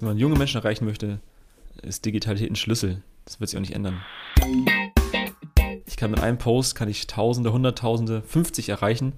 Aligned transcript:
Wenn 0.00 0.08
man 0.08 0.18
junge 0.18 0.38
Menschen 0.38 0.56
erreichen 0.56 0.86
möchte, 0.86 1.20
ist 1.82 2.06
Digitalität 2.06 2.50
ein 2.50 2.56
Schlüssel. 2.56 3.02
Das 3.26 3.38
wird 3.38 3.50
sich 3.50 3.58
auch 3.58 3.60
nicht 3.60 3.74
ändern. 3.74 4.00
Ich 5.84 5.98
kann 5.98 6.10
mit 6.10 6.20
einem 6.20 6.38
Post, 6.38 6.74
kann 6.74 6.88
ich 6.88 7.06
Tausende, 7.06 7.52
Hunderttausende, 7.52 8.22
50 8.22 8.70
erreichen. 8.70 9.12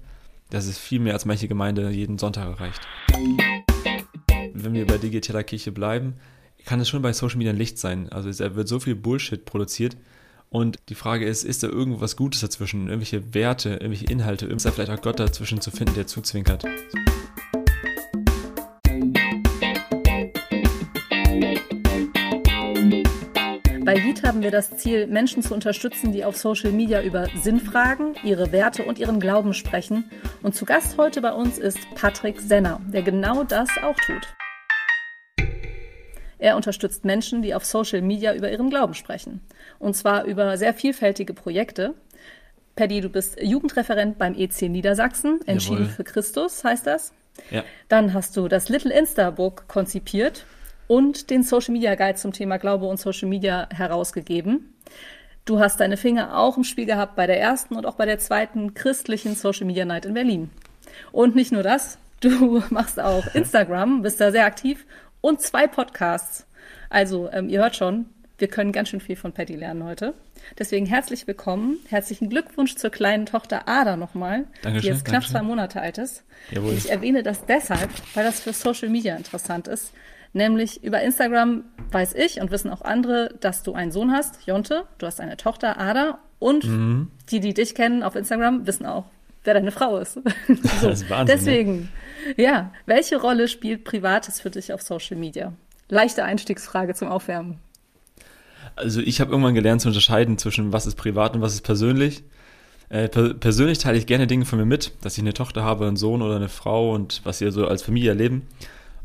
Das 0.49 0.67
ist 0.67 0.77
viel 0.79 0.99
mehr, 0.99 1.13
als 1.13 1.23
manche 1.23 1.47
Gemeinde 1.47 1.89
jeden 1.89 2.17
Sonntag 2.17 2.49
erreicht. 2.49 2.81
Wenn 4.53 4.73
wir 4.73 4.85
bei 4.85 4.97
digitaler 4.97 5.45
Kirche 5.45 5.71
bleiben, 5.71 6.15
kann 6.65 6.81
es 6.81 6.89
schon 6.89 7.01
bei 7.01 7.13
Social 7.13 7.37
Media 7.37 7.53
ein 7.53 7.57
Licht 7.57 7.79
sein. 7.79 8.09
Also 8.09 8.27
es 8.27 8.39
wird 8.39 8.67
so 8.67 8.81
viel 8.81 8.95
Bullshit 8.95 9.45
produziert. 9.45 9.95
Und 10.49 10.79
die 10.89 10.95
Frage 10.95 11.25
ist, 11.25 11.45
ist 11.45 11.63
da 11.63 11.67
irgendwas 11.67 12.17
Gutes 12.17 12.41
dazwischen? 12.41 12.87
Irgendwelche 12.87 13.33
Werte, 13.33 13.69
irgendwelche 13.69 14.07
Inhalte? 14.07 14.47
Ist 14.47 14.65
da 14.65 14.71
vielleicht 14.71 14.91
auch 14.91 15.01
Gott 15.01 15.17
dazwischen 15.17 15.61
zu 15.61 15.71
finden, 15.71 15.95
der 15.95 16.07
zuzwinkert? 16.07 16.65
Bei 23.93 23.99
Lied 23.99 24.23
haben 24.23 24.41
wir 24.41 24.49
das 24.49 24.75
Ziel, 24.77 25.05
Menschen 25.05 25.43
zu 25.43 25.53
unterstützen, 25.53 26.11
die 26.11 26.25
auf 26.25 26.35
Social 26.35 26.71
Media 26.71 27.03
über 27.03 27.27
Sinnfragen, 27.39 28.15
ihre 28.23 28.51
Werte 28.51 28.85
und 28.85 28.97
ihren 28.97 29.19
Glauben 29.19 29.53
sprechen. 29.53 30.09
Und 30.41 30.55
zu 30.55 30.65
Gast 30.65 30.97
heute 30.97 31.21
bei 31.21 31.31
uns 31.31 31.59
ist 31.59 31.77
Patrick 31.93 32.41
Senner, 32.41 32.81
der 32.91 33.03
genau 33.03 33.43
das 33.43 33.69
auch 33.83 33.95
tut. 33.97 34.33
Er 36.39 36.55
unterstützt 36.55 37.05
Menschen, 37.05 37.43
die 37.43 37.53
auf 37.53 37.65
Social 37.65 38.01
Media 38.01 38.33
über 38.33 38.51
ihren 38.51 38.71
Glauben 38.71 38.95
sprechen. 38.95 39.41
Und 39.77 39.95
zwar 39.95 40.23
über 40.23 40.57
sehr 40.57 40.73
vielfältige 40.73 41.35
Projekte. 41.35 41.93
Paddy, 42.75 42.99
du 42.99 43.09
bist 43.09 43.39
Jugendreferent 43.39 44.17
beim 44.17 44.33
EC 44.33 44.69
Niedersachsen, 44.69 45.39
entschieden 45.45 45.83
Jawohl. 45.83 45.93
für 45.93 46.03
Christus, 46.03 46.63
heißt 46.63 46.87
das. 46.87 47.13
Ja. 47.51 47.63
Dann 47.89 48.15
hast 48.15 48.35
du 48.37 48.47
das 48.47 48.69
Little 48.69 48.91
Insta 48.91 49.29
Book 49.29 49.67
konzipiert 49.67 50.47
und 50.87 51.29
den 51.29 51.43
Social 51.43 51.73
Media 51.73 51.95
Guide 51.95 52.15
zum 52.15 52.33
Thema 52.33 52.57
Glaube 52.57 52.85
und 52.85 52.99
Social 52.99 53.29
Media 53.29 53.67
herausgegeben. 53.73 54.73
Du 55.45 55.59
hast 55.59 55.79
deine 55.79 55.97
Finger 55.97 56.37
auch 56.37 56.55
im 56.55 56.63
Spiel 56.63 56.85
gehabt 56.85 57.15
bei 57.15 57.27
der 57.27 57.39
ersten 57.39 57.75
und 57.75 57.85
auch 57.85 57.95
bei 57.95 58.05
der 58.05 58.19
zweiten 58.19 58.73
christlichen 58.73 59.35
Social 59.35 59.65
Media 59.65 59.85
Night 59.85 60.05
in 60.05 60.13
Berlin. 60.13 60.49
Und 61.11 61.35
nicht 61.35 61.51
nur 61.51 61.63
das, 61.63 61.97
du 62.21 62.63
machst 62.69 62.99
auch 62.99 63.25
Instagram, 63.33 64.01
bist 64.01 64.21
da 64.21 64.31
sehr 64.31 64.45
aktiv 64.45 64.85
und 65.21 65.41
zwei 65.41 65.67
Podcasts. 65.67 66.45
Also, 66.89 67.29
ähm, 67.31 67.49
ihr 67.49 67.59
hört 67.61 67.75
schon, 67.75 68.05
wir 68.37 68.47
können 68.47 68.71
ganz 68.71 68.89
schön 68.89 68.99
viel 68.99 69.15
von 69.15 69.31
Patty 69.31 69.55
lernen 69.55 69.83
heute. 69.83 70.13
Deswegen 70.57 70.85
herzlich 70.85 71.27
willkommen. 71.27 71.77
Herzlichen 71.89 72.29
Glückwunsch 72.29 72.75
zur 72.75 72.89
kleinen 72.89 73.25
Tochter 73.25 73.67
Ada 73.67 73.95
nochmal, 73.95 74.45
die 74.63 74.69
jetzt 74.69 75.05
knapp 75.05 75.21
Dankeschön. 75.21 75.31
zwei 75.31 75.41
Monate 75.43 75.81
alt 75.81 75.97
ist. 75.97 76.23
Jawohl. 76.51 76.73
Ich 76.73 76.89
erwähne 76.89 77.23
das 77.23 77.45
deshalb, 77.45 77.89
weil 78.13 78.23
das 78.23 78.41
für 78.41 78.53
Social 78.53 78.89
Media 78.89 79.15
interessant 79.15 79.67
ist. 79.67 79.93
Nämlich 80.33 80.83
über 80.83 81.01
Instagram 81.01 81.63
weiß 81.91 82.15
ich 82.15 82.41
und 82.41 82.49
wissen 82.49 82.71
auch 82.71 82.81
andere, 82.81 83.35
dass 83.39 83.61
du 83.61 83.73
einen 83.73 83.91
Sohn 83.91 84.11
hast, 84.11 84.39
Jonte, 84.47 84.85
du 84.97 85.05
hast 85.05 85.21
eine 85.21 85.37
Tochter, 85.37 85.79
Ada, 85.79 86.17
und 86.39 86.65
mhm. 86.65 87.11
die, 87.29 87.39
die 87.39 87.53
dich 87.53 87.75
kennen 87.75 88.01
auf 88.01 88.15
Instagram, 88.15 88.65
wissen 88.65 88.87
auch, 88.87 89.05
wer 89.43 89.53
deine 89.53 89.71
Frau 89.71 89.99
ist. 89.99 90.13
so. 90.13 90.21
Das 90.81 91.01
ist 91.01 91.09
Wahnsinn, 91.09 91.37
Deswegen, 91.37 91.89
ja. 92.35 92.43
ja, 92.43 92.71
welche 92.87 93.21
Rolle 93.21 93.47
spielt 93.47 93.83
Privates 93.83 94.41
für 94.41 94.49
dich 94.49 94.73
auf 94.73 94.81
Social 94.81 95.17
Media? 95.17 95.53
Leichte 95.87 96.23
Einstiegsfrage 96.23 96.95
zum 96.95 97.09
Aufwärmen. 97.09 97.59
Also 98.75 99.01
ich 99.01 99.21
habe 99.21 99.29
irgendwann 99.29 99.53
gelernt 99.53 99.81
zu 99.81 99.89
unterscheiden 99.89 100.39
zwischen 100.39 100.73
was 100.73 100.87
ist 100.87 100.95
privat 100.95 101.35
und 101.35 101.41
was 101.41 101.53
ist 101.53 101.61
persönlich. 101.61 102.23
Äh, 102.89 103.07
per 103.07 103.35
persönlich 103.35 103.77
teile 103.77 103.99
ich 103.99 104.07
gerne 104.07 104.25
Dinge 104.25 104.45
von 104.45 104.57
mir 104.57 104.65
mit, 104.65 104.93
dass 105.01 105.13
ich 105.13 105.21
eine 105.21 105.33
Tochter 105.33 105.63
habe, 105.63 105.85
einen 105.85 105.95
Sohn 105.95 106.23
oder 106.23 106.37
eine 106.37 106.49
Frau 106.49 106.91
und 106.91 107.21
was 107.23 107.39
wir 107.39 107.51
so 107.51 107.67
als 107.67 107.83
Familie 107.83 108.09
erleben 108.09 108.47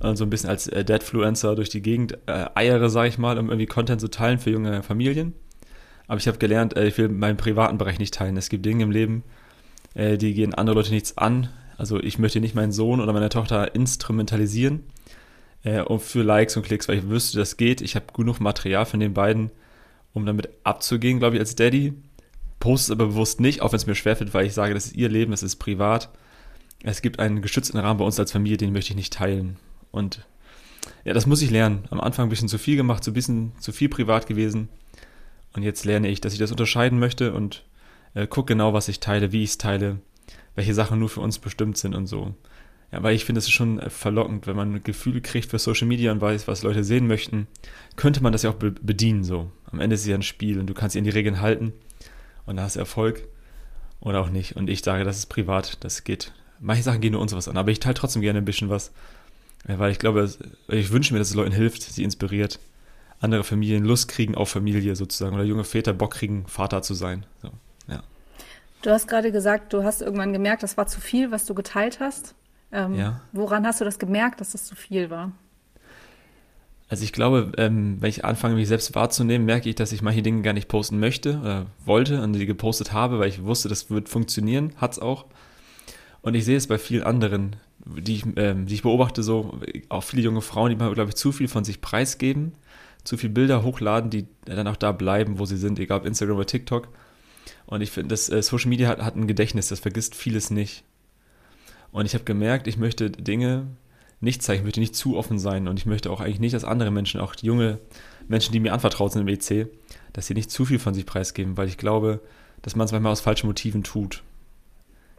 äh, 0.01 0.15
so 0.15 0.25
ein 0.25 0.31
bisschen 0.31 0.51
als 0.51 0.67
äh, 0.69 0.85
Deadfluencer 0.85 1.55
durch 1.55 1.69
die 1.69 1.83
Gegend 1.83 2.19
äh, 2.27 2.47
eiere, 2.55 2.91
sage 2.91 3.09
ich 3.09 3.19
mal, 3.19 3.39
um 3.39 3.49
irgendwie 3.49 3.67
Content 3.67 4.01
zu 4.01 4.09
teilen 4.09 4.39
für 4.39 4.51
junge 4.51 4.83
Familien. 4.83 5.35
Aber 6.07 6.19
ich 6.19 6.27
habe 6.27 6.39
gelernt, 6.39 6.77
äh, 6.77 6.87
ich 6.87 6.99
will 6.99 7.09
meinen 7.09 7.37
privaten 7.37 7.79
Bereich 7.79 7.99
nicht 7.99 8.15
teilen. 8.15 8.37
Es 8.37 8.49
gibt 8.49 8.65
Dinge 8.65 8.85
im 8.85 8.91
Leben, 8.91 9.25
äh, 9.95 10.17
die 10.17 10.35
gehen 10.35 10.55
andere 10.55 10.77
Leute 10.77 10.91
nichts 10.91 11.19
an. 11.19 11.51
Also 11.77 12.01
ich 12.01 12.19
möchte 12.19 12.41
nicht 12.41 12.55
meinen 12.55 12.73
Sohn 12.73 13.01
oder 13.01 13.13
meine 13.13 13.29
Tochter 13.29 13.75
instrumentalisieren 13.75 14.85
äh, 15.63 15.85
für 15.99 16.23
Likes 16.23 16.57
und 16.57 16.65
Klicks, 16.65 16.89
weil 16.89 16.99
ich 16.99 17.09
wüsste, 17.09 17.39
das 17.39 17.57
geht. 17.57 17.81
Ich 17.81 17.95
habe 17.95 18.07
genug 18.15 18.41
Material 18.41 18.87
von 18.87 19.01
den 19.01 19.15
beiden, 19.15 19.51
um 20.13 20.27
damit 20.27 20.49
abzugehen, 20.65 21.19
glaube 21.19 21.37
ich, 21.37 21.41
als 21.41 21.55
Daddy. 21.55 21.93
Poste 22.59 22.93
es 22.93 22.99
aber 22.99 23.07
bewusst 23.07 23.39
nicht, 23.41 23.63
auch 23.63 23.71
wenn 23.71 23.77
es 23.77 23.87
mir 23.87 23.95
schwerfällt, 23.95 24.35
weil 24.35 24.47
ich 24.47 24.55
sage, 24.55 24.75
das 24.75 24.87
ist 24.87 24.97
ihr 24.97 25.09
Leben, 25.09 25.31
das 25.31 25.45
ist 25.45 25.57
privat. 25.57 26.11
Es 26.83 27.03
gibt 27.03 27.21
einen 27.21 27.43
geschützten 27.43 27.79
Rahmen 27.79 27.99
bei 27.99 28.05
uns 28.05 28.19
als 28.19 28.33
Familie, 28.33 28.57
den 28.57 28.73
möchte 28.73 28.91
ich 28.91 28.97
nicht 28.97 29.13
teilen. 29.13 29.59
Und 29.91 30.27
ja, 31.05 31.15
das 31.15 31.27
muss 31.27 31.43
ich 31.43 31.51
lernen. 31.51 31.85
Am 31.91 32.01
Anfang 32.01 32.27
ein 32.27 32.31
bisschen 32.31 32.49
zu 32.49 32.59
viel 32.59 32.77
gemacht, 32.77 33.05
so 33.05 33.11
ein 33.11 33.15
bisschen 33.15 33.53
zu 33.59 33.73
viel 33.73 33.89
privat 33.89 34.27
gewesen. 34.27 34.69
Und 35.55 35.63
jetzt 35.63 35.85
lerne 35.85 36.09
ich, 36.09 36.21
dass 36.21 36.33
ich 36.33 36.39
das 36.39 36.51
unterscheiden 36.51 36.99
möchte 36.99 37.33
und 37.33 37.65
äh, 38.15 38.27
gucke 38.27 38.53
genau, 38.53 38.73
was 38.73 38.89
ich 38.89 39.01
teile, 39.01 39.33
wie 39.33 39.43
ich 39.43 39.51
es 39.51 39.59
teile, 39.59 39.99
welche 40.55 40.75
Sachen 40.75 40.99
nur 40.99 41.09
für 41.09 41.21
uns 41.21 41.39
bestimmt 41.39 41.79
sind 41.79 41.95
und 41.95 42.07
so. 42.07 42.35
Ja, 42.93 43.03
weil 43.03 43.15
ich 43.15 43.25
finde, 43.25 43.41
es 43.41 43.45
ist 43.45 43.53
schon 43.53 43.81
äh, 43.81 43.91
verlockend, 43.91 44.47
wenn 44.47 44.57
man 44.57 44.75
ein 44.75 44.83
Gefühl 44.83 45.21
kriegt 45.21 45.51
für 45.51 45.59
Social 45.59 45.87
Media 45.87 46.11
und 46.13 46.21
weiß, 46.21 46.49
was 46.49 46.63
Leute 46.63 46.85
sehen 46.85 47.07
möchten, 47.07 47.47
könnte 47.97 48.23
man 48.23 48.33
das 48.33 48.43
ja 48.43 48.51
auch 48.51 48.55
be 48.55 48.71
bedienen 48.71 49.25
so. 49.25 49.51
Am 49.71 49.81
Ende 49.81 49.95
ist 49.95 50.03
es 50.03 50.07
ja 50.07 50.15
ein 50.15 50.23
Spiel 50.23 50.59
und 50.59 50.67
du 50.67 50.75
kannst 50.75 50.95
dich 50.95 51.01
an 51.01 51.05
die 51.05 51.11
Regeln 51.11 51.41
halten 51.41 51.73
und 52.47 52.57
da 52.57 52.63
hast 52.63 52.77
du 52.77 52.81
Erfolg 52.81 53.27
oder 54.01 54.21
auch 54.21 54.31
nicht. 54.31 54.57
Und 54.57 54.71
ich 54.71 54.83
sage, 54.83 55.05
das 55.05 55.19
ist 55.19 55.27
privat, 55.27 55.85
das 55.85 56.05
geht. 56.05 56.33
Manche 56.61 56.83
Sachen 56.83 57.01
gehen 57.01 57.13
nur 57.13 57.21
uns 57.21 57.35
was 57.35 57.49
an, 57.49 57.57
aber 57.57 57.71
ich 57.71 57.81
teile 57.81 57.95
trotzdem 57.95 58.23
gerne 58.23 58.39
ein 58.39 58.45
bisschen 58.45 58.71
was, 58.71 58.93
weil 59.65 59.93
ich 59.93 59.99
glaube, 59.99 60.31
ich 60.69 60.93
wünsche 60.93 61.13
mir, 61.13 61.19
dass 61.19 61.31
es 61.31 61.35
Leuten 61.35 61.53
hilft, 61.53 61.83
sie 61.83 62.05
inspiriert, 62.05 62.59
andere 63.21 63.45
Familien 63.45 63.85
Lust 63.85 64.09
kriegen 64.09 64.35
auf 64.35 64.49
Familie 64.49 64.97
sozusagen 64.97 65.35
oder 65.35 65.45
junge 65.45 65.65
Väter 65.65 65.93
Bock 65.93 66.13
kriegen, 66.13 66.47
Vater 66.47 66.83
zu 66.83 66.95
sein. 66.95 67.27
So, 67.43 67.51
ja. 67.89 68.03
Du 68.83 68.91
hast 68.91 69.09
gerade 69.09 69.33
gesagt, 69.33 69.73
du 69.73 69.83
hast 69.83 70.03
irgendwann 70.03 70.33
gemerkt, 70.33 70.63
das 70.63 70.77
war 70.77 70.87
zu 70.87 71.01
viel, 71.01 71.31
was 71.31 71.45
du 71.45 71.55
geteilt 71.55 72.01
hast. 72.01 72.35
Ähm, 72.71 72.95
ja. 72.95 73.21
Woran 73.33 73.67
hast 73.67 73.81
du 73.81 73.85
das 73.85 73.99
gemerkt, 73.99 74.41
dass 74.41 74.53
das 74.53 74.67
zu 74.67 74.77
viel 74.77 75.11
war? 75.11 75.33
Also 76.91 77.05
ich 77.05 77.13
glaube, 77.13 77.53
ähm, 77.59 77.99
wenn 78.01 78.09
ich 78.09 78.25
anfange, 78.25 78.55
mich 78.55 78.69
selbst 78.69 78.95
wahrzunehmen, 78.95 79.45
merke 79.45 79.69
ich, 79.69 79.75
dass 79.75 79.93
ich 79.93 80.01
manche 80.01 80.23
Dinge 80.23 80.41
gar 80.43 80.55
nicht 80.55 80.69
posten 80.69 80.99
möchte 80.99 81.39
oder 81.39 81.67
wollte 81.85 82.23
und 82.23 82.33
die 82.33 82.47
gepostet 82.47 82.93
habe, 82.93 83.19
weil 83.19 83.29
ich 83.29 83.45
wusste, 83.45 83.69
das 83.69 83.91
wird 83.91 84.09
funktionieren, 84.09 84.73
hat 84.77 84.93
es 84.93 84.99
auch. 84.99 85.27
Und 86.23 86.35
ich 86.35 86.45
sehe 86.45 86.57
es 86.57 86.67
bei 86.67 86.79
vielen 86.79 87.03
anderen, 87.03 87.57
die 87.97 88.17
ich, 88.17 88.25
ähm, 88.37 88.67
die 88.67 88.75
ich 88.75 88.83
beobachte, 88.83 89.23
so 89.23 89.61
auch 89.89 90.05
viele 90.05 90.23
junge 90.23 90.43
Frauen, 90.43 90.71
die 90.71 90.77
mal, 90.77 90.93
glaube 90.93 91.11
ich, 91.11 91.17
zu 91.17 91.33
viel 91.33 91.49
von 91.49 91.65
sich 91.65 91.81
preisgeben, 91.81 92.53
zu 93.05 93.17
viel 93.17 93.31
Bilder 93.31 93.63
hochladen, 93.63 94.11
die 94.11 94.27
dann 94.45 94.69
auch 94.69 94.77
da 94.77 94.93
bleiben, 94.93 95.39
wo 95.39 95.47
sie 95.47 95.57
sind, 95.57 95.79
egal 95.79 96.01
ob 96.01 96.07
Instagram 96.07 96.37
oder 96.37 96.47
TikTok. 96.47 96.89
Und 97.67 97.81
ich 97.81 97.91
finde, 97.91 98.09
das 98.09 98.29
äh, 98.29 98.43
Social 98.43 98.69
Media 98.69 98.89
hat, 98.89 99.01
hat 99.01 99.17
ein 99.17 99.27
Gedächtnis, 99.27 99.69
das 99.69 99.81
vergisst 99.81 100.15
vieles 100.15 100.51
nicht. 100.51 100.85
Und 101.91 102.07
ich 102.07 102.15
habe 102.15 102.25
gemerkt, 102.25 102.67
ich 102.67 102.77
möchte 102.77 103.11
Dinge 103.11 103.67
nicht 104.21 104.43
zeigen, 104.43 104.61
ich 104.61 104.65
möchte 104.65 104.81
nicht 104.81 104.97
zu 104.97 105.17
offen 105.17 105.39
sein 105.39 105.69
und 105.69 105.79
ich 105.79 105.87
möchte 105.87 106.11
auch 106.11 106.21
eigentlich 106.21 106.41
nicht, 106.41 106.55
dass 106.55 106.65
andere 106.65 106.91
Menschen, 106.91 107.21
auch 107.21 107.35
junge 107.41 107.79
Menschen, 108.27 108.53
die 108.53 108.61
mir 108.61 108.73
anvertraut 108.73 109.13
sind 109.13 109.23
im 109.23 109.29
EC, 109.29 109.69
dass 110.13 110.27
sie 110.27 110.35
nicht 110.35 110.51
zu 110.51 110.65
viel 110.65 110.79
von 110.79 110.93
sich 110.93 111.07
preisgeben, 111.07 111.57
weil 111.57 111.69
ich 111.69 111.79
glaube, 111.79 112.21
dass 112.63 112.75
man 112.75 112.85
es 112.85 112.93
manchmal 112.93 113.13
aus 113.13 113.21
falschen 113.21 113.47
Motiven 113.47 113.85
tut. 113.85 114.23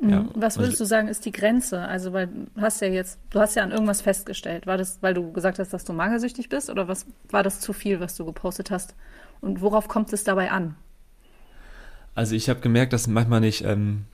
Ja. 0.02 0.22
Mhm. 0.22 0.30
Was 0.36 0.58
würdest 0.58 0.80
du 0.80 0.86
sagen, 0.86 1.08
ist 1.08 1.26
die 1.26 1.32
Grenze? 1.32 1.82
Also, 1.82 2.14
weil 2.14 2.28
du 2.28 2.48
hast 2.62 2.82
ja 2.82 2.88
jetzt, 2.88 3.20
du 3.30 3.40
hast 3.40 3.56
ja 3.56 3.64
an 3.64 3.72
irgendwas 3.72 4.02
festgestellt. 4.02 4.66
War 4.66 4.78
das, 4.78 5.00
weil 5.02 5.14
du 5.14 5.32
gesagt 5.32 5.60
hast, 5.60 5.74
dass 5.74 5.84
du 5.84 5.94
magersüchtig 5.94 6.50
bist 6.50 6.70
oder 6.70 6.88
was 6.88 7.06
war 7.30 7.44
das 7.44 7.60
zu 7.60 7.74
viel, 7.74 8.00
was 8.00 8.16
du 8.16 8.26
gepostet 8.26 8.72
hast? 8.72 8.96
Und 9.42 9.62
worauf 9.62 9.88
kommt 9.88 10.12
es 10.14 10.24
dabei 10.24 10.52
an? 10.52 10.76
Also 12.16 12.36
ich 12.36 12.50
habe 12.50 12.60
gemerkt, 12.60 12.94
dass 12.94 13.08
manchmal 13.08 13.40
nicht, 13.40 13.64
ähm, 13.64 14.06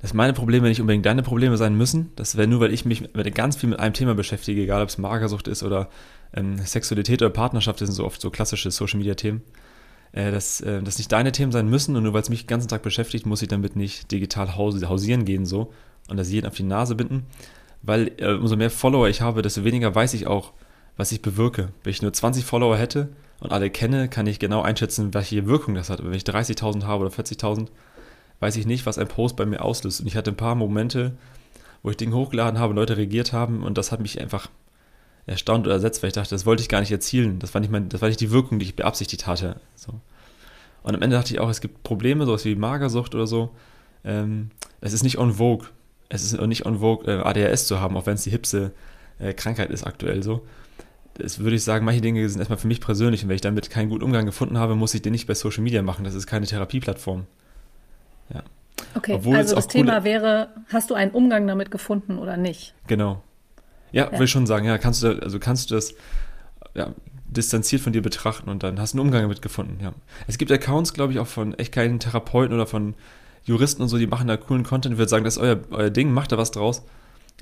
dass 0.00 0.14
meine 0.14 0.32
Probleme 0.32 0.68
nicht 0.68 0.80
unbedingt 0.80 1.06
deine 1.06 1.22
Probleme 1.22 1.56
sein 1.56 1.76
müssen. 1.76 2.12
Das 2.16 2.36
wäre 2.36 2.48
nur, 2.48 2.60
weil 2.60 2.72
ich 2.72 2.84
mich 2.84 3.14
mit, 3.14 3.34
ganz 3.34 3.56
viel 3.56 3.70
mit 3.70 3.80
einem 3.80 3.94
Thema 3.94 4.14
beschäftige, 4.14 4.62
egal 4.62 4.82
ob 4.82 4.88
es 4.88 4.98
Magersucht 4.98 5.48
ist 5.48 5.62
oder 5.62 5.88
ähm, 6.34 6.58
Sexualität 6.58 7.22
oder 7.22 7.30
Partnerschaft, 7.30 7.80
das 7.80 7.88
sind 7.88 7.94
so 7.94 8.04
oft 8.04 8.20
so 8.20 8.30
klassische 8.30 8.70
Social-Media-Themen 8.70 9.42
äh, 10.14 10.30
dass 10.30 10.60
äh, 10.60 10.82
das 10.82 10.98
nicht 10.98 11.10
deine 11.10 11.32
Themen 11.32 11.52
sein 11.52 11.68
müssen 11.68 11.96
und 11.96 12.04
nur 12.04 12.14
weil 12.14 12.22
es 12.22 12.30
mich 12.30 12.44
den 12.44 12.48
ganzen 12.48 12.68
Tag 12.68 12.82
beschäftigt, 12.82 13.26
muss 13.26 13.42
ich 13.42 13.48
damit 13.48 13.74
nicht 13.76 14.10
digital 14.12 14.56
hausieren 14.56 15.24
gehen 15.24 15.44
so 15.44 15.72
und 16.08 16.16
das 16.16 16.30
jeden 16.30 16.46
auf 16.46 16.54
die 16.54 16.62
Nase 16.62 16.94
binden, 16.94 17.26
weil 17.82 18.12
äh, 18.18 18.32
umso 18.32 18.56
mehr 18.56 18.70
Follower 18.70 19.08
ich 19.08 19.20
habe, 19.20 19.42
desto 19.42 19.64
weniger 19.64 19.94
weiß 19.94 20.14
ich 20.14 20.26
auch, 20.26 20.52
was 20.96 21.10
ich 21.10 21.20
bewirke. 21.20 21.70
Wenn 21.82 21.90
ich 21.90 22.02
nur 22.02 22.12
20 22.12 22.44
Follower 22.44 22.76
hätte 22.76 23.08
und 23.40 23.52
alle 23.52 23.70
kenne, 23.70 24.08
kann 24.08 24.28
ich 24.28 24.38
genau 24.38 24.62
einschätzen, 24.62 25.12
welche 25.14 25.46
Wirkung 25.46 25.74
das 25.74 25.90
hat. 25.90 26.04
wenn 26.04 26.14
ich 26.14 26.22
30.000 26.22 26.84
habe 26.84 27.04
oder 27.04 27.14
40.000, 27.14 27.66
weiß 28.38 28.56
ich 28.56 28.66
nicht, 28.66 28.86
was 28.86 28.98
ein 28.98 29.08
Post 29.08 29.34
bei 29.36 29.46
mir 29.46 29.62
auslöst. 29.62 30.00
Und 30.00 30.06
ich 30.06 30.16
hatte 30.16 30.30
ein 30.30 30.36
paar 30.36 30.54
Momente, 30.54 31.16
wo 31.82 31.90
ich 31.90 31.96
Dinge 31.96 32.14
hochgeladen 32.14 32.60
habe, 32.60 32.74
Leute 32.74 32.96
reagiert 32.96 33.32
haben 33.32 33.64
und 33.64 33.76
das 33.76 33.90
hat 33.90 34.00
mich 34.00 34.20
einfach 34.20 34.48
erstaunt 35.26 35.66
oder 35.66 35.76
ersetzt, 35.76 36.02
weil 36.02 36.08
ich 36.08 36.14
dachte, 36.14 36.30
das 36.30 36.46
wollte 36.46 36.62
ich 36.62 36.68
gar 36.68 36.80
nicht 36.80 36.92
erzielen. 36.92 37.38
Das 37.38 37.54
war 37.54 37.60
nicht, 37.60 37.70
mein, 37.70 37.88
das 37.88 38.00
war 38.00 38.08
nicht 38.08 38.20
die 38.20 38.30
Wirkung, 38.30 38.58
die 38.58 38.66
ich 38.66 38.76
beabsichtigt 38.76 39.26
hatte. 39.26 39.56
So. 39.74 40.00
Und 40.82 40.94
am 40.94 41.02
Ende 41.02 41.16
dachte 41.16 41.32
ich 41.32 41.40
auch, 41.40 41.48
es 41.48 41.60
gibt 41.60 41.82
Probleme, 41.82 42.26
sowas 42.26 42.44
wie 42.44 42.54
Magersucht 42.54 43.14
oder 43.14 43.26
so. 43.26 43.50
Ähm, 44.04 44.50
es 44.80 44.92
ist 44.92 45.02
nicht 45.02 45.18
on 45.18 45.34
vogue. 45.34 45.68
Es 46.10 46.22
ist 46.22 46.38
nicht 46.38 46.66
on 46.66 46.80
vogue, 46.80 47.10
äh, 47.10 47.22
ADHS 47.22 47.66
zu 47.66 47.80
haben, 47.80 47.96
auch 47.96 48.06
wenn 48.06 48.14
es 48.14 48.22
die 48.22 48.30
hipste 48.30 48.72
äh, 49.18 49.32
Krankheit 49.32 49.70
ist 49.70 49.84
aktuell 49.84 50.22
so. 50.22 50.44
das 51.14 51.38
würde 51.38 51.56
ich 51.56 51.64
sagen, 51.64 51.84
manche 51.84 52.00
Dinge 52.00 52.28
sind 52.28 52.40
erstmal 52.40 52.58
für 52.58 52.66
mich 52.66 52.80
persönlich 52.80 53.22
und 53.22 53.28
wenn 53.28 53.36
ich 53.36 53.40
damit 53.40 53.70
keinen 53.70 53.88
guten 53.88 54.04
Umgang 54.04 54.26
gefunden 54.26 54.58
habe, 54.58 54.74
muss 54.74 54.94
ich 54.94 55.02
den 55.02 55.12
nicht 55.12 55.26
bei 55.26 55.34
Social 55.34 55.62
Media 55.62 55.82
machen. 55.82 56.04
Das 56.04 56.14
ist 56.14 56.26
keine 56.26 56.46
Therapieplattform. 56.46 57.26
Ja. 58.32 58.42
Okay, 58.94 59.14
Obwohl 59.14 59.36
also 59.36 59.54
das 59.54 59.68
Thema 59.68 60.04
wäre, 60.04 60.48
hast 60.68 60.90
du 60.90 60.94
einen 60.94 61.12
Umgang 61.12 61.46
damit 61.46 61.70
gefunden 61.70 62.18
oder 62.18 62.36
nicht? 62.36 62.74
Genau. 62.86 63.22
Ja, 63.94 64.10
ja. 64.10 64.18
will 64.18 64.24
ich 64.24 64.30
schon 64.30 64.46
sagen, 64.46 64.66
ja, 64.66 64.76
kannst 64.76 65.04
du, 65.04 65.22
also 65.22 65.38
kannst 65.38 65.70
du 65.70 65.76
das 65.76 65.94
ja, 66.74 66.92
distanziert 67.26 67.80
von 67.80 67.92
dir 67.92 68.02
betrachten 68.02 68.50
und 68.50 68.64
dann 68.64 68.80
hast 68.80 68.94
du 68.94 68.98
einen 68.98 69.06
Umgang 69.06 69.22
damit 69.22 69.40
gefunden, 69.40 69.78
ja. 69.80 69.94
Es 70.26 70.36
gibt 70.36 70.50
Accounts, 70.50 70.94
glaube 70.94 71.12
ich, 71.12 71.20
auch 71.20 71.28
von 71.28 71.54
echt 71.54 71.72
keinen 71.72 72.00
Therapeuten 72.00 72.52
oder 72.52 72.66
von 72.66 72.94
Juristen 73.44 73.82
und 73.82 73.88
so, 73.88 73.96
die 73.96 74.08
machen 74.08 74.26
da 74.26 74.36
coolen 74.36 74.64
Content. 74.64 74.94
Ich 74.94 74.98
würde 74.98 75.08
sagen, 75.08 75.24
das 75.24 75.36
ist 75.36 75.42
euer, 75.42 75.60
euer 75.70 75.90
Ding, 75.90 76.12
macht 76.12 76.32
da 76.32 76.38
was 76.38 76.50
draus. 76.50 76.82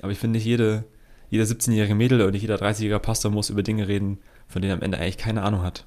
Aber 0.01 0.11
ich 0.11 0.19
finde, 0.19 0.37
nicht 0.37 0.45
jede, 0.45 0.83
jeder 1.29 1.45
17-jährige 1.45 1.95
Mädel 1.95 2.21
oder 2.21 2.31
nicht 2.31 2.41
jeder 2.41 2.57
30-jährige 2.57 2.99
Pastor 2.99 3.31
muss 3.31 3.49
über 3.49 3.63
Dinge 3.63 3.87
reden, 3.87 4.19
von 4.47 4.61
denen 4.61 4.71
er 4.71 4.77
am 4.77 4.83
Ende 4.83 4.99
eigentlich 4.99 5.17
keine 5.17 5.41
Ahnung 5.41 5.63
hat. 5.63 5.85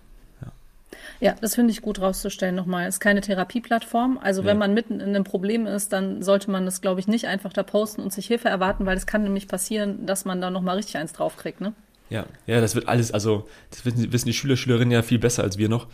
Ja, 1.20 1.34
das 1.40 1.54
finde 1.54 1.72
ich 1.72 1.82
gut 1.82 2.00
rauszustellen 2.00 2.54
nochmal. 2.54 2.86
Es 2.86 2.96
ist 2.96 3.00
keine 3.00 3.20
Therapieplattform. 3.20 4.18
Also 4.22 4.42
ja. 4.42 4.48
wenn 4.48 4.58
man 4.58 4.74
mitten 4.74 5.00
in 5.00 5.08
einem 5.10 5.24
Problem 5.24 5.66
ist, 5.66 5.92
dann 5.92 6.22
sollte 6.22 6.50
man 6.50 6.64
das, 6.64 6.80
glaube 6.80 7.00
ich, 7.00 7.08
nicht 7.08 7.26
einfach 7.26 7.52
da 7.52 7.62
posten 7.62 8.02
und 8.02 8.12
sich 8.12 8.26
Hilfe 8.26 8.48
erwarten, 8.48 8.86
weil 8.86 8.96
es 8.96 9.06
kann 9.06 9.22
nämlich 9.22 9.48
passieren, 9.48 10.06
dass 10.06 10.24
man 10.24 10.40
da 10.40 10.50
nochmal 10.50 10.76
richtig 10.76 10.96
eins 10.98 11.12
draufkriegt, 11.12 11.60
ne? 11.60 11.72
Ja, 12.08 12.24
ja, 12.46 12.60
das 12.60 12.76
wird 12.76 12.86
alles, 12.86 13.12
also 13.12 13.48
das 13.70 13.84
wissen 13.84 14.26
die 14.26 14.32
Schüler, 14.32 14.56
Schülerinnen 14.56 14.92
ja 14.92 15.02
viel 15.02 15.18
besser 15.18 15.42
als 15.42 15.58
wir 15.58 15.68
noch. 15.68 15.88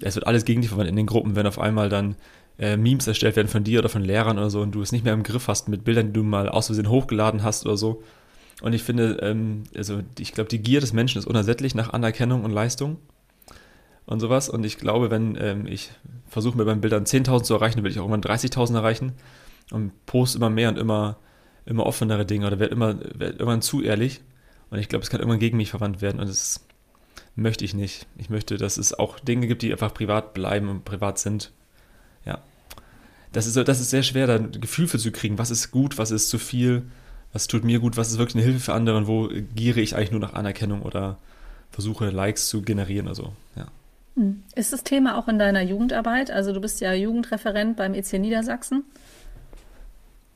Es 0.00 0.14
wird 0.14 0.26
alles 0.26 0.44
gegen 0.44 0.60
dich 0.60 0.68
verwandt 0.68 0.90
in 0.90 0.96
den 0.96 1.06
Gruppen, 1.06 1.36
wenn 1.36 1.46
auf 1.46 1.58
einmal 1.58 1.88
dann 1.88 2.16
äh, 2.58 2.76
Memes 2.76 3.06
erstellt 3.06 3.36
werden 3.36 3.48
von 3.48 3.64
dir 3.64 3.78
oder 3.78 3.88
von 3.88 4.02
Lehrern 4.02 4.36
oder 4.36 4.50
so 4.50 4.60
und 4.60 4.72
du 4.72 4.82
es 4.82 4.92
nicht 4.92 5.04
mehr 5.04 5.14
im 5.14 5.22
Griff 5.22 5.48
hast 5.48 5.68
mit 5.68 5.84
Bildern, 5.84 6.08
die 6.08 6.12
du 6.12 6.22
mal 6.22 6.50
aus 6.50 6.66
Versehen 6.66 6.90
hochgeladen 6.90 7.42
hast 7.42 7.64
oder 7.64 7.78
so. 7.78 8.02
Und 8.60 8.74
ich 8.74 8.82
finde, 8.82 9.18
ähm, 9.22 9.64
also 9.74 10.00
ich 10.18 10.32
glaube, 10.32 10.50
die 10.50 10.58
Gier 10.58 10.80
des 10.80 10.92
Menschen 10.92 11.18
ist 11.18 11.26
unersättlich 11.26 11.74
nach 11.74 11.92
Anerkennung 11.92 12.44
und 12.44 12.50
Leistung 12.50 12.98
und 14.06 14.20
sowas. 14.20 14.48
Und 14.48 14.64
ich 14.64 14.78
glaube, 14.78 15.10
wenn 15.10 15.36
ähm, 15.40 15.66
ich 15.66 15.90
versuche 16.28 16.56
mir 16.56 16.64
beim 16.64 16.80
Bildern 16.80 17.04
10.000 17.04 17.42
zu 17.42 17.54
erreichen, 17.54 17.76
dann 17.76 17.84
will 17.84 17.92
ich 17.92 17.98
auch 17.98 18.08
irgendwann 18.08 18.36
30.000 18.36 18.74
erreichen 18.74 19.12
und 19.70 19.92
poste 20.06 20.38
immer 20.38 20.50
mehr 20.50 20.68
und 20.68 20.78
immer, 20.78 21.16
immer 21.66 21.86
offenere 21.86 22.26
Dinge 22.26 22.46
oder 22.46 22.58
werde 22.58 22.74
immer, 22.74 22.98
werd 22.98 23.40
irgendwann 23.40 23.62
zu 23.62 23.82
ehrlich. 23.82 24.20
Und 24.70 24.78
ich 24.78 24.88
glaube, 24.88 25.02
es 25.02 25.10
kann 25.10 25.20
irgendwann 25.20 25.40
gegen 25.40 25.56
mich 25.56 25.70
verwandt 25.70 26.02
werden 26.02 26.20
und 26.20 26.28
das 26.28 26.66
möchte 27.36 27.64
ich 27.64 27.74
nicht. 27.74 28.06
Ich 28.18 28.30
möchte, 28.30 28.56
dass 28.56 28.76
es 28.76 28.94
auch 28.94 29.18
Dinge 29.18 29.46
gibt, 29.46 29.62
die 29.62 29.72
einfach 29.72 29.94
privat 29.94 30.34
bleiben 30.34 30.68
und 30.68 30.84
privat 30.84 31.18
sind. 31.18 31.52
Ja. 32.24 32.38
Das 33.32 33.46
ist, 33.46 33.56
das 33.56 33.80
ist 33.80 33.90
sehr 33.90 34.02
schwer, 34.02 34.26
da 34.26 34.36
ein 34.36 34.52
Gefühl 34.52 34.86
für 34.86 34.98
zu 34.98 35.10
kriegen. 35.10 35.38
Was 35.38 35.50
ist 35.50 35.70
gut, 35.70 35.98
was 35.98 36.10
ist 36.10 36.28
zu 36.28 36.38
viel, 36.38 36.82
was 37.32 37.48
tut 37.48 37.64
mir 37.64 37.80
gut, 37.80 37.96
was 37.96 38.12
ist 38.12 38.18
wirklich 38.18 38.36
eine 38.36 38.44
Hilfe 38.44 38.60
für 38.60 38.74
andere 38.74 38.96
und 38.96 39.06
wo 39.06 39.28
giere 39.54 39.80
ich 39.80 39.96
eigentlich 39.96 40.12
nur 40.12 40.20
nach 40.20 40.34
Anerkennung 40.34 40.82
oder 40.82 41.18
versuche 41.70 42.10
Likes 42.10 42.48
zu 42.48 42.62
generieren 42.62 43.06
oder 43.06 43.16
so. 43.16 43.32
Ja. 43.56 43.66
Hm. 44.16 44.42
Ist 44.54 44.72
das 44.72 44.84
Thema 44.84 45.18
auch 45.18 45.28
in 45.28 45.38
deiner 45.38 45.62
Jugendarbeit? 45.62 46.30
Also 46.30 46.52
du 46.52 46.60
bist 46.60 46.80
ja 46.80 46.92
Jugendreferent 46.92 47.76
beim 47.76 47.94
EC 47.94 48.14
Niedersachsen. 48.14 48.84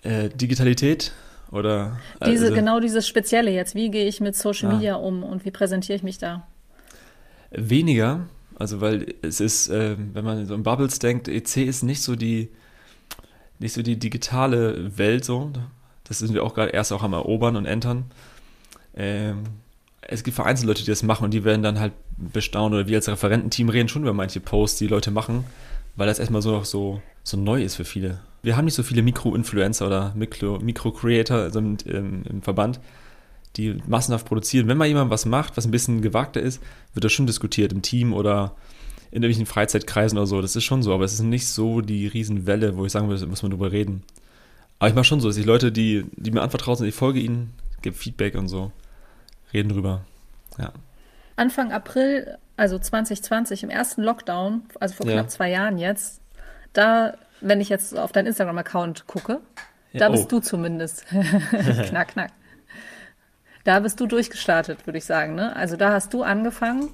Äh, 0.03 0.29
Digitalität 0.31 1.13
oder? 1.51 1.99
Diese, 2.27 2.47
also, 2.47 2.55
genau 2.55 2.81
dieses 2.81 3.07
Spezielle 3.07 3.51
jetzt. 3.51 3.75
Wie 3.75 3.91
gehe 3.91 4.07
ich 4.07 4.21
mit 4.21 4.37
Social 4.37 4.71
ah. 4.71 4.75
Media 4.75 4.95
um 4.97 5.23
und 5.23 5.45
wie 5.45 5.51
präsentiere 5.51 5.97
ich 5.97 6.03
mich 6.03 6.19
da? 6.19 6.47
Weniger, 7.51 8.27
also 8.57 8.81
weil 8.81 9.15
es 9.23 9.41
ist, 9.41 9.69
äh, 9.69 9.97
wenn 9.99 10.25
man 10.25 10.45
so 10.47 10.55
in 10.55 10.63
Bubbles 10.63 10.99
denkt, 10.99 11.29
EC 11.29 11.59
ist 11.59 11.83
nicht 11.83 12.03
so 12.03 12.17
die, 12.17 12.51
nicht 13.59 13.73
so 13.73 13.83
die 13.83 13.99
digitale 13.99 14.99
Welt 14.99 15.25
so. 15.25 15.51
Das 16.05 16.19
sind 16.19 16.35
wir 16.35 16.45
auch 16.45 16.55
gerade 16.55 16.73
erst 16.73 16.93
auch 16.93 17.03
am 17.03 17.13
Erobern 17.13 17.57
und 17.57 17.67
Entern. 17.67 18.05
Ähm, 18.95 19.45
es 20.03 20.25
gibt 20.25 20.35
vereinzelt 20.35 20.67
Leute, 20.67 20.83
die 20.83 20.91
das 20.91 21.03
machen 21.03 21.25
und 21.25 21.33
die 21.33 21.45
werden 21.45 21.63
dann 21.63 21.81
halt 21.81 21.93
bestaunen 22.19 22.79
oder 22.79 22.88
wir 22.88 22.97
als 22.97 23.09
Referententeam 23.09 23.69
reden 23.69 23.88
schon 23.88 24.03
über 24.03 24.12
manche 24.12 24.41
Posts, 24.41 24.79
die 24.79 24.87
Leute 24.87 25.11
machen, 25.11 25.44
weil 25.97 26.06
das 26.06 26.19
erstmal 26.19 26.43
so 26.43 26.53
noch 26.53 26.65
so, 26.65 27.00
so 27.23 27.37
neu 27.37 27.62
ist 27.62 27.76
für 27.76 27.85
viele. 27.85 28.20
Wir 28.43 28.56
haben 28.56 28.65
nicht 28.65 28.75
so 28.75 28.82
viele 28.82 29.03
Mikro-Influencer 29.03 29.87
oder 29.87 30.15
Mikro-Creator 30.15 31.38
also 31.38 31.59
im, 31.59 31.76
im, 31.85 32.43
Verband, 32.43 32.81
die 33.56 33.79
massenhaft 33.87 34.26
produzieren. 34.26 34.69
Wenn 34.69 34.79
mal 34.79 34.87
jemand 34.87 35.11
was 35.11 35.26
macht, 35.26 35.56
was 35.56 35.65
ein 35.65 35.70
bisschen 35.70 36.03
gewagter 36.03 36.41
ist, 36.41 36.62
wird 36.94 37.05
das 37.05 37.12
schon 37.12 37.26
diskutiert 37.26 37.73
im 37.73 37.82
Team 37.82 38.12
oder 38.12 38.55
in 39.11 39.23
irgendwelchen 39.23 39.47
Freizeitkreisen 39.47 40.19
oder 40.19 40.26
so. 40.26 40.41
Das 40.41 40.55
ist 40.55 40.64
schon 40.64 40.82
so, 40.82 40.94
aber 40.94 41.05
es 41.05 41.14
ist 41.14 41.21
nicht 41.21 41.49
so 41.49 41.81
die 41.81 42.06
Riesenwelle, 42.06 42.76
wo 42.76 42.85
ich 42.85 42.93
sagen 42.93 43.09
würde, 43.09 43.26
muss 43.26 43.43
man 43.43 43.50
drüber 43.50 43.73
reden. 43.73 44.03
Aber 44.79 44.88
ich 44.88 44.94
mache 44.94 45.05
schon 45.05 45.21
so, 45.21 45.29
dass 45.29 45.37
ich 45.37 45.47
Leute, 45.47 45.73
die, 45.73 46.05
die 46.17 46.31
mir 46.31 46.43
anvertraut 46.43 46.79
sind, 46.79 46.87
ich 46.87 46.94
folge 46.94 47.19
ihnen, 47.19 47.55
gebe 47.82 47.97
Feedback 47.97 48.37
und 48.37 48.49
so 48.49 48.71
reden 49.53 49.71
drüber. 49.71 50.05
Ja. 50.59 50.73
Anfang 51.38 51.73
April, 51.73 52.38
also 52.56 52.79
2020, 52.79 53.62
im 53.62 53.70
ersten 53.70 54.02
Lockdown, 54.02 54.62
also 54.81 54.94
vor 54.94 55.06
knapp 55.06 55.31
zwei 55.31 55.50
Jahren 55.50 55.79
jetzt, 55.79 56.20
da, 56.73 57.14
wenn 57.40 57.61
ich 57.61 57.69
jetzt 57.69 57.96
auf 57.96 58.12
deinen 58.12 58.26
Instagram-Account 58.26 59.06
gucke, 59.06 59.40
ja, 59.93 60.00
da 60.00 60.08
bist 60.11 60.25
oh. 60.26 60.29
du 60.37 60.40
zumindest. 60.40 61.06
knack, 61.88 62.08
knack. 62.08 62.31
Da 63.64 63.81
bist 63.81 64.00
du 64.00 64.06
durchgestartet, 64.06 64.87
würde 64.87 64.99
ich 64.99 65.05
sagen. 65.05 65.35
Ne? 65.35 65.55
Also 65.55 65.76
da 65.76 65.93
hast 65.93 66.12
du 66.12 66.23
angefangen, 66.23 66.90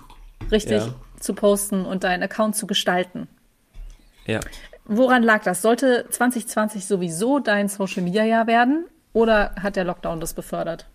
richtig 0.51 0.85
ja. 0.85 0.95
zu 1.19 1.35
posten 1.35 1.85
und 1.85 2.05
deinen 2.05 2.23
Account 2.23 2.57
zu 2.57 2.67
gestalten. 2.67 3.29
Ja. 4.27 4.41
Woran 4.85 5.23
lag 5.23 5.43
das? 5.43 5.63
Sollte 5.63 6.07
2020 6.11 6.85
sowieso 6.85 7.39
dein 7.39 7.69
Social-Media-Jahr 7.69 8.47
werden 8.47 8.87
oder 9.13 9.55
hat 9.61 9.77
der 9.77 9.85
Lockdown 9.85 10.21
das 10.21 10.35
befördert? 10.35 10.87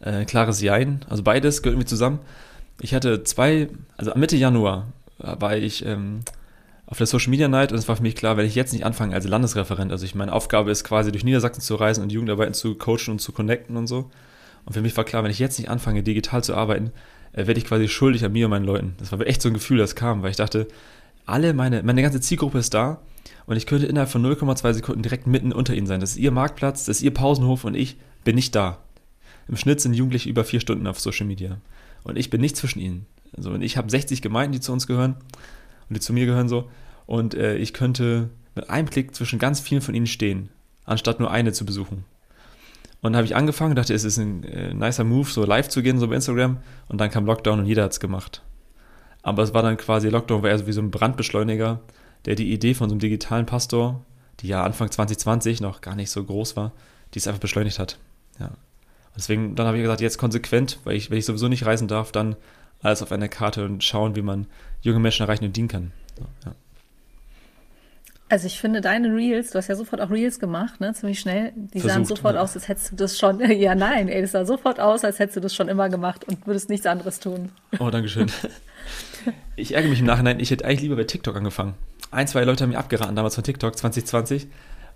Äh, 0.00 0.24
klares 0.24 0.60
Jein. 0.60 1.04
Also 1.08 1.22
beides 1.22 1.62
gehört 1.62 1.74
irgendwie 1.74 1.88
zusammen. 1.88 2.20
Ich 2.80 2.94
hatte 2.94 3.24
zwei, 3.24 3.68
also 3.96 4.12
Mitte 4.14 4.36
Januar 4.36 4.86
war 5.18 5.56
ich 5.56 5.84
ähm, 5.84 6.20
auf 6.86 6.98
der 6.98 7.06
Social 7.06 7.30
Media 7.30 7.48
Night 7.48 7.72
und 7.72 7.78
es 7.78 7.88
war 7.88 7.96
für 7.96 8.02
mich 8.02 8.16
klar, 8.16 8.36
wenn 8.36 8.46
ich 8.46 8.54
jetzt 8.54 8.72
nicht 8.72 8.86
anfange 8.86 9.14
als 9.14 9.26
Landesreferent, 9.26 9.92
also 9.92 10.04
ich 10.04 10.14
meine 10.14 10.32
Aufgabe 10.32 10.70
ist 10.70 10.84
quasi 10.84 11.12
durch 11.12 11.24
Niedersachsen 11.24 11.60
zu 11.60 11.74
reisen 11.74 12.02
und 12.02 12.12
Jugendarbeiten 12.12 12.54
zu 12.54 12.76
coachen 12.76 13.12
und 13.12 13.18
zu 13.20 13.32
connecten 13.32 13.76
und 13.76 13.86
so. 13.86 14.10
Und 14.64 14.72
für 14.72 14.80
mich 14.80 14.96
war 14.96 15.04
klar, 15.04 15.24
wenn 15.24 15.30
ich 15.30 15.38
jetzt 15.38 15.58
nicht 15.58 15.68
anfange, 15.68 16.02
digital 16.02 16.42
zu 16.42 16.54
arbeiten, 16.54 16.92
äh, 17.32 17.46
werde 17.46 17.58
ich 17.58 17.66
quasi 17.66 17.88
schuldig 17.88 18.24
an 18.24 18.32
mir 18.32 18.46
und 18.46 18.50
meinen 18.50 18.64
Leuten. 18.64 18.94
Das 18.98 19.12
war 19.12 19.20
echt 19.26 19.42
so 19.42 19.48
ein 19.48 19.54
Gefühl, 19.54 19.78
das 19.78 19.96
kam, 19.96 20.22
weil 20.22 20.30
ich 20.30 20.36
dachte, 20.36 20.66
alle 21.26 21.52
meine, 21.52 21.82
meine 21.82 22.02
ganze 22.02 22.20
Zielgruppe 22.20 22.58
ist 22.58 22.72
da 22.72 23.00
und 23.46 23.56
ich 23.56 23.66
könnte 23.66 23.86
innerhalb 23.86 24.10
von 24.10 24.24
0,2 24.24 24.72
Sekunden 24.72 25.02
direkt 25.02 25.26
mitten 25.26 25.52
unter 25.52 25.74
ihnen 25.74 25.86
sein. 25.86 26.00
Das 26.00 26.12
ist 26.12 26.16
ihr 26.16 26.30
Marktplatz, 26.30 26.86
das 26.86 26.98
ist 26.98 27.02
ihr 27.02 27.12
Pausenhof 27.12 27.64
und 27.64 27.74
ich 27.74 27.98
bin 28.24 28.34
nicht 28.34 28.54
da. 28.54 28.78
Im 29.48 29.56
Schnitt 29.56 29.80
sind 29.80 29.94
Jugendliche 29.94 30.28
über 30.28 30.44
vier 30.44 30.60
Stunden 30.60 30.86
auf 30.86 31.00
Social 31.00 31.26
Media. 31.26 31.58
Und 32.04 32.16
ich 32.16 32.30
bin 32.30 32.40
nicht 32.40 32.56
zwischen 32.56 32.80
ihnen. 32.80 33.06
Also 33.36 33.54
ich 33.54 33.76
habe 33.76 33.90
60 33.90 34.22
Gemeinden, 34.22 34.52
die 34.52 34.60
zu 34.60 34.72
uns 34.72 34.86
gehören 34.86 35.16
und 35.88 35.96
die 35.96 36.00
zu 36.00 36.12
mir 36.12 36.26
gehören 36.26 36.48
so. 36.48 36.70
Und 37.06 37.34
äh, 37.34 37.56
ich 37.56 37.72
könnte 37.72 38.30
mit 38.54 38.70
einem 38.70 38.90
Klick 38.90 39.14
zwischen 39.14 39.38
ganz 39.38 39.60
vielen 39.60 39.80
von 39.80 39.94
ihnen 39.94 40.06
stehen, 40.06 40.50
anstatt 40.84 41.20
nur 41.20 41.30
eine 41.30 41.52
zu 41.52 41.64
besuchen. 41.64 42.04
Und 43.00 43.14
habe 43.14 43.24
ich 43.24 43.36
angefangen, 43.36 43.76
dachte, 43.76 43.94
es 43.94 44.04
ist 44.04 44.18
ein 44.18 44.42
äh, 44.44 44.74
nicer 44.74 45.04
Move, 45.04 45.28
so 45.28 45.44
live 45.44 45.68
zu 45.68 45.82
gehen, 45.82 45.98
so 45.98 46.08
bei 46.08 46.16
Instagram. 46.16 46.58
Und 46.88 47.00
dann 47.00 47.10
kam 47.10 47.26
Lockdown 47.26 47.60
und 47.60 47.66
jeder 47.66 47.84
hat 47.84 47.92
es 47.92 48.00
gemacht. 48.00 48.42
Aber 49.22 49.42
es 49.42 49.54
war 49.54 49.62
dann 49.62 49.76
quasi, 49.76 50.08
Lockdown 50.08 50.42
war 50.42 50.50
eher 50.50 50.58
so 50.58 50.66
wie 50.66 50.72
so 50.72 50.80
ein 50.80 50.90
Brandbeschleuniger, 50.90 51.80
der 52.24 52.34
die 52.34 52.52
Idee 52.52 52.74
von 52.74 52.88
so 52.88 52.94
einem 52.94 53.00
digitalen 53.00 53.46
Pastor, 53.46 54.04
die 54.40 54.48
ja 54.48 54.64
Anfang 54.64 54.90
2020 54.90 55.60
noch 55.60 55.80
gar 55.80 55.94
nicht 55.94 56.10
so 56.10 56.24
groß 56.24 56.56
war, 56.56 56.72
die 57.14 57.18
es 57.18 57.28
einfach 57.28 57.40
beschleunigt 57.40 57.78
hat. 57.78 57.98
Ja. 58.40 58.50
Deswegen, 59.18 59.56
dann 59.56 59.66
habe 59.66 59.76
ich 59.76 59.82
gesagt, 59.82 60.00
jetzt 60.00 60.16
konsequent, 60.16 60.78
weil 60.84 60.94
ich, 60.96 61.10
wenn 61.10 61.18
ich 61.18 61.26
sowieso 61.26 61.48
nicht 61.48 61.66
reisen 61.66 61.88
darf, 61.88 62.12
dann 62.12 62.36
alles 62.82 63.02
auf 63.02 63.10
einer 63.10 63.28
Karte 63.28 63.64
und 63.64 63.82
schauen, 63.82 64.14
wie 64.14 64.22
man 64.22 64.46
junge 64.80 65.00
Menschen 65.00 65.24
erreichen 65.24 65.44
und 65.44 65.56
dienen 65.56 65.68
kann. 65.68 65.92
Ja. 66.44 66.54
Also 68.30 68.46
ich 68.46 68.60
finde 68.60 68.82
deine 68.82 69.08
Reels, 69.08 69.50
du 69.50 69.58
hast 69.58 69.68
ja 69.68 69.74
sofort 69.74 70.02
auch 70.02 70.10
Reels 70.10 70.38
gemacht, 70.38 70.80
ne, 70.80 70.92
ziemlich 70.92 71.18
schnell. 71.18 71.52
Die 71.56 71.80
Versucht, 71.80 71.94
sahen 71.94 72.04
sofort 72.04 72.34
ja. 72.34 72.42
aus, 72.42 72.54
als 72.54 72.68
hättest 72.68 72.92
du 72.92 72.96
das 72.96 73.18
schon. 73.18 73.40
Ja, 73.58 73.74
nein, 73.74 74.08
ey, 74.08 74.20
das 74.20 74.32
sah 74.32 74.44
sofort 74.44 74.78
aus, 74.78 75.02
als 75.02 75.18
hättest 75.18 75.38
du 75.38 75.40
das 75.40 75.54
schon 75.54 75.68
immer 75.68 75.88
gemacht 75.88 76.24
und 76.28 76.46
würdest 76.46 76.68
nichts 76.68 76.86
anderes 76.86 77.20
tun. 77.20 77.50
Oh, 77.78 77.90
danke 77.90 78.08
schön. 78.08 78.30
Ich 79.56 79.74
ärgere 79.74 79.90
mich 79.90 80.00
im 80.00 80.06
Nachhinein, 80.06 80.40
ich 80.40 80.50
hätte 80.50 80.64
eigentlich 80.64 80.82
lieber 80.82 80.96
bei 80.96 81.04
TikTok 81.04 81.36
angefangen. 81.36 81.74
Ein, 82.10 82.26
zwei 82.28 82.44
Leute 82.44 82.62
haben 82.62 82.70
mir 82.70 82.78
abgeraten 82.78 83.16
damals 83.16 83.34
von 83.34 83.44
TikTok 83.44 83.76
2020 83.76 84.46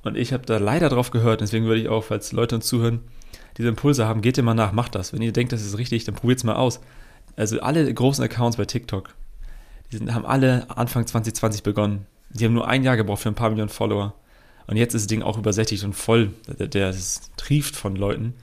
und 0.05 0.17
ich 0.17 0.33
habe 0.33 0.47
da 0.47 0.57
leider 0.57 0.89
drauf 0.89 1.11
gehört. 1.11 1.43
Deswegen 1.43 1.67
würde 1.67 1.81
ich 1.81 1.89
auch, 1.89 2.05
falls 2.05 2.33
Leute 2.33 2.55
uns 2.55 2.67
zuhören, 2.67 3.01
diese 3.59 3.69
Impulse 3.69 4.07
haben, 4.07 4.23
geht 4.23 4.37
ihr 4.37 4.43
mal 4.43 4.55
nach, 4.55 4.73
macht 4.73 4.95
das. 4.95 5.13
Wenn 5.13 5.23
ihr 5.23 5.33
denkt, 5.33 5.53
das 5.53 5.63
ist 5.63 5.79
richtig, 5.79 6.05
dann 6.05 6.15
probiert 6.15 6.39
es 6.39 6.45
mal 6.45 6.55
aus. 6.55 6.81
Also 7.37 7.61
alle 7.61 7.93
großen 7.93 8.25
Accounts 8.25 8.57
bei 8.57 8.65
TikTok, 8.65 9.15
die 9.91 9.99
sind, 9.99 10.15
haben 10.15 10.27
alle 10.27 10.67
Anfang 10.71 11.07
2020 11.07 11.63
begonnen. 11.63 12.07
Die 12.31 12.45
haben 12.45 12.55
nur 12.55 12.69
ein 12.69 12.83
Jahr 12.83 12.97
gebraucht 12.97 13.23
für 13.23 13.29
ein 13.29 13.35
paar 13.35 13.51
Millionen 13.51 13.69
Follower. 13.69 14.15
Und 14.67 14.77
jetzt 14.77 14.95
ist 14.95 15.03
das 15.03 15.07
Ding 15.09 15.23
auch 15.23 15.39
übersättigt 15.39 15.85
und 15.85 15.93
voll. 15.93 16.33
Der, 16.47 16.67
der 16.67 16.87
das 16.89 17.31
trieft 17.37 17.77
von 17.77 17.97
Leuten. 17.97 18.35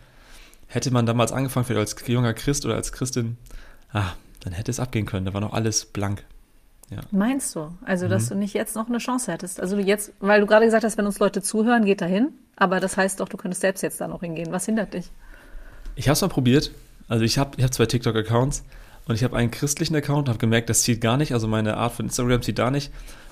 Hätte 0.68 0.92
man 0.92 1.06
damals 1.06 1.32
angefangen, 1.32 1.66
vielleicht 1.66 1.98
als 1.98 2.08
junger 2.08 2.34
Christ 2.34 2.66
oder 2.66 2.76
als 2.76 2.92
Christin, 2.92 3.38
ah, 3.92 4.14
dann 4.42 4.54
hätte 4.54 4.70
es 4.70 4.80
abgehen 4.80 5.08
können. 5.08 5.26
Da 5.26 5.34
war 5.34 5.42
noch 5.42 5.54
alles 5.54 5.86
blank. 5.86 6.24
Ja. 6.90 7.00
Meinst 7.12 7.56
du? 7.56 7.72
Also, 7.86 8.08
dass 8.08 8.26
mhm. 8.26 8.30
du 8.30 8.36
nicht 8.40 8.54
jetzt 8.54 8.76
noch 8.76 8.88
eine 8.88 8.98
Chance 8.98 9.32
hättest? 9.32 9.60
Also 9.60 9.78
jetzt, 9.78 10.14
weil 10.20 10.42
du 10.42 10.48
gerade 10.48 10.66
gesagt 10.66 10.84
hast, 10.84 10.98
wenn 10.98 11.06
uns 11.06 11.20
Leute 11.20 11.42
zuhören, 11.42 11.86
geht 11.86 12.02
da 12.02 12.06
hin. 12.06 12.30
Aber 12.56 12.80
das 12.80 12.98
heißt 12.98 13.20
doch, 13.20 13.30
du 13.30 13.38
könntest 13.38 13.62
selbst 13.62 13.82
jetzt 13.82 14.02
da 14.02 14.08
noch 14.08 14.22
hingehen. 14.22 14.52
Was 14.52 14.66
hindert 14.66 14.94
dich? 14.94 15.12
Ich 15.96 16.08
habe 16.08 16.14
es 16.14 16.22
mal 16.22 16.28
probiert. 16.28 16.72
Also 17.08 17.24
ich 17.24 17.38
habe 17.38 17.52
ich 17.58 17.64
hab 17.64 17.74
zwei 17.74 17.86
TikTok-Accounts 17.86 18.64
und 19.08 19.16
ich 19.16 19.24
habe 19.24 19.36
einen 19.36 19.50
christlichen 19.50 19.96
Account, 19.96 20.30
habe 20.30 20.38
gemerkt, 20.38 20.70
das 20.70 20.84
zieht 20.84 21.02
gar 21.02 21.18
nicht, 21.18 21.34
also 21.34 21.48
meine 21.48 21.78
Art 21.78 21.94
von 21.94 22.06
Instagram 22.06 22.42
zieht 22.42 22.60
da 22.60 22.70
nicht. 22.70 22.92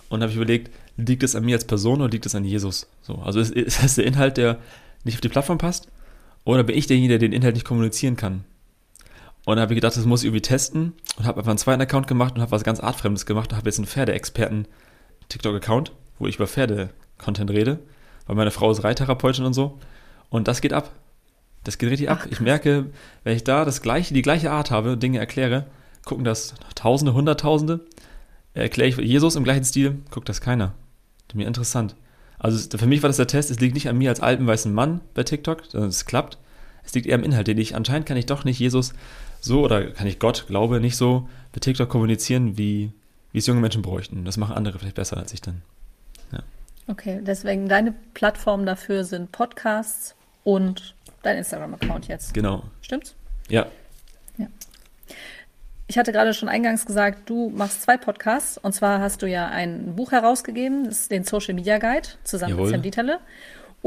Und 0.10 0.22
habe 0.22 0.32
ich 0.32 0.38
überlegt, 0.38 0.72
liegt 0.96 1.22
es 1.24 1.36
an 1.36 1.44
mir 1.44 1.56
als 1.56 1.66
Person 1.66 2.02
oder 2.02 2.10
liegt 2.10 2.26
es 2.26 2.34
an 2.34 2.46
Jesus? 2.46 2.88
So, 3.02 3.16
also 3.16 3.40
ist, 3.40 3.52
ist 3.56 3.84
das 3.84 3.96
der 3.96 4.06
Inhalt, 4.06 4.38
der 4.38 4.58
nicht 5.04 5.16
auf 5.16 5.22
die 5.22 5.30
Plattform 5.30 5.58
passt? 5.58 5.90
Oder 6.46 6.64
bin 6.64 6.78
ich 6.78 6.88
derjenige, 6.88 7.20
der 7.20 7.30
den 7.30 7.34
Inhalt 7.34 7.56
nicht 7.56 7.66
kommunizieren 7.66 8.16
kann? 8.16 8.46
Und 9.48 9.56
dann 9.56 9.62
habe 9.62 9.74
ich 9.74 9.78
gedacht, 9.78 9.96
das 9.96 10.04
muss 10.04 10.24
ich 10.24 10.26
irgendwie 10.26 10.42
testen 10.42 10.92
und 11.18 11.26
habe 11.26 11.40
einfach 11.40 11.52
einen 11.52 11.58
zweiten 11.58 11.82
Account 11.82 12.06
gemacht 12.06 12.36
und 12.36 12.42
habe 12.42 12.52
was 12.52 12.66
ganz 12.66 12.82
Artfremdes 12.82 13.26
gemacht 13.26 13.54
und 13.54 13.58
habe 13.58 13.70
jetzt 13.70 13.78
einen 13.78 13.88
Pferdeexperten-TikTok-Account, 13.88 15.94
wo 16.20 16.28
ich 16.28 16.36
über 16.36 16.48
Pferde-Content 16.48 17.52
rede, 17.52 17.80
weil 18.26 18.36
meine 18.36 18.52
Frau 18.52 18.70
ist 18.70 18.84
Reittherapeutin 18.84 19.46
und 19.46 19.54
so. 19.54 19.80
Und 20.30 20.50
das 20.50 20.60
geht 20.60 20.74
ab. 20.74 20.92
Das 21.64 21.78
geht 21.78 21.90
richtig 21.90 22.10
ab. 22.10 22.28
Ich 22.30 22.42
merke, 22.42 22.88
wenn 23.24 23.38
ich 23.38 23.46
da 23.46 23.64
das 23.64 23.82
gleiche, 23.82 24.14
die 24.14 24.22
gleiche 24.22 24.52
Art 24.52 24.70
habe, 24.70 24.98
Dinge 24.98 25.20
erkläre, 25.20 25.68
gucken 26.04 26.26
das 26.26 26.54
Tausende, 26.76 27.14
Hunderttausende. 27.14 27.86
Erkläre 28.54 28.90
ich 28.90 28.98
Jesus 28.98 29.38
im 29.38 29.46
gleichen 29.46 29.64
Stil, 29.64 30.00
guckt 30.12 30.28
das 30.28 30.42
keiner. 30.42 30.74
Das 31.30 31.36
mir 31.36 31.48
interessant. 31.48 31.96
Also 32.38 32.78
für 32.78 32.86
mich 32.86 33.02
war 33.02 33.08
das 33.08 33.16
der 33.16 33.28
Test, 33.28 33.50
es 33.50 33.62
liegt 33.62 33.76
nicht 33.76 33.88
an 33.88 33.98
mir 33.98 34.10
als 34.10 34.20
alten 34.20 34.46
weißen 34.46 34.74
Mann 34.74 35.00
bei 35.14 35.24
TikTok, 35.24 35.64
sondern 35.70 35.88
es 35.88 36.06
klappt. 36.06 36.38
Es 36.88 36.94
liegt 36.94 37.06
eher 37.06 37.16
am 37.16 37.24
Inhalt, 37.24 37.48
den 37.48 37.58
ich, 37.58 37.76
anscheinend 37.76 38.08
kann 38.08 38.18
ich 38.18 38.26
doch 38.26 38.46
nicht 38.46 38.60
Jesus 38.60 38.94
so 39.42 39.62
oder 39.62 39.92
kann 39.92 40.08
ich 40.08 40.20
Gott, 40.20 40.46
glaube, 40.48 40.80
nicht 40.80 40.96
so 40.96 41.28
bei 41.52 41.60
TikTok 41.60 41.90
kommunizieren, 41.90 42.58
wie, 42.58 42.92
wie 43.34 43.38
es 43.38 43.46
junge 43.46 43.60
Menschen 43.60 43.82
bräuchten. 43.82 44.24
Das 44.26 44.38
machen 44.38 44.56
andere 44.56 44.80
vielleicht 44.80 44.96
besser 44.96 45.18
als 45.18 45.34
ich 45.34 45.42
dann. 45.42 45.62
Ja. 46.32 46.40
Okay, 46.88 47.20
deswegen 47.22 47.68
deine 47.68 47.94
Plattformen 48.14 48.66
dafür 48.66 49.04
sind 49.04 49.32
Podcasts 49.34 50.16
und 50.46 50.96
dein 51.24 51.38
Instagram-Account 51.38 52.08
jetzt. 52.08 52.34
Genau. 52.34 52.64
Stimmt's? 52.82 53.16
Ja. 53.50 53.68
Ja. 54.38 54.48
Ich 55.88 55.98
hatte 55.98 56.14
gerade 56.14 56.34
schon 56.34 56.48
eingangs 56.48 56.86
gesagt, 56.86 57.30
du 57.30 57.50
machst 57.50 57.82
zwei 57.82 57.98
Podcasts. 57.98 58.58
Und 58.58 58.74
zwar 58.74 59.02
hast 59.02 59.22
du 59.22 59.28
ja 59.28 59.48
ein 59.50 59.96
Buch 59.96 60.14
herausgegeben, 60.14 60.86
das 60.86 61.02
ist 61.02 61.12
den 61.12 61.26
Social 61.26 61.54
Media 61.54 61.80
Guide, 61.80 62.08
zusammen 62.24 62.52
Jawohl. 62.52 62.66
mit 62.68 62.74
Sam 62.76 62.82
Dieterle. 62.82 63.20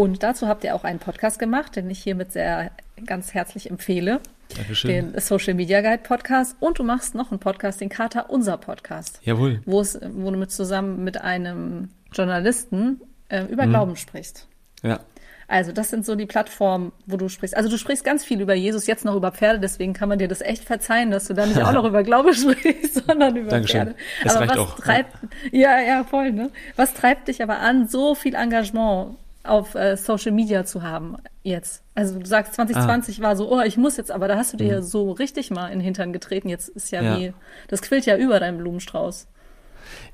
Und 0.00 0.23
dazu 0.23 0.49
habt 0.49 0.64
ihr 0.64 0.75
auch 0.75 0.85
einen 0.85 0.99
Podcast 0.99 1.38
gemacht, 1.38 1.76
den 1.76 1.90
ich 1.90 2.02
hiermit 2.02 2.33
sehr 2.33 2.71
ganz 3.04 3.35
herzlich 3.35 3.69
empfehle. 3.69 4.21
Dankeschön. 4.57 5.12
Den 5.12 5.21
Social 5.21 5.52
Media 5.52 5.83
Guide 5.83 6.02
Podcast. 6.02 6.57
Und 6.59 6.78
du 6.78 6.85
machst 6.85 7.14
noch 7.14 7.30
einen 7.30 7.38
Podcast, 7.38 7.83
den 7.83 7.90
Kater 7.90 8.30
Unser 8.30 8.57
Podcast. 8.57 9.21
Jawohl. 9.25 9.61
Wo, 9.66 9.78
es, 9.83 10.00
wo 10.14 10.30
du 10.30 10.38
mit 10.38 10.50
zusammen 10.50 11.04
mit 11.04 11.21
einem 11.21 11.90
Journalisten 12.14 13.02
äh, 13.28 13.45
über 13.45 13.66
mhm. 13.66 13.71
Glauben 13.73 13.97
sprichst. 13.97 14.49
Ja. 14.83 15.00
Also 15.49 15.71
das 15.71 15.90
sind 15.90 16.07
so 16.07 16.14
die 16.14 16.25
Plattformen, 16.25 16.92
wo 17.04 17.19
du 17.19 17.28
sprichst. 17.28 17.54
Also 17.54 17.69
du 17.69 17.76
sprichst 17.76 18.02
ganz 18.02 18.25
viel 18.25 18.40
über 18.40 18.54
Jesus, 18.54 18.87
jetzt 18.87 19.04
noch 19.04 19.16
über 19.16 19.33
Pferde, 19.33 19.61
deswegen 19.61 19.92
kann 19.92 20.09
man 20.09 20.19
dir 20.19 20.28
das 20.28 20.40
echt 20.40 20.64
verzeihen, 20.64 21.11
dass 21.11 21.26
du 21.26 21.35
da 21.35 21.45
nicht 21.45 21.61
auch 21.61 21.73
noch 21.73 21.85
über 21.87 22.04
Glaube 22.04 22.33
sprichst, 22.33 23.04
sondern 23.07 23.37
über 23.37 23.50
Dankeschön. 23.50 23.80
Pferde. 23.80 23.95
Es 24.25 24.35
aber 24.35 24.40
reicht 24.49 24.52
was 24.52 24.59
auch. 24.61 24.76
treibt, 24.76 25.12
ja, 25.52 25.78
ja, 25.78 26.04
voll, 26.04 26.33
ne? 26.33 26.50
Was 26.76 26.95
treibt 26.95 27.28
dich 27.28 27.42
aber 27.42 27.59
an, 27.59 27.87
so 27.87 28.14
viel 28.14 28.35
Engagement 28.35 29.19
auf 29.42 29.75
äh, 29.75 29.97
Social 29.97 30.32
Media 30.32 30.64
zu 30.64 30.82
haben 30.82 31.16
jetzt? 31.42 31.82
Also 31.94 32.18
du 32.18 32.26
sagst, 32.26 32.54
2020 32.54 33.18
ah. 33.18 33.23
war 33.23 33.37
so, 33.37 33.50
oh, 33.50 33.61
ich 33.61 33.76
muss 33.76 33.97
jetzt, 33.97 34.11
aber 34.11 34.28
da 34.28 34.37
hast 34.37 34.52
du 34.52 34.56
dir 34.56 34.78
mhm. 34.78 34.82
so 34.82 35.12
richtig 35.12 35.50
mal 35.50 35.68
in 35.68 35.78
den 35.78 35.85
Hintern 35.85 36.12
getreten. 36.12 36.49
Jetzt 36.49 36.68
ist 36.68 36.90
ja, 36.90 37.02
ja. 37.02 37.18
wie, 37.18 37.32
das 37.68 37.82
quillt 37.82 38.06
ja 38.06 38.16
über 38.16 38.40
deinem 38.40 38.59
Blumenstrauß. 38.59 39.26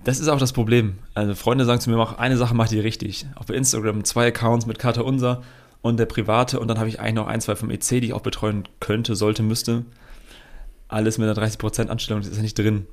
Das 0.04 0.21
ist 0.21 0.28
auch 0.28 0.38
das 0.38 0.52
Problem. 0.52 0.99
Also 1.14 1.35
Freunde 1.35 1.64
sagen 1.64 1.80
zu 1.80 1.90
mir, 1.90 1.97
mach 1.97 2.18
eine 2.18 2.37
Sache 2.37 2.54
macht 2.54 2.73
ihr 2.73 2.85
richtig. 2.85 3.26
Bei 3.47 3.54
Instagram 3.54 4.04
zwei 4.04 4.28
Accounts 4.28 4.66
mit 4.66 4.78
Kater 4.78 5.04
Unser 5.04 5.42
und 5.83 5.99
der 5.99 6.06
private 6.06 6.61
und 6.61 6.68
dann 6.68 6.78
habe 6.78 6.88
ich 6.88 7.00
eigentlich 7.00 7.14
noch 7.14 7.26
ein, 7.26 7.40
zwei 7.40 7.56
vom 7.56 7.71
EC, 7.71 7.88
die 7.88 8.06
ich 8.06 8.12
auch 8.12 8.21
betreuen 8.21 8.64
könnte, 8.80 9.16
sollte, 9.16 9.42
müsste. 9.42 9.85
Alles 10.88 11.18
mit 11.18 11.28
einer 11.28 11.47
30% 11.47 11.88
Anstellung, 11.88 12.23
das 12.23 12.30
ist 12.30 12.37
ja 12.37 12.42
nicht 12.42 12.59
drin. 12.59 12.87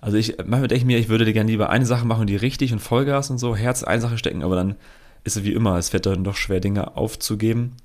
Also 0.00 0.16
ich 0.16 0.36
manchmal 0.38 0.68
denke 0.68 0.76
ich 0.76 0.84
mir, 0.84 0.98
ich 0.98 1.08
würde 1.08 1.24
dir 1.24 1.32
gerne 1.32 1.50
lieber 1.50 1.70
eine 1.70 1.86
Sache 1.86 2.06
machen, 2.06 2.26
die 2.26 2.36
richtig 2.36 2.72
und 2.72 2.78
Vollgas 2.80 3.30
und 3.30 3.38
so, 3.38 3.56
Herz 3.56 3.82
eine 3.82 4.00
Sache 4.00 4.18
stecken, 4.18 4.42
aber 4.42 4.56
dann 4.56 4.76
ist 5.26 5.44
wie 5.44 5.52
immer, 5.52 5.76
es 5.76 5.92
wird 5.92 6.06
dann 6.06 6.24
doch 6.24 6.36
schwer, 6.36 6.60
Dinge 6.60 6.96
aufzugeben. 6.96 7.76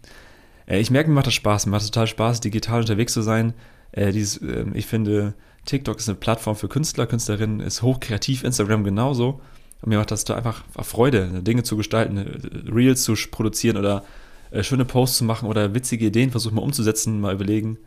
Äh, 0.68 0.80
ich 0.80 0.92
merke, 0.92 1.10
mir 1.10 1.16
macht 1.16 1.28
das 1.28 1.34
Spaß, 1.34 1.66
mir 1.66 1.72
macht 1.72 1.86
total 1.86 2.08
Spaß, 2.08 2.42
digital 2.42 2.82
unterwegs 2.82 3.14
zu 3.14 3.22
sein. 3.22 3.54
Äh, 3.92 4.12
dieses, 4.12 4.38
äh, 4.38 4.66
ich 4.74 4.86
finde, 4.86 5.34
TikTok 5.66 6.00
ist 6.00 6.10
eine 6.10 6.18
Plattform 6.18 6.56
für 6.56 6.68
Künstler, 6.68 7.08
Künstlerinnen, 7.08 7.60
ist 7.60 7.82
hochkreativ, 7.82 8.44
Instagram 8.44 8.84
genauso. 8.84 9.42
Und 9.82 9.90
mir 9.90 9.98
macht 9.98 10.12
das 10.12 10.26
da 10.26 10.36
einfach 10.36 10.64
Freude, 10.82 11.42
Dinge 11.42 11.64
zu 11.64 11.78
gestalten, 11.78 12.18
äh, 12.18 12.72
Reels 12.72 13.04
zu 13.04 13.16
produzieren 13.32 13.78
oder 13.78 14.04
äh, 14.52 14.64
schöne 14.64 14.86
Posts 14.86 15.20
zu 15.20 15.24
machen 15.24 15.48
oder 15.48 15.74
witzige 15.74 16.06
Ideen 16.06 16.32
versuchen 16.32 16.56
mal 16.56 16.62
umzusetzen, 16.62 17.20
mal 17.20 17.34
überlegen. 17.34 17.78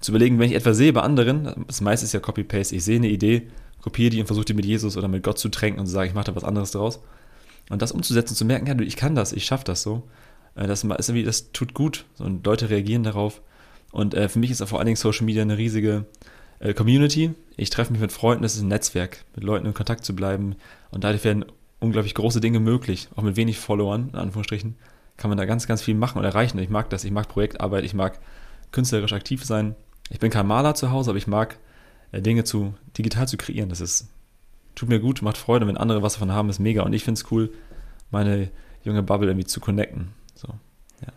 Zu 0.00 0.12
überlegen, 0.12 0.38
wenn 0.38 0.48
ich 0.48 0.56
etwas 0.56 0.76
sehe 0.76 0.92
bei 0.92 1.00
anderen, 1.00 1.64
das 1.66 1.80
meiste 1.80 2.04
ist 2.06 2.12
ja 2.12 2.20
Copy-Paste, 2.20 2.76
ich 2.76 2.84
sehe 2.84 2.96
eine 2.96 3.08
Idee, 3.08 3.48
kopiere 3.80 4.10
die 4.10 4.20
und 4.20 4.26
versuche 4.26 4.44
die 4.44 4.54
mit 4.54 4.64
Jesus 4.64 4.96
oder 4.96 5.08
mit 5.08 5.24
Gott 5.24 5.38
zu 5.38 5.48
tränken 5.48 5.80
und 5.80 5.86
sage, 5.86 6.08
ich 6.08 6.14
mache 6.14 6.26
da 6.26 6.36
was 6.36 6.44
anderes 6.44 6.70
draus. 6.70 7.00
Und 7.70 7.82
das 7.82 7.92
umzusetzen, 7.92 8.34
zu 8.34 8.44
merken, 8.44 8.66
ja, 8.66 8.78
ich 8.80 8.96
kann 8.96 9.14
das, 9.14 9.32
ich 9.32 9.44
schaffe 9.44 9.64
das 9.64 9.82
so. 9.82 10.08
Äh, 10.54 10.66
das, 10.66 10.84
ist 10.84 11.08
irgendwie, 11.08 11.24
das 11.24 11.52
tut 11.52 11.74
gut 11.74 12.04
und 12.18 12.44
Leute 12.46 12.70
reagieren 12.70 13.02
darauf. 13.02 13.42
Und 13.92 14.14
äh, 14.14 14.28
für 14.28 14.38
mich 14.38 14.50
ist 14.50 14.62
vor 14.64 14.78
allen 14.78 14.86
Dingen 14.86 14.96
Social 14.96 15.24
Media 15.24 15.42
eine 15.42 15.58
riesige 15.58 16.06
äh, 16.60 16.74
Community. 16.74 17.34
Ich 17.56 17.70
treffe 17.70 17.92
mich 17.92 18.00
mit 18.00 18.12
Freunden, 18.12 18.42
das 18.42 18.54
ist 18.54 18.62
ein 18.62 18.68
Netzwerk, 18.68 19.24
mit 19.34 19.44
Leuten 19.44 19.66
in 19.66 19.74
Kontakt 19.74 20.04
zu 20.04 20.14
bleiben. 20.14 20.56
Und 20.90 21.04
dadurch 21.04 21.24
werden 21.24 21.44
unglaublich 21.80 22.14
große 22.14 22.40
Dinge 22.40 22.60
möglich, 22.60 23.08
auch 23.14 23.22
mit 23.22 23.36
wenig 23.36 23.58
Followern, 23.58 24.10
in 24.12 24.18
Anführungsstrichen, 24.18 24.76
kann 25.16 25.30
man 25.30 25.38
da 25.38 25.44
ganz, 25.44 25.66
ganz 25.66 25.82
viel 25.82 25.94
machen 25.94 26.18
und 26.18 26.24
erreichen. 26.24 26.58
Ich 26.58 26.70
mag 26.70 26.90
das, 26.90 27.04
ich 27.04 27.10
mag 27.10 27.28
Projektarbeit, 27.28 27.84
ich 27.84 27.94
mag 27.94 28.18
künstlerisch 28.72 29.12
aktiv 29.12 29.44
sein. 29.44 29.74
Ich 30.10 30.18
bin 30.18 30.30
kein 30.30 30.46
Maler 30.46 30.74
zu 30.74 30.90
Hause, 30.90 31.10
aber 31.10 31.18
ich 31.18 31.26
mag 31.26 31.58
Dinge 32.12 32.44
zu 32.44 32.74
digital 32.96 33.28
zu 33.28 33.36
kreieren. 33.36 33.68
Das 33.68 33.80
ist 33.80 34.08
tut 34.78 34.88
mir 34.88 35.00
gut, 35.00 35.22
macht 35.22 35.36
Freude. 35.36 35.66
Wenn 35.66 35.76
andere 35.76 36.02
was 36.02 36.14
davon 36.14 36.32
haben, 36.32 36.48
ist 36.48 36.58
mega. 36.58 36.82
Und 36.82 36.92
ich 36.92 37.04
finde 37.04 37.20
es 37.20 37.30
cool, 37.30 37.50
meine 38.10 38.50
junge 38.84 39.02
Bubble 39.02 39.28
irgendwie 39.28 39.46
zu 39.46 39.60
connecten. 39.60 40.12
So, 40.34 40.48
ja. 41.02 41.08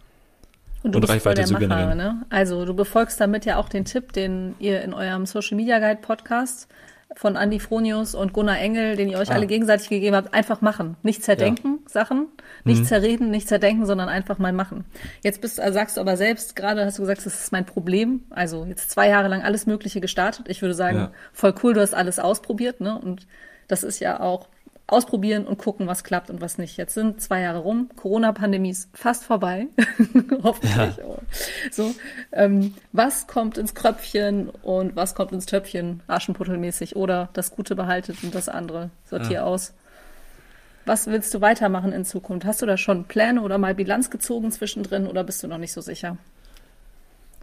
Und, 0.84 0.94
du 0.94 1.00
und 1.00 1.10
Reichweite 1.10 1.44
zu 1.46 1.56
generieren. 1.56 1.98
Ne? 1.98 2.25
Also 2.30 2.65
du 2.65 2.74
befolgst 2.74 3.22
damit 3.22 3.46
ja 3.46 3.58
auch 3.58 3.70
den 3.70 3.86
Tipp, 3.86 4.13
den 4.13 4.56
ihr 4.60 4.82
in 4.82 4.94
eurem 4.94 5.25
Social 5.25 5.58
Media 5.58 5.80
Guide 5.80 6.01
Podcast 6.01 6.68
von 7.15 7.36
Andy 7.36 7.60
Fronius 7.60 8.15
und 8.15 8.32
Gunnar 8.32 8.58
Engel, 8.60 8.96
den 8.96 9.10
ihr 9.10 9.20
euch 9.20 9.32
ah. 9.32 9.34
alle 9.34 9.46
gegenseitig 9.46 9.89
gegeben 9.89 10.15
habt, 10.15 10.34
einfach 10.34 10.62
machen. 10.62 10.96
Nicht 11.03 11.24
zerdenken 11.24 11.80
ja. 11.84 11.89
Sachen, 11.89 12.27
nicht 12.63 12.80
mhm. 12.80 12.86
zerreden, 12.86 13.32
nicht 13.32 13.48
zerdenken, 13.50 13.86
sondern 13.86 14.08
einfach 14.08 14.39
mal 14.39 14.53
machen. 14.53 14.86
Jetzt 15.22 15.41
bist, 15.41 15.60
also 15.60 15.74
sagst 15.74 15.98
du 15.98 16.01
aber 16.01 16.15
selbst, 16.15 16.56
gerade 16.56 16.86
hast 16.86 16.98
du 16.98 17.03
gesagt, 17.03 17.25
das 17.25 17.41
ist 17.41 17.51
mein 17.51 17.65
Problem. 17.65 18.24
Also 18.30 18.65
jetzt 18.65 18.91
zwei 18.91 19.10
Jahre 19.10 19.27
lang 19.27 19.41
alles 19.41 19.65
Mögliche 19.65 20.00
gestartet. 20.00 20.48
Ich 20.48 20.62
würde 20.62 20.74
sagen, 20.74 20.98
ja. 20.98 21.12
voll 21.34 21.53
cool, 21.63 21.74
du 21.74 21.82
hast 21.82 21.94
alles 21.94 22.18
ausprobiert, 22.18 22.80
ne? 22.80 22.98
Und 22.98 23.27
das 23.71 23.83
ist 23.83 23.99
ja 23.99 24.19
auch 24.19 24.47
ausprobieren 24.85 25.47
und 25.47 25.57
gucken, 25.57 25.87
was 25.87 26.03
klappt 26.03 26.29
und 26.29 26.41
was 26.41 26.57
nicht. 26.57 26.75
Jetzt 26.75 26.93
sind 26.93 27.21
zwei 27.21 27.41
Jahre 27.41 27.59
rum, 27.59 27.89
Corona-Pandemie 27.95 28.71
ist 28.71 28.89
fast 28.93 29.23
vorbei, 29.23 29.67
hoffentlich. 30.43 30.97
Ja. 30.97 31.05
So, 31.71 31.95
ähm, 32.33 32.73
was 32.91 33.27
kommt 33.27 33.57
ins 33.57 33.73
Kröpfchen 33.73 34.49
und 34.49 34.97
was 34.97 35.15
kommt 35.15 35.31
ins 35.31 35.45
Töpfchen, 35.45 36.03
Aschenputtelmäßig 36.07 36.97
oder 36.97 37.29
das 37.31 37.55
Gute 37.55 37.75
behaltet 37.75 38.21
und 38.23 38.35
das 38.35 38.49
andere 38.49 38.89
sortier 39.05 39.31
ja. 39.31 39.43
aus. 39.43 39.73
Was 40.85 41.07
willst 41.07 41.33
du 41.33 41.39
weitermachen 41.39 41.93
in 41.93 42.03
Zukunft? 42.03 42.45
Hast 42.45 42.61
du 42.61 42.65
da 42.65 42.75
schon 42.75 43.05
Pläne 43.05 43.43
oder 43.43 43.57
mal 43.57 43.73
Bilanz 43.73 44.09
gezogen 44.09 44.51
zwischendrin 44.51 45.07
oder 45.07 45.23
bist 45.23 45.41
du 45.41 45.47
noch 45.47 45.59
nicht 45.59 45.71
so 45.71 45.79
sicher? 45.79 46.17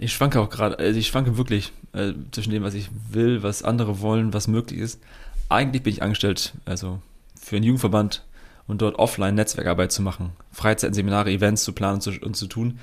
Ich 0.00 0.12
schwanke 0.12 0.40
auch 0.40 0.50
gerade, 0.50 0.78
also 0.78 0.98
ich 0.98 1.06
schwanke 1.06 1.38
wirklich 1.38 1.72
äh, 1.94 2.12
zwischen 2.30 2.50
dem, 2.50 2.62
was 2.62 2.74
ich 2.74 2.90
will, 3.10 3.42
was 3.42 3.62
andere 3.62 4.00
wollen, 4.02 4.34
was 4.34 4.48
möglich 4.48 4.80
ist 4.80 5.00
eigentlich 5.48 5.82
bin 5.82 5.92
ich 5.92 6.02
angestellt, 6.02 6.54
also 6.64 7.00
für 7.40 7.56
einen 7.56 7.64
Jugendverband 7.64 8.24
und 8.66 8.82
dort 8.82 8.98
offline 8.98 9.34
Netzwerkarbeit 9.34 9.92
zu 9.92 10.02
machen, 10.02 10.32
Freizeiten, 10.52 10.94
Seminare, 10.94 11.30
Events 11.30 11.64
zu 11.64 11.72
planen 11.72 11.94
und 11.94 12.00
zu, 12.02 12.10
und 12.20 12.36
zu 12.36 12.46
tun. 12.46 12.78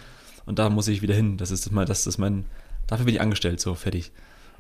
Und 0.46 0.60
da 0.60 0.70
muss 0.70 0.88
ich 0.88 1.02
wieder 1.02 1.16
hin. 1.16 1.38
Das 1.38 1.52
ist 1.52 1.72
mal, 1.72 1.86
das 1.86 2.08
ist 2.08 2.18
mein, 2.18 2.46
dafür 2.88 3.06
bin 3.06 3.16
ich 3.16 3.22
angestellt, 3.22 3.60
so 3.60 3.76
fertig. 3.76 4.12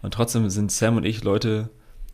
Und 0.01 0.13
trotzdem 0.13 0.49
sind 0.49 0.71
Sam 0.71 0.97
und 0.97 1.05
ich 1.05 1.23
Leute, 1.23 1.69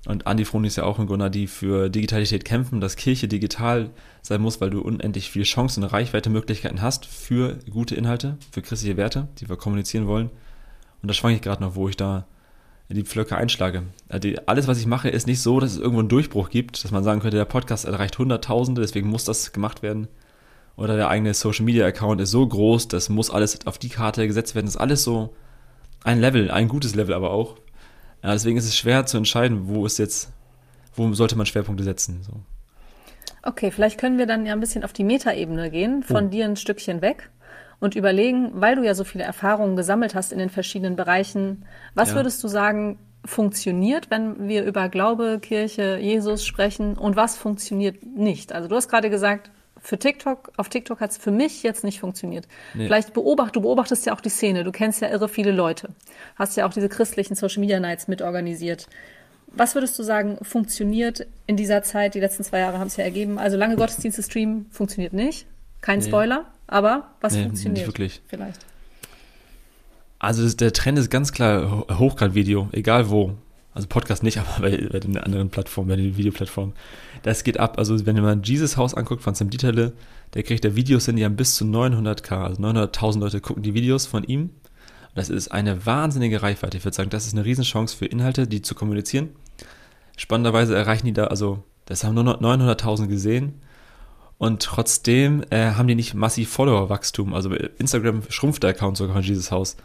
und 0.08 0.26
Andi 0.26 0.46
Frohn 0.46 0.64
ist 0.64 0.78
ja 0.78 0.84
auch 0.84 0.98
ein 0.98 1.06
Gunnar, 1.06 1.30
die 1.30 1.46
für 1.46 1.90
Digitalität 1.90 2.44
kämpfen, 2.44 2.82
dass 2.82 2.96
Kirche 2.96 3.28
digital 3.28 3.92
sein 4.24 4.42
muss, 4.42 4.60
weil 4.60 4.72
du 4.72 4.82
unendlich 4.82 5.30
viele 5.30 5.46
Chancen 5.46 5.84
und 5.84 5.90
Reichweite-Möglichkeiten 5.90 6.82
hast 6.82 7.06
für 7.06 7.60
gute 7.70 7.94
Inhalte, 7.94 8.38
für 8.52 8.64
christliche 8.64 8.98
Werte, 8.98 9.28
die 9.40 9.48
wir 9.48 9.58
kommunizieren 9.58 10.08
wollen. 10.08 10.32
Und 11.02 11.08
da 11.08 11.14
schwanke 11.14 11.36
ich 11.36 11.42
gerade 11.42 11.62
noch, 11.62 11.76
wo 11.76 11.88
ich 11.88 11.98
da 11.98 12.26
die 12.94 13.04
Pflöcke 13.04 13.36
einschlage. 13.36 13.84
Also 14.10 14.30
alles, 14.46 14.68
was 14.68 14.80
ich 14.80 14.86
mache, 14.86 15.10
ist 15.10 15.28
nicht 15.28 15.42
so, 15.42 15.60
dass 15.60 15.74
es 15.74 15.78
irgendwo 15.78 16.00
einen 16.00 16.10
Durchbruch 16.10 16.50
gibt, 16.50 16.84
dass 16.84 16.92
man 16.92 17.04
sagen 17.04 17.22
könnte, 17.22 17.38
der 17.38 17.46
Podcast 17.46 17.86
erreicht 17.86 18.18
Hunderttausende, 18.18 18.82
deswegen 18.82 19.10
muss 19.10 19.24
das 19.24 19.54
gemacht 19.54 19.82
werden. 19.82 20.08
Oder 20.76 20.96
der 20.96 21.10
eigene 21.10 21.34
Social 21.34 21.66
Media 21.66 21.86
Account 21.86 22.22
ist 22.22 22.32
so 22.32 22.48
groß, 22.48 22.88
das 22.88 23.10
muss 23.10 23.30
alles 23.30 23.68
auf 23.68 23.78
die 23.78 23.90
Karte 23.90 24.26
gesetzt 24.28 24.56
werden. 24.56 24.66
Das 24.66 24.76
ist 24.76 24.82
alles 24.82 25.04
so 25.04 25.34
ein 26.04 26.20
Level, 26.20 26.50
ein 26.50 26.68
gutes 26.68 26.96
Level 26.96 27.14
aber 27.14 27.32
auch. 27.32 27.58
Ja, 28.24 28.34
deswegen 28.34 28.58
ist 28.58 28.66
es 28.66 28.78
schwer 28.78 29.06
zu 29.06 29.18
entscheiden, 29.18 29.68
wo 29.68 29.86
ist 29.86 29.98
jetzt, 29.98 30.32
wo 30.96 31.14
sollte 31.14 31.36
man 31.36 31.46
Schwerpunkte 31.46 31.84
setzen. 31.84 32.22
So. 32.24 32.34
Okay, 33.44 33.72
vielleicht 33.72 34.00
können 34.00 34.18
wir 34.18 34.28
dann 34.28 34.46
ja 34.46 34.54
ein 34.54 34.60
bisschen 34.60 34.84
auf 34.84 34.94
die 34.94 35.04
Metaebene 35.04 35.72
gehen, 35.72 36.04
von 36.04 36.28
oh. 36.28 36.30
dir 36.30 36.46
ein 36.46 36.56
Stückchen 36.56 37.02
weg 37.02 37.30
und 37.82 37.96
überlegen, 37.96 38.52
weil 38.54 38.78
du 38.78 38.84
ja 38.84 38.94
so 38.94 39.04
viele 39.04 39.26
Erfahrungen 39.26 39.76
gesammelt 39.76 40.16
hast 40.16 40.32
in 40.32 40.40
den 40.40 40.50
verschiedenen 40.50 40.96
Bereichen, 40.96 41.66
was 41.94 42.12
ja. 42.12 42.16
würdest 42.16 42.42
du 42.44 42.48
sagen, 42.48 42.98
funktioniert, 43.26 44.10
wenn 44.10 44.48
wir 44.48 44.64
über 44.64 44.88
Glaube, 44.90 45.40
Kirche, 45.42 45.98
Jesus 45.98 46.46
sprechen 46.46 46.98
und 46.98 47.16
was 47.16 47.38
funktioniert 47.38 48.04
nicht? 48.04 48.54
Also 48.54 48.68
du 48.68 48.76
hast 48.76 48.88
gerade 48.88 49.10
gesagt, 49.10 49.52
für 49.80 49.98
TikTok, 49.98 50.52
auf 50.58 50.70
TikTok 50.70 51.00
hat 51.00 51.12
es 51.12 51.18
für 51.18 51.32
mich 51.32 51.64
jetzt 51.64 51.84
nicht 51.84 52.00
funktioniert. 52.00 52.48
Nee. 52.74 52.86
Vielleicht 52.86 53.14
beobacht, 53.14 53.56
du 53.56 53.62
beobachtest 53.62 54.06
ja 54.06 54.14
auch 54.14 54.22
die 54.22 54.30
Szene, 54.30 54.64
du 54.64 54.72
kennst 54.72 55.02
ja 55.02 55.10
irre 55.10 55.28
viele 55.28 55.52
Leute, 55.52 55.90
hast 56.36 56.56
ja 56.56 56.68
auch 56.68 56.74
diese 56.74 56.88
christlichen 56.88 57.36
Social 57.36 57.60
Media 57.60 57.80
Nights 57.80 58.08
mitorganisiert. 58.08 58.88
Was 59.48 59.76
würdest 59.76 59.98
du 60.00 60.04
sagen, 60.04 60.38
funktioniert 60.44 61.28
in 61.46 61.58
dieser 61.58 61.84
Zeit? 61.84 62.16
Die 62.16 62.20
letzten 62.20 62.44
zwei 62.44 62.60
Jahre 62.60 62.80
haben 62.80 62.88
es 62.88 62.96
ja 62.96 63.04
ergeben. 63.04 63.38
Also 63.38 63.58
lange 63.58 63.76
Gottesdienste 63.76 64.24
streamen 64.24 64.68
funktioniert 64.72 65.14
nicht. 65.14 65.46
Kein 65.82 66.00
nee. 66.00 66.06
Spoiler, 66.06 66.46
aber 66.72 67.12
was 67.22 67.34
nee, 67.34 67.44
funktioniert? 67.44 67.78
Nicht 67.78 67.88
wirklich. 67.88 68.22
Vielleicht. 68.28 68.66
Also 70.18 70.48
der 70.56 70.72
Trend 70.74 70.98
ist 70.98 71.10
ganz 71.10 71.32
klar 71.32 71.86
Hochgrad-Video, 72.00 72.70
egal 72.72 73.10
wo. 73.10 73.36
Also 73.74 73.88
Podcast 73.88 74.24
nicht, 74.24 74.38
aber 74.40 74.62
bei, 74.62 74.90
bei 74.92 75.00
den 75.00 75.18
anderen 75.18 75.50
Plattformen, 75.50 75.90
bei 75.90 75.96
den 75.96 76.18
Videoplattformen. 76.18 76.74
Das 77.24 77.44
geht 77.44 77.60
ab. 77.60 77.78
Also 77.78 78.06
wenn 78.06 78.20
man 78.22 78.44
Jesus 78.44 78.78
Haus 78.78 78.94
anguckt 78.94 79.22
von 79.22 79.36
Sam 79.36 79.50
Dieterle, 79.50 79.94
der 80.34 80.44
kriegt 80.44 80.64
da 80.64 80.76
Videos 80.76 81.06
hin, 81.06 81.18
die 81.18 81.26
haben 81.26 81.36
bis 81.36 81.56
zu 81.56 81.66
900k, 81.66 82.44
also 82.44 82.62
900.000 82.62 83.20
Leute 83.20 83.42
gucken 83.42 83.64
die 83.64 83.74
Videos 83.74 84.06
von 84.06 84.24
ihm. 84.24 84.52
Das 85.14 85.30
ist 85.30 85.50
eine 85.50 85.86
wahnsinnige 85.86 86.42
Reichweite. 86.42 86.78
Ich 86.78 86.86
würde 86.86 86.96
sagen, 86.96 87.10
das 87.10 87.28
ist 87.28 87.34
eine 87.34 87.44
Riesenchance 87.44 87.98
für 87.98 88.06
Inhalte, 88.06 88.48
die 88.48 88.62
zu 88.62 88.76
kommunizieren. 88.76 89.30
Spannenderweise 90.16 90.74
erreichen 90.76 91.06
die 91.06 91.14
da, 91.14 91.26
also 91.26 91.64
das 91.86 92.04
haben 92.04 92.16
nur 92.16 92.24
900.000 92.42 93.08
gesehen 93.08 93.56
und 94.42 94.64
trotzdem 94.64 95.44
äh, 95.52 95.74
haben 95.74 95.88
die 95.88 95.94
nicht 95.94 96.16
massiv 96.16 96.50
Follower-Wachstum. 96.50 97.36
Also 97.36 97.54
Instagram 97.54 98.24
schrumpft 98.30 98.64
der 98.64 98.72
Account 98.72 98.98
sogar 98.98 99.14
von 99.14 99.24
Jesus 99.24 99.52
Haus. 99.52 99.78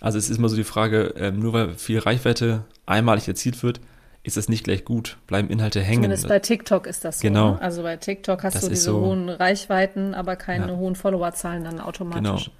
Also 0.00 0.16
es 0.16 0.30
ist 0.30 0.38
immer 0.38 0.48
so 0.48 0.56
die 0.56 0.64
Frage, 0.64 1.12
ähm, 1.18 1.38
nur 1.38 1.52
weil 1.52 1.74
viel 1.74 1.98
Reichweite 1.98 2.64
einmalig 2.86 3.28
erzielt 3.28 3.62
wird, 3.62 3.82
ist 4.22 4.38
das 4.38 4.48
nicht 4.48 4.64
gleich 4.64 4.86
gut, 4.86 5.18
bleiben 5.26 5.50
Inhalte 5.50 5.82
hängen. 5.82 6.04
Zumindest 6.04 6.28
bei 6.28 6.38
TikTok 6.38 6.86
ist 6.86 7.04
das 7.04 7.18
so. 7.18 7.28
Genau. 7.28 7.50
Ne? 7.50 7.60
Also 7.60 7.82
bei 7.82 7.98
TikTok 7.98 8.42
hast 8.42 8.54
das 8.54 8.62
du 8.62 8.68
diese 8.70 8.84
so, 8.84 9.00
hohen 9.02 9.28
Reichweiten, 9.28 10.14
aber 10.14 10.36
keine 10.36 10.68
ja. 10.68 10.76
hohen 10.78 10.94
Followerzahlen 10.94 11.62
dann 11.64 11.78
automatisch. 11.78 12.46
Genau. 12.46 12.56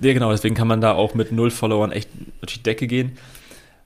Ja, 0.00 0.12
genau, 0.12 0.30
deswegen 0.30 0.54
kann 0.54 0.68
man 0.68 0.82
da 0.82 0.92
auch 0.92 1.14
mit 1.14 1.32
null 1.32 1.50
Followern 1.50 1.90
echt 1.90 2.10
durch 2.42 2.52
die 2.52 2.62
Decke 2.62 2.86
gehen. 2.86 3.16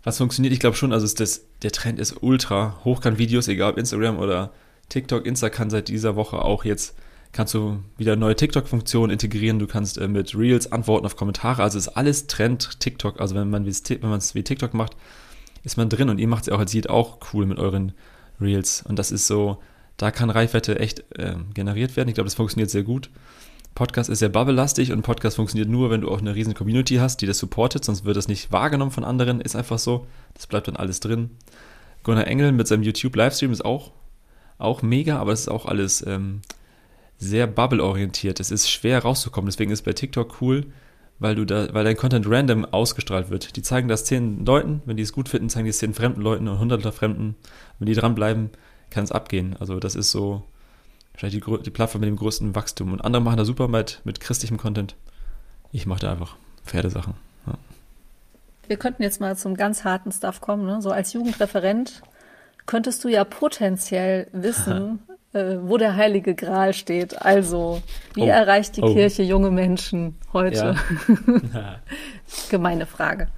Was 0.02 0.18
funktioniert, 0.18 0.52
ich 0.52 0.58
glaube 0.58 0.74
schon, 0.74 0.92
also 0.92 1.06
ist 1.06 1.20
das, 1.20 1.44
der 1.62 1.70
Trend 1.70 2.00
ist 2.00 2.20
ultra. 2.20 2.80
Hochkant-Videos, 2.84 3.46
egal 3.46 3.70
ob 3.70 3.78
Instagram 3.78 4.18
oder 4.18 4.50
TikTok, 4.90 5.24
Insta 5.24 5.48
kann 5.48 5.70
seit 5.70 5.88
dieser 5.88 6.14
Woche 6.16 6.42
auch 6.44 6.64
jetzt 6.64 6.94
kannst 7.32 7.54
du 7.54 7.82
wieder 7.96 8.16
neue 8.16 8.36
TikTok-Funktionen 8.36 9.12
integrieren. 9.12 9.58
Du 9.58 9.66
kannst 9.66 9.98
äh, 9.98 10.08
mit 10.08 10.34
Reels 10.36 10.72
antworten 10.72 11.06
auf 11.06 11.16
Kommentare. 11.16 11.62
Also 11.62 11.78
ist 11.78 11.88
alles 11.88 12.26
Trend 12.26 12.80
TikTok. 12.80 13.20
Also 13.20 13.34
wenn 13.34 13.50
man 13.50 13.66
es 13.66 14.34
wie 14.34 14.42
TikTok 14.42 14.74
macht, 14.74 14.96
ist 15.62 15.76
man 15.76 15.88
drin 15.88 16.08
und 16.08 16.18
ihr 16.18 16.28
macht 16.28 16.44
es 16.44 16.48
auch 16.48 16.58
als 16.58 16.72
Seed 16.72 16.90
auch 16.90 17.18
cool 17.32 17.46
mit 17.46 17.58
euren 17.58 17.92
Reels. 18.40 18.82
Und 18.82 18.98
das 18.98 19.12
ist 19.12 19.26
so, 19.26 19.58
da 19.96 20.10
kann 20.10 20.30
Reichweite 20.30 20.78
echt 20.78 21.04
äh, 21.16 21.36
generiert 21.54 21.96
werden. 21.96 22.08
Ich 22.08 22.14
glaube, 22.14 22.26
das 22.26 22.34
funktioniert 22.34 22.70
sehr 22.70 22.82
gut. 22.82 23.10
Podcast 23.74 24.10
ist 24.10 24.18
sehr 24.18 24.28
bubble-lastig 24.28 24.90
und 24.90 25.02
Podcast 25.02 25.36
funktioniert 25.36 25.68
nur, 25.68 25.90
wenn 25.90 26.00
du 26.00 26.10
auch 26.10 26.18
eine 26.18 26.34
riesen 26.34 26.54
Community 26.54 26.96
hast, 26.96 27.20
die 27.20 27.26
das 27.26 27.38
supportet, 27.38 27.84
sonst 27.84 28.04
wird 28.04 28.16
das 28.16 28.26
nicht 28.26 28.50
wahrgenommen 28.50 28.90
von 28.90 29.04
anderen, 29.04 29.40
ist 29.40 29.54
einfach 29.54 29.78
so. 29.78 30.06
Das 30.34 30.48
bleibt 30.48 30.66
dann 30.66 30.74
alles 30.76 30.98
drin. 30.98 31.30
Gunnar 32.02 32.26
Engel 32.26 32.50
mit 32.50 32.66
seinem 32.66 32.82
YouTube-Livestream 32.82 33.52
ist 33.52 33.64
auch, 33.64 33.92
auch 34.60 34.82
mega, 34.82 35.18
aber 35.18 35.32
es 35.32 35.42
ist 35.42 35.48
auch 35.48 35.66
alles 35.66 36.04
ähm, 36.06 36.42
sehr 37.18 37.46
bubble-orientiert. 37.46 38.40
Es 38.40 38.50
ist 38.50 38.70
schwer 38.70 39.00
rauszukommen. 39.00 39.46
Deswegen 39.50 39.70
ist 39.70 39.82
bei 39.82 39.92
TikTok 39.92 40.40
cool, 40.40 40.66
weil 41.18 41.34
du 41.34 41.44
da, 41.44 41.72
weil 41.74 41.84
dein 41.84 41.96
Content 41.96 42.26
random 42.28 42.64
ausgestrahlt 42.64 43.30
wird. 43.30 43.56
Die 43.56 43.62
zeigen 43.62 43.88
das 43.88 44.04
zehn 44.04 44.44
Leuten, 44.44 44.82
wenn 44.86 44.96
die 44.96 45.02
es 45.02 45.12
gut 45.12 45.28
finden, 45.28 45.50
zeigen 45.50 45.64
die 45.64 45.70
es 45.70 45.78
zehn 45.78 45.94
fremden 45.94 46.22
Leuten 46.22 46.48
und 46.48 46.58
hunderter 46.58 46.92
Fremden. 46.92 47.36
Wenn 47.78 47.86
die 47.86 47.94
dranbleiben, 47.94 48.50
kann 48.88 49.04
es 49.04 49.12
abgehen. 49.12 49.54
Also 49.60 49.78
das 49.78 49.94
ist 49.94 50.10
so 50.10 50.42
wahrscheinlich 51.12 51.44
die, 51.44 51.62
die, 51.62 51.70
Plattform 51.70 52.00
mit 52.00 52.08
dem 52.08 52.16
größten 52.16 52.54
Wachstum. 52.54 52.92
Und 52.92 53.04
andere 53.04 53.22
machen 53.22 53.36
da 53.36 53.44
super 53.44 53.68
mit, 53.68 54.00
mit 54.04 54.20
christlichem 54.20 54.56
Content. 54.56 54.96
Ich 55.72 55.86
mache 55.86 56.00
da 56.00 56.12
einfach 56.12 56.36
Pferdesachen. 56.64 57.14
Ja. 57.46 57.54
Wir 58.66 58.76
könnten 58.78 59.02
jetzt 59.02 59.20
mal 59.20 59.36
zum 59.36 59.56
ganz 59.56 59.84
harten 59.84 60.10
Stuff 60.10 60.40
kommen. 60.40 60.64
Ne? 60.64 60.80
So 60.80 60.90
als 60.90 61.12
Jugendreferent 61.12 62.02
könntest 62.66 63.02
du 63.04 63.08
ja 63.08 63.24
potenziell 63.24 64.28
wissen, 64.32 65.00
äh, 65.32 65.56
wo 65.62 65.76
der 65.76 65.96
heilige 65.96 66.34
Gral 66.34 66.74
steht. 66.74 67.20
Also, 67.22 67.82
wie 68.14 68.22
oh. 68.22 68.26
erreicht 68.26 68.76
die 68.76 68.82
oh. 68.82 68.92
Kirche 68.92 69.22
junge 69.22 69.50
Menschen 69.50 70.16
heute? 70.32 70.76
Ja. 71.54 71.80
Gemeine 72.48 72.86
Frage. 72.86 73.28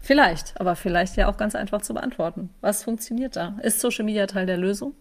Vielleicht, 0.00 0.60
aber 0.60 0.76
vielleicht 0.76 1.16
ja 1.16 1.28
auch 1.28 1.36
ganz 1.36 1.54
einfach 1.54 1.80
zu 1.82 1.94
beantworten. 1.94 2.50
Was 2.60 2.82
funktioniert 2.82 3.36
da? 3.36 3.56
Ist 3.62 3.80
Social 3.80 4.04
Media 4.04 4.26
Teil 4.26 4.46
der 4.46 4.56
Lösung? 4.56 4.94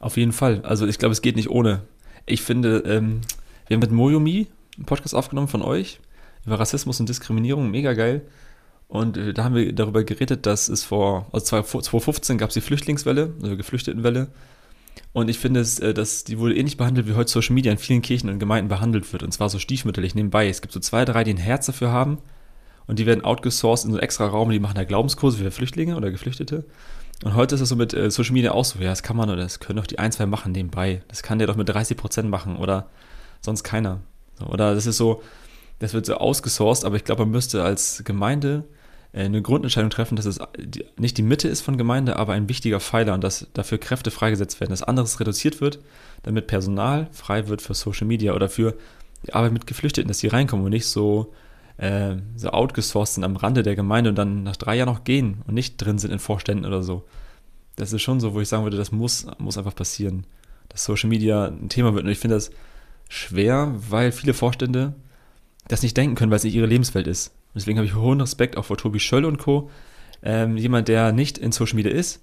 Auf 0.00 0.18
jeden 0.18 0.32
Fall. 0.32 0.60
Also 0.64 0.86
ich 0.86 0.98
glaube, 0.98 1.12
es 1.12 1.22
geht 1.22 1.36
nicht 1.36 1.48
ohne. 1.48 1.80
Ich 2.26 2.42
finde, 2.42 2.78
ähm, 2.86 3.22
wir 3.66 3.76
haben 3.76 3.80
mit 3.80 3.90
Moyomi 3.90 4.48
einen 4.76 4.84
Podcast 4.84 5.14
aufgenommen 5.14 5.48
von 5.48 5.62
euch 5.62 6.00
über 6.44 6.60
Rassismus 6.60 7.00
und 7.00 7.08
Diskriminierung, 7.08 7.70
mega 7.70 7.94
geil. 7.94 8.22
Und 8.94 9.16
äh, 9.16 9.34
da 9.34 9.42
haben 9.42 9.56
wir 9.56 9.72
darüber 9.72 10.04
geredet, 10.04 10.46
dass 10.46 10.68
es 10.68 10.84
vor, 10.84 11.26
also 11.32 11.46
2015 11.46 12.38
gab 12.38 12.50
es 12.50 12.54
die 12.54 12.60
Flüchtlingswelle, 12.60 13.34
also 13.42 13.56
Geflüchtetenwelle. 13.56 14.28
Und 15.12 15.28
ich 15.28 15.40
finde, 15.40 15.62
äh, 15.80 15.92
dass 15.92 16.22
die 16.22 16.38
wohl 16.38 16.56
ähnlich 16.56 16.76
behandelt, 16.76 17.08
wie 17.08 17.14
heute 17.14 17.28
Social 17.28 17.54
Media 17.54 17.72
in 17.72 17.78
vielen 17.78 18.02
Kirchen 18.02 18.30
und 18.30 18.38
Gemeinden 18.38 18.68
behandelt 18.68 19.12
wird. 19.12 19.24
Und 19.24 19.32
zwar 19.32 19.48
so 19.48 19.58
stiefmütterlich 19.58 20.14
nebenbei. 20.14 20.48
Es 20.48 20.62
gibt 20.62 20.72
so 20.72 20.78
zwei, 20.78 21.04
drei, 21.04 21.24
die 21.24 21.32
ein 21.32 21.38
Herz 21.38 21.66
dafür 21.66 21.90
haben. 21.90 22.18
Und 22.86 23.00
die 23.00 23.06
werden 23.06 23.24
outgesourced 23.24 23.84
in 23.84 23.90
so 23.90 23.96
einen 23.96 24.04
extra 24.04 24.28
Raum, 24.28 24.50
die 24.50 24.60
machen 24.60 24.76
da 24.76 24.84
Glaubenskurse 24.84 25.38
für 25.38 25.50
Flüchtlinge 25.50 25.96
oder 25.96 26.12
Geflüchtete. 26.12 26.64
Und 27.24 27.34
heute 27.34 27.56
ist 27.56 27.62
es 27.62 27.70
so 27.70 27.74
mit 27.74 27.94
äh, 27.94 28.12
Social 28.12 28.34
Media 28.34 28.52
auch 28.52 28.64
so, 28.64 28.78
ja, 28.78 28.90
das 28.90 29.02
kann 29.02 29.16
man 29.16 29.28
oder 29.28 29.42
das 29.42 29.58
können 29.58 29.78
doch 29.78 29.88
die 29.88 29.98
ein, 29.98 30.12
zwei 30.12 30.26
machen 30.26 30.52
nebenbei. 30.52 31.02
Das 31.08 31.24
kann 31.24 31.40
der 31.40 31.48
doch 31.48 31.56
mit 31.56 31.68
30 31.68 31.96
Prozent 31.96 32.30
machen 32.30 32.54
oder 32.54 32.90
sonst 33.40 33.64
keiner. 33.64 34.02
Oder 34.48 34.72
das 34.72 34.86
ist 34.86 34.98
so, 34.98 35.20
das 35.80 35.94
wird 35.94 36.06
so 36.06 36.14
ausgesourced, 36.14 36.84
aber 36.84 36.94
ich 36.94 37.02
glaube, 37.02 37.22
man 37.22 37.32
müsste 37.32 37.64
als 37.64 38.04
Gemeinde 38.04 38.62
eine 39.14 39.42
Grundentscheidung 39.42 39.90
treffen, 39.90 40.16
dass 40.16 40.26
es 40.26 40.40
nicht 40.98 41.16
die 41.16 41.22
Mitte 41.22 41.46
ist 41.46 41.60
von 41.60 41.78
Gemeinde, 41.78 42.16
aber 42.16 42.32
ein 42.32 42.48
wichtiger 42.48 42.80
Pfeiler 42.80 43.14
und 43.14 43.22
dass 43.22 43.46
dafür 43.54 43.78
Kräfte 43.78 44.10
freigesetzt 44.10 44.60
werden, 44.60 44.70
dass 44.70 44.82
anderes 44.82 45.20
reduziert 45.20 45.60
wird, 45.60 45.78
damit 46.24 46.48
Personal 46.48 47.08
frei 47.12 47.46
wird 47.46 47.62
für 47.62 47.74
Social 47.74 48.08
Media 48.08 48.34
oder 48.34 48.48
für 48.48 48.74
die 49.24 49.32
Arbeit 49.32 49.52
mit 49.52 49.66
Geflüchteten, 49.66 50.08
dass 50.08 50.18
die 50.18 50.26
reinkommen 50.26 50.64
und 50.64 50.72
nicht 50.72 50.86
so, 50.86 51.32
äh, 51.76 52.16
so 52.34 52.50
outgesourced 52.50 53.14
sind 53.14 53.24
am 53.24 53.36
Rande 53.36 53.62
der 53.62 53.76
Gemeinde 53.76 54.10
und 54.10 54.16
dann 54.16 54.42
nach 54.42 54.56
drei 54.56 54.76
Jahren 54.76 54.88
noch 54.88 55.04
gehen 55.04 55.42
und 55.46 55.54
nicht 55.54 55.76
drin 55.76 55.98
sind 55.98 56.10
in 56.10 56.18
Vorständen 56.18 56.66
oder 56.66 56.82
so. 56.82 57.04
Das 57.76 57.92
ist 57.92 58.02
schon 58.02 58.18
so, 58.18 58.34
wo 58.34 58.40
ich 58.40 58.48
sagen 58.48 58.64
würde, 58.64 58.76
das 58.76 58.90
muss, 58.90 59.26
muss 59.38 59.58
einfach 59.58 59.74
passieren, 59.76 60.26
dass 60.68 60.84
Social 60.84 61.08
Media 61.08 61.46
ein 61.46 61.68
Thema 61.68 61.94
wird 61.94 62.04
und 62.04 62.10
ich 62.10 62.18
finde 62.18 62.34
das 62.34 62.50
schwer, 63.08 63.72
weil 63.90 64.10
viele 64.10 64.34
Vorstände 64.34 64.94
das 65.68 65.82
nicht 65.82 65.96
denken 65.96 66.16
können, 66.16 66.30
weil 66.32 66.38
es 66.38 66.44
nicht 66.44 66.54
ihre 66.54 66.66
Lebenswelt 66.66 67.06
ist. 67.06 67.32
Und 67.54 67.60
deswegen 67.60 67.78
habe 67.78 67.86
ich 67.86 67.94
hohen 67.94 68.20
Respekt 68.20 68.56
auch 68.56 68.64
vor 68.64 68.76
Tobi 68.76 68.98
Schöll 68.98 69.24
und 69.24 69.38
Co. 69.38 69.70
Ähm, 70.22 70.56
jemand, 70.56 70.88
der 70.88 71.12
nicht 71.12 71.38
in 71.38 71.52
Social 71.52 71.76
Media 71.76 71.92
ist, 71.92 72.20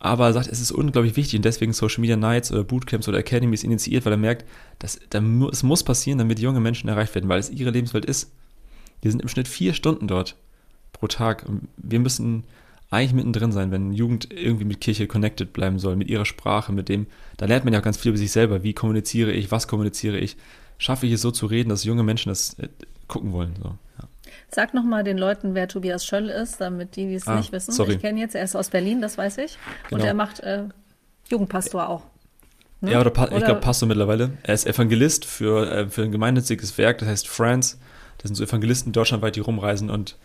aber 0.00 0.32
sagt, 0.32 0.48
es 0.48 0.60
ist 0.60 0.72
unglaublich 0.72 1.16
wichtig 1.16 1.38
und 1.38 1.44
deswegen 1.44 1.72
Social 1.72 2.00
Media 2.00 2.16
Nights 2.16 2.50
oder 2.50 2.64
Bootcamps 2.64 3.08
oder 3.08 3.18
Academies 3.18 3.64
initiiert, 3.64 4.04
weil 4.04 4.12
er 4.14 4.18
merkt, 4.18 4.44
dass 4.78 4.98
da, 5.10 5.22
es 5.50 5.62
muss 5.62 5.84
passieren, 5.84 6.18
damit 6.18 6.40
junge 6.40 6.60
Menschen 6.60 6.88
erreicht 6.88 7.14
werden, 7.14 7.28
weil 7.28 7.38
es 7.38 7.50
ihre 7.50 7.70
Lebenswelt 7.70 8.04
ist. 8.04 8.32
Die 9.02 9.10
sind 9.10 9.22
im 9.22 9.28
Schnitt 9.28 9.48
vier 9.48 9.74
Stunden 9.74 10.08
dort 10.08 10.36
pro 10.92 11.06
Tag. 11.06 11.44
Und 11.46 11.68
wir 11.76 12.00
müssen 12.00 12.44
eigentlich 12.90 13.12
mittendrin 13.12 13.52
sein, 13.52 13.70
wenn 13.70 13.92
Jugend 13.92 14.32
irgendwie 14.32 14.64
mit 14.64 14.80
Kirche 14.80 15.06
connected 15.06 15.52
bleiben 15.52 15.78
soll, 15.78 15.96
mit 15.96 16.08
ihrer 16.08 16.24
Sprache, 16.24 16.72
mit 16.72 16.88
dem, 16.88 17.06
da 17.36 17.46
lernt 17.46 17.64
man 17.64 17.74
ja 17.74 17.80
auch 17.80 17.84
ganz 17.84 17.96
viel 17.96 18.10
über 18.10 18.18
sich 18.18 18.32
selber. 18.32 18.62
Wie 18.62 18.72
kommuniziere 18.72 19.32
ich, 19.32 19.50
was 19.50 19.68
kommuniziere 19.68 20.18
ich? 20.18 20.36
Schaffe 20.78 21.06
ich 21.06 21.12
es 21.12 21.22
so 21.22 21.30
zu 21.30 21.46
reden, 21.46 21.68
dass 21.68 21.84
junge 21.84 22.02
Menschen 22.02 22.28
das 22.28 22.58
äh, 22.58 22.68
gucken 23.08 23.32
wollen? 23.32 23.54
So. 23.62 23.74
Sag 24.50 24.74
nochmal 24.74 25.04
den 25.04 25.18
Leuten, 25.18 25.54
wer 25.54 25.68
Tobias 25.68 26.04
Schöll 26.04 26.28
ist, 26.28 26.60
damit 26.60 26.96
die, 26.96 27.06
die 27.06 27.14
es 27.14 27.26
ah, 27.26 27.36
nicht 27.36 27.52
wissen. 27.52 27.72
Sorry. 27.72 27.94
Ich 27.94 28.00
kenne 28.00 28.20
jetzt, 28.20 28.34
er 28.34 28.44
ist 28.44 28.56
aus 28.56 28.70
Berlin, 28.70 29.00
das 29.00 29.18
weiß 29.18 29.38
ich. 29.38 29.58
Genau. 29.88 30.00
Und 30.00 30.06
er 30.06 30.14
macht 30.14 30.40
äh, 30.40 30.64
Jugendpastor 31.28 31.88
auch. 31.88 32.02
Ne? 32.80 32.92
Ja, 32.92 33.00
oder, 33.00 33.10
pa 33.10 33.24
oder? 33.24 33.38
ich 33.38 33.44
glaube 33.44 33.60
Pastor 33.60 33.88
mittlerweile. 33.88 34.30
Er 34.42 34.54
ist 34.54 34.66
Evangelist 34.66 35.24
für, 35.24 35.70
äh, 35.70 35.88
für 35.88 36.02
ein 36.02 36.12
gemeinnütziges 36.12 36.76
Werk, 36.78 36.98
das 36.98 37.08
heißt 37.08 37.28
France. 37.28 37.78
Das 38.18 38.28
sind 38.28 38.36
so 38.36 38.44
Evangelisten 38.44 38.92
deutschlandweit, 38.92 39.36
die 39.36 39.40
rumreisen 39.40 39.90
und 39.90 40.16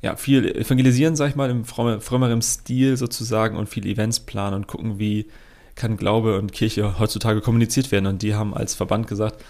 ja, 0.00 0.16
viel 0.16 0.46
evangelisieren, 0.56 1.16
sag 1.16 1.30
ich 1.30 1.36
mal, 1.36 1.50
im 1.50 1.64
frömmeren 1.64 2.40
Stil 2.40 2.96
sozusagen 2.96 3.56
und 3.56 3.68
viele 3.68 3.88
Events 3.88 4.20
planen 4.20 4.54
und 4.54 4.66
gucken, 4.68 4.98
wie 4.98 5.26
kann 5.74 5.96
Glaube 5.96 6.38
und 6.38 6.52
Kirche 6.52 6.98
heutzutage 6.98 7.40
kommuniziert 7.40 7.90
werden. 7.90 8.06
Und 8.06 8.22
die 8.22 8.34
haben 8.34 8.54
als 8.54 8.74
Verband 8.74 9.06
gesagt, 9.08 9.42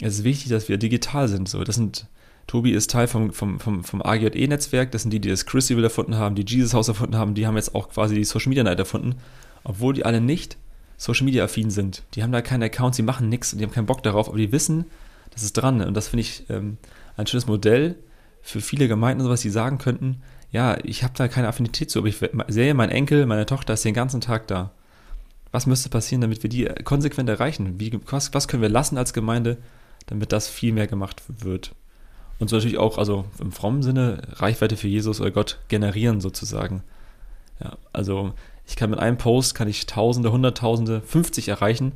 es 0.00 0.18
ist 0.18 0.24
wichtig, 0.24 0.50
dass 0.50 0.68
wir 0.68 0.76
digital 0.76 1.28
sind. 1.28 1.48
So, 1.48 1.64
das 1.64 1.76
sind 1.76 2.06
Tobi 2.46 2.70
ist 2.72 2.90
Teil 2.90 3.08
vom, 3.08 3.32
vom, 3.32 3.58
vom, 3.58 3.82
vom 3.82 4.02
AGJE-Netzwerk. 4.02 4.92
Das 4.92 5.02
sind 5.02 5.10
die, 5.10 5.20
die 5.20 5.28
das 5.28 5.46
Crucible 5.46 5.82
erfunden 5.82 6.16
haben, 6.16 6.36
die 6.36 6.44
Jesus 6.46 6.74
House 6.74 6.88
erfunden 6.88 7.16
haben. 7.16 7.34
Die 7.34 7.46
haben 7.46 7.56
jetzt 7.56 7.74
auch 7.74 7.88
quasi 7.88 8.14
die 8.14 8.24
Social 8.24 8.50
Media 8.50 8.62
Night 8.62 8.78
erfunden. 8.78 9.16
Obwohl 9.64 9.94
die 9.94 10.04
alle 10.04 10.20
nicht 10.20 10.56
Social 10.96 11.24
Media 11.24 11.44
affin 11.44 11.70
sind. 11.70 12.04
Die 12.14 12.22
haben 12.22 12.32
da 12.32 12.40
keine 12.42 12.66
Accounts, 12.66 12.96
die 12.96 13.02
machen 13.02 13.28
nichts 13.28 13.52
und 13.52 13.58
die 13.58 13.64
haben 13.64 13.72
keinen 13.72 13.86
Bock 13.86 14.02
darauf. 14.02 14.28
Aber 14.28 14.38
die 14.38 14.52
wissen, 14.52 14.86
das 15.32 15.42
ist 15.42 15.54
dran. 15.54 15.80
Und 15.82 15.94
das 15.94 16.08
finde 16.08 16.22
ich 16.22 16.44
ähm, 16.48 16.78
ein 17.16 17.26
schönes 17.26 17.46
Modell 17.46 17.96
für 18.42 18.60
viele 18.60 18.86
Gemeinden, 18.86 19.24
sowas, 19.24 19.40
die 19.40 19.50
sagen 19.50 19.78
könnten, 19.78 20.22
ja, 20.52 20.78
ich 20.84 21.02
habe 21.02 21.12
da 21.16 21.26
keine 21.26 21.48
Affinität 21.48 21.90
zu, 21.90 21.98
aber 21.98 22.08
ich 22.08 22.20
sehe, 22.48 22.74
mein 22.74 22.90
Enkel, 22.90 23.26
meine 23.26 23.44
Tochter 23.44 23.74
ist 23.74 23.84
den 23.84 23.92
ganzen 23.92 24.20
Tag 24.20 24.46
da. 24.46 24.70
Was 25.50 25.66
müsste 25.66 25.88
passieren, 25.88 26.20
damit 26.20 26.42
wir 26.44 26.50
die 26.50 26.66
konsequent 26.84 27.28
erreichen? 27.28 27.80
Wie, 27.80 27.98
was, 28.08 28.32
was 28.34 28.46
können 28.46 28.62
wir 28.62 28.68
lassen 28.68 28.98
als 28.98 29.12
Gemeinde, 29.12 29.58
damit 30.06 30.30
das 30.32 30.48
viel 30.48 30.72
mehr 30.72 30.86
gemacht 30.86 31.22
wird? 31.26 31.74
Und 32.38 32.48
so 32.48 32.56
natürlich 32.56 32.78
auch, 32.78 32.98
also 32.98 33.24
im 33.40 33.52
frommen 33.52 33.82
Sinne, 33.82 34.22
Reichweite 34.32 34.76
für 34.76 34.88
Jesus 34.88 35.20
oder 35.20 35.30
Gott 35.30 35.58
generieren 35.68 36.20
sozusagen. 36.20 36.82
Ja, 37.62 37.76
also 37.92 38.34
ich 38.66 38.76
kann 38.76 38.90
mit 38.90 38.98
einem 38.98 39.16
Post, 39.16 39.54
kann 39.54 39.68
ich 39.68 39.86
Tausende, 39.86 40.32
Hunderttausende, 40.32 41.00
50 41.00 41.48
erreichen. 41.48 41.92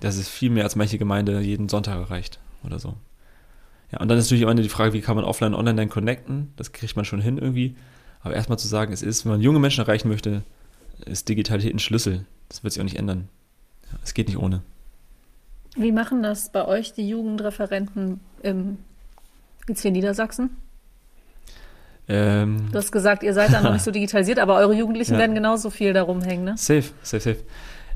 Das 0.00 0.16
ist 0.16 0.28
viel 0.28 0.50
mehr, 0.50 0.64
als 0.64 0.76
manche 0.76 0.98
Gemeinde 0.98 1.40
jeden 1.40 1.68
Sonntag 1.68 1.96
erreicht 1.96 2.38
oder 2.64 2.78
so. 2.78 2.94
Ja, 3.90 4.00
und 4.00 4.08
dann 4.08 4.18
ist 4.18 4.26
natürlich 4.26 4.44
am 4.44 4.50
Ende 4.50 4.62
die 4.62 4.68
Frage, 4.68 4.92
wie 4.92 5.00
kann 5.00 5.16
man 5.16 5.24
offline 5.24 5.54
online 5.54 5.76
dann 5.76 5.88
connecten? 5.88 6.52
Das 6.56 6.72
kriegt 6.72 6.94
man 6.94 7.04
schon 7.04 7.20
hin 7.20 7.38
irgendwie. 7.38 7.74
Aber 8.20 8.34
erstmal 8.34 8.58
zu 8.58 8.68
sagen, 8.68 8.92
es 8.92 9.02
ist, 9.02 9.24
wenn 9.24 9.32
man 9.32 9.40
junge 9.40 9.58
Menschen 9.58 9.82
erreichen 9.82 10.08
möchte, 10.08 10.42
ist 11.06 11.28
Digitalität 11.28 11.74
ein 11.74 11.80
Schlüssel. 11.80 12.26
Das 12.48 12.62
wird 12.62 12.72
sich 12.72 12.80
auch 12.80 12.84
nicht 12.84 12.98
ändern. 12.98 13.28
Es 14.04 14.14
geht 14.14 14.28
nicht 14.28 14.38
ohne. 14.38 14.62
Wie 15.76 15.92
machen 15.92 16.22
das 16.22 16.52
bei 16.52 16.66
euch 16.66 16.92
die 16.92 17.08
Jugendreferenten 17.08 18.20
im 18.42 18.78
IC 19.70 19.92
Niedersachsen? 19.92 20.50
Ähm, 22.08 22.68
du 22.72 22.78
hast 22.78 22.90
gesagt, 22.90 23.22
ihr 23.22 23.32
seid 23.34 23.52
da 23.52 23.62
noch 23.62 23.72
nicht 23.72 23.84
so 23.84 23.90
digitalisiert, 23.92 24.38
aber 24.38 24.56
eure 24.56 24.74
Jugendlichen 24.74 25.12
ja. 25.12 25.20
werden 25.20 25.34
genauso 25.34 25.70
viel 25.70 25.92
darum 25.92 26.22
hängen, 26.22 26.44
ne? 26.44 26.54
Safe, 26.56 26.84
safe, 27.02 27.20
safe. 27.20 27.44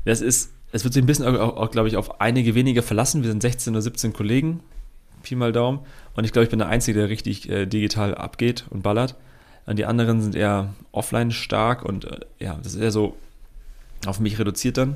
Das 0.05 0.21
ist, 0.21 0.51
es 0.71 0.83
wird 0.83 0.93
sich 0.93 1.03
ein 1.03 1.05
bisschen, 1.05 1.25
auch, 1.25 1.57
auch 1.57 1.71
glaube 1.71 1.87
ich, 1.87 1.97
auf 1.97 2.21
einige 2.21 2.55
wenige 2.55 2.81
verlassen. 2.81 3.23
Wir 3.23 3.29
sind 3.29 3.41
16 3.41 3.73
oder 3.73 3.81
17 3.81 4.13
Kollegen, 4.13 4.61
Pi 5.23 5.35
mal 5.35 5.51
Daumen. 5.51 5.79
Und 6.15 6.23
ich 6.23 6.31
glaube, 6.31 6.43
ich 6.45 6.49
bin 6.49 6.59
der 6.59 6.69
Einzige, 6.69 6.99
der 6.99 7.09
richtig 7.09 7.49
äh, 7.49 7.65
digital 7.65 8.15
abgeht 8.15 8.65
und 8.69 8.83
ballert. 8.83 9.15
Und 9.65 9.79
die 9.79 9.85
anderen 9.85 10.21
sind 10.21 10.35
eher 10.35 10.73
offline 10.91 11.31
stark 11.31 11.83
und 11.83 12.05
äh, 12.05 12.19
ja, 12.39 12.57
das 12.61 12.75
ist 12.75 12.81
eher 12.81 12.91
so 12.91 13.17
auf 14.05 14.19
mich 14.19 14.39
reduziert 14.39 14.77
dann. 14.77 14.95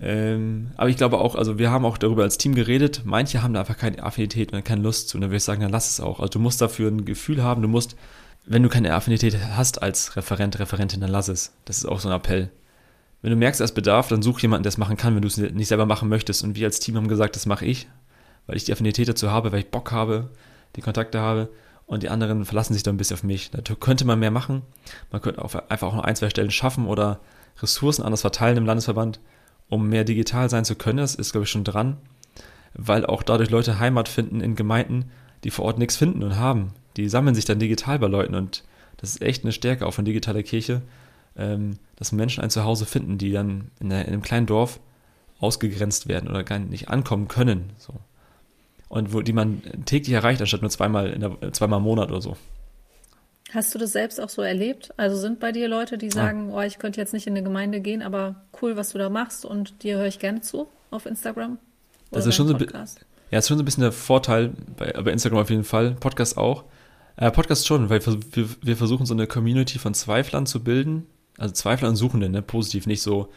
Ähm, 0.00 0.70
aber 0.76 0.90
ich 0.90 0.96
glaube 0.96 1.18
auch, 1.18 1.34
also 1.34 1.58
wir 1.58 1.70
haben 1.70 1.84
auch 1.84 1.98
darüber 1.98 2.22
als 2.22 2.38
Team 2.38 2.54
geredet, 2.54 3.02
manche 3.04 3.42
haben 3.42 3.54
da 3.54 3.60
einfach 3.60 3.76
keine 3.76 4.02
Affinität 4.02 4.52
und 4.52 4.64
keine 4.64 4.82
Lust 4.82 5.08
zu. 5.08 5.16
Und 5.16 5.22
dann 5.22 5.30
würde 5.30 5.38
ich 5.38 5.44
sagen, 5.44 5.60
dann 5.60 5.72
lass 5.72 5.90
es 5.90 6.00
auch. 6.00 6.20
Also 6.20 6.30
du 6.30 6.38
musst 6.38 6.60
dafür 6.60 6.90
ein 6.90 7.04
Gefühl 7.04 7.42
haben, 7.42 7.62
du 7.62 7.68
musst, 7.68 7.96
wenn 8.46 8.62
du 8.62 8.68
keine 8.68 8.94
Affinität 8.94 9.36
hast 9.56 9.82
als 9.82 10.16
Referent, 10.16 10.58
Referentin, 10.58 11.00
dann 11.00 11.10
lass 11.10 11.28
es. 11.28 11.52
Das 11.64 11.78
ist 11.78 11.86
auch 11.86 12.00
so 12.00 12.08
ein 12.08 12.14
Appell. 12.14 12.50
Wenn 13.22 13.30
du 13.30 13.36
merkst, 13.36 13.60
es 13.60 13.72
bedarf, 13.72 14.08
dann 14.08 14.22
such 14.22 14.40
jemanden, 14.40 14.62
der 14.62 14.68
es 14.68 14.78
machen 14.78 14.96
kann, 14.96 15.16
wenn 15.16 15.22
du 15.22 15.28
es 15.28 15.36
nicht 15.36 15.66
selber 15.66 15.86
machen 15.86 16.08
möchtest. 16.08 16.44
Und 16.44 16.54
wir 16.54 16.66
als 16.66 16.78
Team 16.78 16.96
haben 16.96 17.08
gesagt, 17.08 17.34
das 17.34 17.46
mache 17.46 17.66
ich, 17.66 17.88
weil 18.46 18.56
ich 18.56 18.64
die 18.64 18.72
Affinität 18.72 19.08
dazu 19.08 19.32
habe, 19.32 19.50
weil 19.50 19.60
ich 19.60 19.70
Bock 19.70 19.90
habe, 19.90 20.30
die 20.76 20.80
Kontakte 20.80 21.18
habe. 21.18 21.48
Und 21.86 22.04
die 22.04 22.10
anderen 22.10 22.44
verlassen 22.44 22.74
sich 22.74 22.82
dann 22.84 22.94
ein 22.94 22.98
bisschen 22.98 23.14
auf 23.14 23.24
mich. 23.24 23.50
Da 23.50 23.62
könnte 23.74 24.04
man 24.04 24.20
mehr 24.20 24.30
machen. 24.30 24.62
Man 25.10 25.20
könnte 25.20 25.42
auch 25.42 25.54
einfach 25.68 25.88
auch 25.88 25.96
noch 25.96 26.04
ein, 26.04 26.14
zwei 26.14 26.30
Stellen 26.30 26.50
schaffen 26.50 26.86
oder 26.86 27.18
Ressourcen 27.60 28.04
anders 28.04 28.20
verteilen 28.20 28.58
im 28.58 28.66
Landesverband 28.66 29.18
um 29.68 29.88
mehr 29.88 30.04
digital 30.04 30.48
sein 30.50 30.64
zu 30.64 30.74
können. 30.74 30.98
Das 30.98 31.14
ist, 31.14 31.32
glaube 31.32 31.44
ich, 31.44 31.50
schon 31.50 31.64
dran, 31.64 31.96
weil 32.74 33.06
auch 33.06 33.22
dadurch 33.22 33.50
Leute 33.50 33.78
Heimat 33.78 34.08
finden 34.08 34.40
in 34.40 34.56
Gemeinden, 34.56 35.10
die 35.44 35.50
vor 35.50 35.64
Ort 35.64 35.78
nichts 35.78 35.96
finden 35.96 36.22
und 36.22 36.36
haben. 36.36 36.72
Die 36.96 37.08
sammeln 37.08 37.34
sich 37.34 37.44
dann 37.44 37.58
digital 37.58 37.98
bei 37.98 38.08
Leuten 38.08 38.34
und 38.34 38.64
das 38.96 39.10
ist 39.10 39.22
echt 39.22 39.44
eine 39.44 39.52
Stärke 39.52 39.86
auch 39.86 39.94
von 39.94 40.04
digitaler 40.04 40.42
Kirche, 40.42 40.82
ähm, 41.36 41.78
dass 41.96 42.12
Menschen 42.12 42.42
ein 42.42 42.50
Zuhause 42.50 42.86
finden, 42.86 43.18
die 43.18 43.30
dann 43.30 43.70
in, 43.80 43.92
einem 43.92 44.22
kleinen 44.22 44.46
Dorf 44.46 44.80
ausgegrenzt 45.38 46.08
werden 46.08 46.28
oder 46.28 46.42
gar 46.42 46.58
nicht 46.58 46.88
ankommen 46.88 47.28
können. 47.28 47.70
So. 47.78 47.94
Und 48.88 49.12
wo 49.12 49.20
die 49.20 49.32
man 49.32 49.62
täglich 49.84 50.14
erreicht, 50.14 50.40
anstatt 50.40 50.62
nur 50.62 50.70
zweimal, 50.70 51.10
in 51.10 51.20
der, 51.20 51.52
zweimal 51.52 51.78
im 51.78 51.84
Monat 51.84 52.10
oder 52.10 52.20
so. 52.20 52.36
Hast 53.54 53.74
du 53.74 53.78
das 53.78 53.92
selbst 53.92 54.20
auch 54.20 54.28
so 54.28 54.42
erlebt? 54.42 54.92
Also 54.96 55.16
sind 55.16 55.40
bei 55.40 55.52
dir 55.52 55.68
Leute, 55.68 55.96
die 55.96 56.10
sagen, 56.10 56.50
ah. 56.50 56.58
oh, 56.58 56.60
ich 56.60 56.78
könnte 56.78 57.00
jetzt 57.00 57.14
nicht 57.14 57.26
in 57.26 57.32
eine 57.32 57.42
Gemeinde 57.42 57.80
gehen, 57.80 58.02
aber 58.02 58.42
cool, 58.60 58.76
was 58.76 58.90
du 58.90 58.98
da 58.98 59.08
machst 59.08 59.44
und 59.44 59.82
dir 59.82 59.96
höre 59.96 60.06
ich 60.06 60.18
gerne 60.18 60.42
zu 60.42 60.68
auf 60.90 61.06
Instagram? 61.06 61.58
das 62.10 62.26
ist 62.26 62.34
schon 62.34 62.48
so, 62.48 62.56
ja, 62.56 63.38
ist 63.38 63.48
schon 63.48 63.58
so 63.58 63.62
ein 63.62 63.64
bisschen 63.64 63.82
der 63.82 63.92
Vorteil 63.92 64.52
bei, 64.76 64.92
bei 64.92 65.12
Instagram 65.12 65.40
auf 65.40 65.50
jeden 65.50 65.64
Fall, 65.64 65.92
Podcast 65.92 66.36
auch. 66.36 66.64
Äh, 67.16 67.30
Podcast 67.30 67.66
schon, 67.66 67.90
weil 67.90 68.04
wir, 68.04 68.48
wir 68.62 68.76
versuchen 68.76 69.06
so 69.06 69.14
eine 69.14 69.26
Community 69.26 69.78
von 69.78 69.94
Zweiflern 69.94 70.46
zu 70.46 70.62
bilden, 70.62 71.06
also 71.38 71.52
Zweifler 71.52 71.88
und 71.88 71.96
Suchenden, 71.96 72.32
ne? 72.32 72.42
positiv, 72.42 72.86
nicht 72.86 73.02
so, 73.02 73.28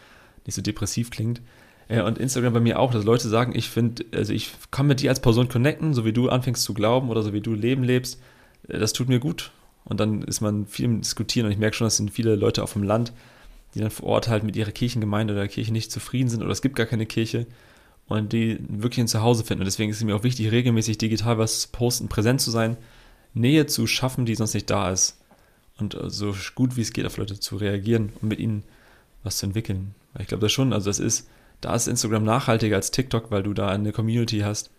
nicht 0.45 0.55
so 0.55 0.61
depressiv 0.61 1.09
klingt. 1.09 1.41
Äh, 1.87 2.01
und 2.01 2.17
Instagram 2.17 2.53
bei 2.53 2.59
mir 2.59 2.79
auch, 2.79 2.91
dass 2.91 3.05
Leute 3.05 3.29
sagen, 3.29 3.53
ich 3.55 3.69
finde, 3.69 4.05
also 4.13 4.33
ich 4.33 4.51
kann 4.71 4.87
mit 4.87 5.01
dir 5.01 5.09
als 5.09 5.21
Person 5.21 5.47
connecten, 5.47 5.93
so 5.93 6.05
wie 6.05 6.13
du 6.13 6.29
anfängst 6.29 6.63
zu 6.63 6.73
glauben 6.73 7.09
oder 7.09 7.23
so 7.23 7.33
wie 7.33 7.41
du 7.41 7.53
Leben 7.53 7.83
lebst. 7.83 8.21
Äh, 8.67 8.79
das 8.79 8.91
tut 8.91 9.07
mir 9.07 9.19
gut 9.19 9.51
und 9.91 9.99
dann 9.99 10.21
ist 10.21 10.39
man 10.39 10.67
viel 10.67 10.85
im 10.85 11.01
Diskutieren 11.01 11.47
und 11.47 11.51
ich 11.51 11.57
merke 11.57 11.75
schon, 11.75 11.85
das 11.85 11.97
sind 11.97 12.11
viele 12.11 12.35
Leute 12.35 12.63
auch 12.63 12.69
vom 12.69 12.81
Land, 12.81 13.11
die 13.75 13.79
dann 13.79 13.91
vor 13.91 14.07
Ort 14.07 14.29
halt 14.29 14.45
mit 14.45 14.55
ihrer 14.55 14.71
Kirchengemeinde 14.71 15.33
oder 15.33 15.49
Kirche 15.49 15.73
nicht 15.73 15.91
zufrieden 15.91 16.29
sind 16.29 16.41
oder 16.41 16.51
es 16.51 16.61
gibt 16.61 16.77
gar 16.77 16.85
keine 16.85 17.05
Kirche 17.05 17.45
und 18.07 18.31
die 18.31 18.57
wirklich 18.69 19.01
ein 19.01 19.09
Zuhause 19.09 19.43
finden. 19.43 19.63
Und 19.63 19.65
deswegen 19.65 19.91
ist 19.91 19.97
es 19.97 20.03
mir 20.05 20.15
auch 20.15 20.23
wichtig, 20.23 20.49
regelmäßig 20.49 20.97
digital 20.97 21.37
was 21.39 21.63
zu 21.63 21.67
posten, 21.73 22.07
präsent 22.07 22.39
zu 22.39 22.51
sein, 22.51 22.77
Nähe 23.33 23.65
zu 23.65 23.85
schaffen, 23.85 24.25
die 24.25 24.35
sonst 24.35 24.53
nicht 24.53 24.69
da 24.69 24.91
ist. 24.91 25.17
Und 25.77 25.97
so 26.07 26.33
gut 26.55 26.77
wie 26.77 26.81
es 26.81 26.93
geht 26.93 27.05
auf 27.05 27.17
Leute 27.17 27.37
zu 27.37 27.57
reagieren 27.57 28.13
und 28.21 28.29
mit 28.29 28.39
ihnen 28.39 28.63
was 29.23 29.37
zu 29.39 29.45
entwickeln. 29.45 29.93
Weil 30.13 30.21
ich 30.21 30.29
glaube 30.29 30.43
das 30.43 30.53
schon, 30.53 30.71
also 30.71 30.89
das 30.89 30.99
ist, 30.99 31.27
da 31.59 31.75
ist 31.75 31.89
Instagram 31.89 32.23
nachhaltiger 32.23 32.77
als 32.77 32.91
TikTok, 32.91 33.29
weil 33.29 33.43
du 33.43 33.53
da 33.53 33.67
eine 33.67 33.91
Community 33.91 34.39
hast. 34.39 34.69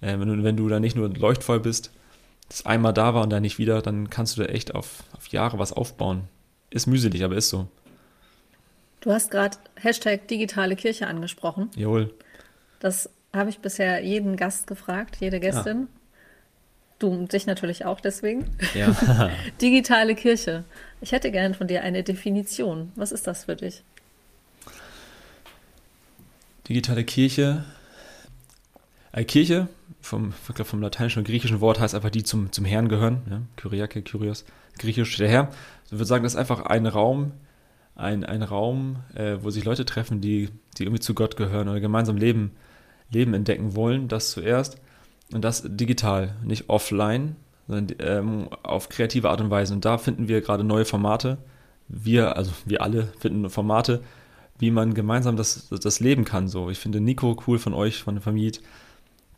Äh, 0.00 0.18
wenn, 0.18 0.28
du, 0.28 0.42
wenn 0.42 0.56
du 0.56 0.66
da 0.70 0.80
nicht 0.80 0.96
nur 0.96 1.10
leuchtvoll 1.10 1.60
bist, 1.60 1.90
das 2.48 2.66
einmal 2.66 2.92
da 2.92 3.14
war 3.14 3.22
und 3.22 3.30
dann 3.30 3.42
nicht 3.42 3.58
wieder, 3.58 3.82
dann 3.82 4.10
kannst 4.10 4.36
du 4.36 4.42
da 4.42 4.48
echt 4.48 4.74
auf, 4.74 5.04
auf 5.16 5.28
Jahre 5.28 5.58
was 5.58 5.72
aufbauen. 5.72 6.28
Ist 6.70 6.86
mühselig, 6.86 7.24
aber 7.24 7.36
ist 7.36 7.48
so. 7.48 7.68
Du 9.00 9.12
hast 9.12 9.30
gerade 9.30 9.56
Hashtag 9.76 10.28
digitale 10.28 10.76
Kirche 10.76 11.06
angesprochen. 11.06 11.70
Jawohl. 11.76 12.14
Das 12.80 13.10
habe 13.34 13.50
ich 13.50 13.58
bisher 13.58 14.02
jeden 14.02 14.36
Gast 14.36 14.66
gefragt, 14.66 15.16
jede 15.20 15.40
Gästin. 15.40 15.80
Ja. 15.80 15.86
Du 16.98 17.26
dich 17.26 17.46
natürlich 17.46 17.84
auch 17.84 18.00
deswegen. 18.00 18.56
Ja. 18.74 19.30
digitale 19.60 20.14
Kirche. 20.14 20.64
Ich 21.00 21.12
hätte 21.12 21.30
gern 21.30 21.54
von 21.54 21.66
dir 21.66 21.82
eine 21.82 22.02
Definition. 22.02 22.92
Was 22.94 23.12
ist 23.12 23.26
das 23.26 23.44
für 23.44 23.56
dich? 23.56 23.82
Digitale 26.68 27.04
Kirche. 27.04 27.64
Eine 29.12 29.26
Kirche 29.26 29.68
vom, 30.04 30.32
vom 30.32 30.82
lateinischen 30.82 31.20
und 31.20 31.24
griechischen 31.24 31.60
Wort 31.60 31.80
heißt 31.80 31.94
einfach 31.94 32.10
die 32.10 32.22
zum, 32.22 32.52
zum 32.52 32.66
Herrn 32.66 32.88
gehören. 32.88 33.22
Ja? 33.30 33.40
Kyriake, 33.56 34.02
Kyrios, 34.02 34.44
griechisch 34.78 35.16
der 35.16 35.28
Herr. 35.28 35.48
Ich 35.86 35.92
würde 35.92 36.04
sagen, 36.04 36.24
das 36.24 36.34
ist 36.34 36.38
einfach 36.38 36.60
ein 36.66 36.86
Raum, 36.86 37.32
ein, 37.96 38.22
ein 38.24 38.42
Raum, 38.42 38.96
äh, 39.14 39.38
wo 39.40 39.48
sich 39.50 39.64
Leute 39.64 39.86
treffen, 39.86 40.20
die, 40.20 40.50
die 40.76 40.84
irgendwie 40.84 41.00
zu 41.00 41.14
Gott 41.14 41.36
gehören 41.36 41.68
oder 41.68 41.80
gemeinsam 41.80 42.18
Leben, 42.18 42.52
Leben 43.10 43.32
entdecken 43.32 43.74
wollen, 43.76 44.08
das 44.08 44.30
zuerst. 44.30 44.76
Und 45.32 45.42
das 45.42 45.62
digital, 45.64 46.34
nicht 46.44 46.68
offline, 46.68 47.36
sondern 47.66 47.96
ähm, 48.00 48.48
auf 48.62 48.90
kreative 48.90 49.30
Art 49.30 49.40
und 49.40 49.48
Weise. 49.48 49.72
Und 49.72 49.86
da 49.86 49.96
finden 49.96 50.28
wir 50.28 50.42
gerade 50.42 50.64
neue 50.64 50.84
Formate. 50.84 51.38
Wir, 51.88 52.36
also 52.36 52.52
wir 52.66 52.82
alle 52.82 53.08
finden 53.18 53.48
Formate, 53.48 54.02
wie 54.58 54.70
man 54.70 54.92
gemeinsam 54.92 55.36
das, 55.36 55.70
das 55.70 56.00
leben 56.00 56.26
kann. 56.26 56.48
So, 56.48 56.68
ich 56.68 56.78
finde 56.78 57.00
Nico 57.00 57.36
cool 57.46 57.58
von 57.58 57.72
euch, 57.72 58.02
von 58.02 58.16
der 58.16 58.22
Familie 58.22 58.52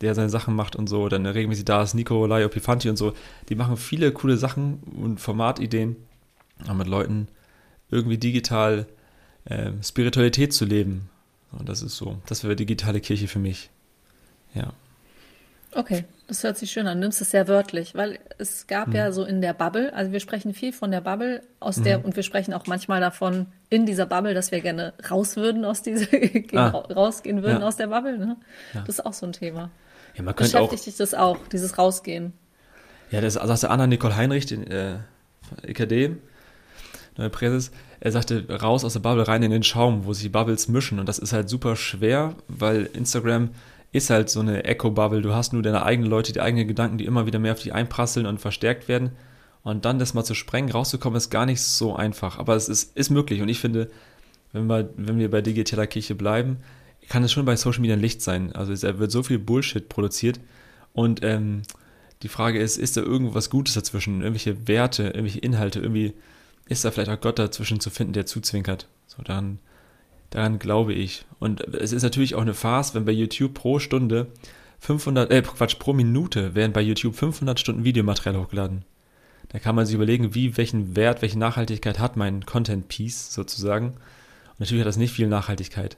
der 0.01 0.15
seine 0.15 0.29
Sachen 0.29 0.55
macht 0.55 0.75
und 0.75 0.87
so. 0.87 1.09
Dann 1.09 1.25
regelmäßig 1.25 1.65
da 1.65 1.83
ist 1.83 1.93
Nikolai 1.93 2.45
Opifanti 2.45 2.89
und 2.89 2.97
so. 2.97 3.13
Die 3.49 3.55
machen 3.55 3.77
viele 3.77 4.11
coole 4.11 4.37
Sachen 4.37 4.79
und 5.01 5.19
Formatideen, 5.19 5.95
um 6.69 6.77
mit 6.77 6.87
Leuten 6.87 7.27
irgendwie 7.89 8.17
digital 8.17 8.85
äh, 9.45 9.71
Spiritualität 9.81 10.53
zu 10.53 10.65
leben. 10.65 11.09
Und 11.51 11.69
das 11.69 11.81
ist 11.81 11.95
so. 11.95 12.17
Das 12.27 12.43
wäre 12.43 12.55
digitale 12.55 12.99
Kirche 12.99 13.27
für 13.27 13.39
mich. 13.39 13.69
Ja. 14.53 14.73
Okay, 15.73 16.05
das 16.27 16.43
hört 16.43 16.57
sich 16.57 16.71
schön 16.71 16.87
an. 16.87 16.97
Du 16.97 17.01
nimmst 17.01 17.21
es 17.21 17.31
sehr 17.31 17.47
wörtlich, 17.47 17.93
weil 17.93 18.19
es 18.37 18.67
gab 18.67 18.87
mhm. 18.87 18.95
ja 18.95 19.11
so 19.11 19.23
in 19.23 19.41
der 19.41 19.53
Bubble, 19.53 19.93
also 19.93 20.11
wir 20.11 20.19
sprechen 20.19 20.53
viel 20.53 20.73
von 20.73 20.91
der 20.91 21.01
Bubble, 21.01 21.41
aus 21.59 21.77
mhm. 21.77 21.83
der, 21.83 22.05
und 22.05 22.15
wir 22.15 22.23
sprechen 22.23 22.53
auch 22.53 22.67
manchmal 22.67 23.01
davon 23.01 23.47
in 23.69 23.85
dieser 23.85 24.05
Bubble, 24.05 24.33
dass 24.33 24.51
wir 24.51 24.61
gerne 24.61 24.93
raus 25.09 25.35
würden 25.35 25.65
aus 25.65 25.83
dieser, 25.83 26.07
ah. 26.55 26.69
rausgehen 26.69 27.43
würden 27.43 27.61
ja. 27.61 27.67
aus 27.67 27.75
der 27.75 27.87
Bubble. 27.87 28.17
Ne? 28.17 28.37
Ja. 28.73 28.81
Das 28.81 28.99
ist 28.99 29.05
auch 29.05 29.13
so 29.13 29.25
ein 29.25 29.33
Thema. 29.33 29.69
Ja, 30.17 30.23
man 30.23 30.35
könnte 30.35 30.53
Beschäftigt 30.53 30.81
auch, 30.81 30.85
dich 30.85 30.97
das 30.97 31.13
auch, 31.13 31.37
dieses 31.51 31.77
Rausgehen? 31.77 32.33
Ja, 33.11 33.21
das 33.21 33.35
sagte 33.35 33.69
Anna 33.69 33.87
Nicole 33.87 34.15
Heinrich, 34.15 34.47
den 34.47 34.65
äh, 34.67 34.97
EKD, 35.63 36.17
neue 37.17 37.29
Präses. 37.29 37.71
Er 37.99 38.11
sagte, 38.11 38.45
raus 38.61 38.83
aus 38.83 38.93
der 38.93 38.99
Bubble, 38.99 39.27
rein 39.27 39.43
in 39.43 39.51
den 39.51 39.63
Schaum, 39.63 40.05
wo 40.05 40.13
sich 40.13 40.31
Bubbles 40.31 40.67
mischen. 40.67 40.99
Und 40.99 41.07
das 41.07 41.19
ist 41.19 41.33
halt 41.33 41.49
super 41.49 41.75
schwer, 41.75 42.35
weil 42.47 42.89
Instagram 42.93 43.49
ist 43.91 44.09
halt 44.09 44.29
so 44.29 44.39
eine 44.39 44.65
Echo-Bubble. 44.65 45.21
Du 45.21 45.33
hast 45.33 45.53
nur 45.53 45.63
deine 45.63 45.83
eigenen 45.83 46.09
Leute, 46.09 46.33
die 46.33 46.41
eigenen 46.41 46.67
Gedanken, 46.67 46.97
die 46.97 47.05
immer 47.05 47.25
wieder 47.25 47.39
mehr 47.39 47.53
auf 47.53 47.61
dich 47.61 47.73
einprasseln 47.73 48.25
und 48.25 48.39
verstärkt 48.39 48.87
werden. 48.87 49.11
Und 49.63 49.85
dann 49.85 49.99
das 49.99 50.13
mal 50.13 50.23
zu 50.23 50.35
sprengen, 50.35 50.71
rauszukommen, 50.71 51.17
ist 51.17 51.29
gar 51.29 51.45
nicht 51.45 51.61
so 51.61 51.95
einfach. 51.95 52.37
Aber 52.37 52.55
es 52.55 52.69
ist, 52.69 52.95
ist 52.95 53.09
möglich. 53.09 53.41
Und 53.41 53.49
ich 53.49 53.59
finde, 53.59 53.89
wenn 54.53 54.67
wir, 54.67 54.89
wenn 54.95 55.17
wir 55.17 55.31
bei 55.31 55.41
digitaler 55.41 55.87
Kirche 55.87 56.15
bleiben, 56.15 56.57
kann 57.09 57.23
es 57.23 57.31
schon 57.31 57.45
bei 57.45 57.55
Social 57.55 57.81
Media 57.81 57.95
ein 57.95 58.01
Licht 58.01 58.21
sein. 58.21 58.51
Also 58.53 58.73
es 58.73 58.83
wird 58.83 59.11
so 59.11 59.23
viel 59.23 59.39
Bullshit 59.39 59.87
produziert 59.89 60.39
Und 60.93 61.23
ähm, 61.23 61.61
die 62.23 62.27
Frage 62.27 62.59
ist, 62.59 62.77
ist 62.77 62.97
da 62.97 63.01
irgendwas 63.01 63.49
Gutes 63.49 63.75
dazwischen? 63.75 64.21
Irgendwelche 64.21 64.67
Werte, 64.67 65.03
irgendwelche 65.03 65.39
Inhalte? 65.39 65.79
Irgendwie 65.79 66.13
ist 66.67 66.83
da 66.83 66.91
vielleicht 66.91 67.11
auch 67.11 67.21
Gott 67.21 67.39
dazwischen 67.39 67.79
zu 67.79 67.89
finden, 67.89 68.13
der 68.13 68.25
zuzwinkert? 68.25 68.87
So, 69.05 69.21
dann, 69.23 69.59
daran 70.31 70.59
glaube 70.59 70.93
ich. 70.93 71.25
Und 71.39 71.61
es 71.75 71.91
ist 71.91 72.03
natürlich 72.03 72.35
auch 72.35 72.41
eine 72.41 72.53
Farce, 72.53 72.95
wenn 72.95 73.05
bei 73.05 73.11
YouTube 73.11 73.53
pro 73.53 73.79
Stunde 73.79 74.27
500, 74.79 75.31
äh, 75.31 75.41
Quatsch, 75.41 75.79
pro 75.79 75.93
Minute 75.93 76.55
werden 76.55 76.73
bei 76.73 76.81
YouTube 76.81 77.15
500 77.15 77.59
Stunden 77.59 77.83
Videomaterial 77.83 78.39
hochgeladen. 78.39 78.83
Da 79.49 79.59
kann 79.59 79.75
man 79.75 79.85
sich 79.85 79.95
überlegen, 79.95 80.35
wie, 80.35 80.57
welchen 80.57 80.95
Wert, 80.95 81.21
welche 81.21 81.39
Nachhaltigkeit 81.39 81.99
hat 81.99 82.17
mein 82.17 82.45
Content-Piece 82.45 83.33
sozusagen. 83.33 83.87
Und 83.87 84.59
natürlich 84.59 84.81
hat 84.81 84.87
das 84.87 84.97
nicht 84.97 85.13
viel 85.13 85.27
Nachhaltigkeit. 85.27 85.97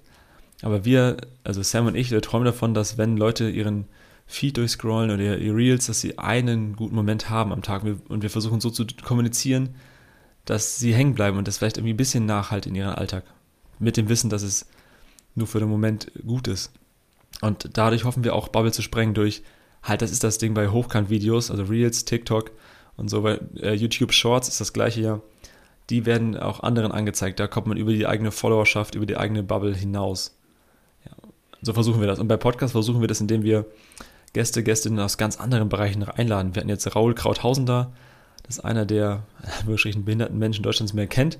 Aber 0.62 0.86
wir, 0.86 1.18
also 1.44 1.62
Sam 1.62 1.88
und 1.88 1.96
ich, 1.96 2.12
wir 2.12 2.22
träumen 2.22 2.46
davon, 2.46 2.74
dass 2.74 2.98
wenn 2.98 3.18
Leute 3.18 3.50
ihren 3.50 3.86
Feed 4.28 4.58
durchscrollen 4.58 5.10
oder 5.10 5.38
ihr 5.38 5.56
Reels, 5.56 5.88
dass 5.88 6.02
sie 6.02 6.20
einen 6.20 6.76
guten 6.76 6.96
Moment 6.96 7.30
haben 7.30 7.52
am 7.52 7.62
Tag 7.62 7.84
und 7.84 8.22
wir 8.22 8.30
versuchen 8.30 8.62
so 8.62 8.70
zu 8.70 8.86
kommunizieren, 9.04 9.70
dass 10.46 10.78
sie 10.78 10.94
hängen 10.94 11.16
bleiben 11.16 11.38
und 11.38 11.48
das 11.48 11.58
vielleicht 11.58 11.78
irgendwie 11.78 11.94
ein 11.94 11.98
bisschen 11.98 12.26
nachhalt 12.26 12.66
in 12.66 12.76
ihren 12.76 12.94
Alltag. 12.94 13.24
Mit 13.80 13.98
dem 13.98 14.10
Wissen, 14.10 14.30
dass 14.30 14.44
es 14.44 14.68
nur 15.36 15.48
für 15.48 15.60
den 15.60 15.70
Moment 15.70 16.12
gut 16.26 16.48
ist. 16.48 16.72
Und 17.42 17.70
dadurch 17.78 18.04
hoffen 18.04 18.24
wir 18.24 18.36
auch 18.36 18.50
Bubble 18.50 18.72
zu 18.72 18.82
sprengen 18.82 19.14
durch, 19.14 19.44
halt, 19.82 20.02
das 20.02 20.12
ist 20.12 20.24
das 20.24 20.38
Ding 20.38 20.54
bei 20.54 20.70
Hochkant-Videos, 20.70 21.52
also 21.52 21.64
Reels, 21.64 22.06
TikTok 22.06 22.52
und 22.98 23.10
so, 23.10 23.22
bei 23.22 23.40
äh, 23.62 23.74
YouTube 23.74 24.14
Shorts 24.14 24.50
ist 24.50 24.60
das 24.60 24.74
gleiche 24.74 25.02
ja. 25.02 25.22
Die 25.90 26.06
werden 26.06 26.38
auch 26.38 26.60
anderen 26.60 26.92
angezeigt. 26.92 27.40
Da 27.40 27.48
kommt 27.48 27.66
man 27.66 27.78
über 27.78 27.92
die 27.92 28.06
eigene 28.06 28.32
Followerschaft, 28.32 28.94
über 28.94 29.08
die 29.08 29.18
eigene 29.18 29.42
Bubble 29.42 29.74
hinaus. 29.74 30.39
So 31.62 31.74
versuchen 31.74 32.00
wir 32.00 32.08
das. 32.08 32.20
Und 32.20 32.28
bei 32.28 32.38
Podcasts 32.38 32.72
versuchen 32.72 33.02
wir 33.02 33.08
das, 33.08 33.22
indem 33.22 33.44
wir 33.44 33.66
Gäste, 34.34 34.64
Gästinnen 34.64 35.00
aus 35.00 35.18
ganz 35.18 35.40
anderen 35.40 35.70
Bereichen 35.70 36.04
einladen. 36.04 36.56
Wir 36.56 36.62
hatten 36.62 36.70
jetzt 36.70 36.96
Raul 36.96 37.16
Krauthausen 37.16 37.66
da. 37.66 37.92
Das 38.44 38.58
ist 38.58 38.64
einer 38.64 38.86
der 38.86 39.24
wirklich 39.66 39.98
behinderten 40.04 40.38
Menschen 40.38 40.64
Deutschlands 40.64 40.94
mehr 40.94 41.08
kennt. 41.08 41.40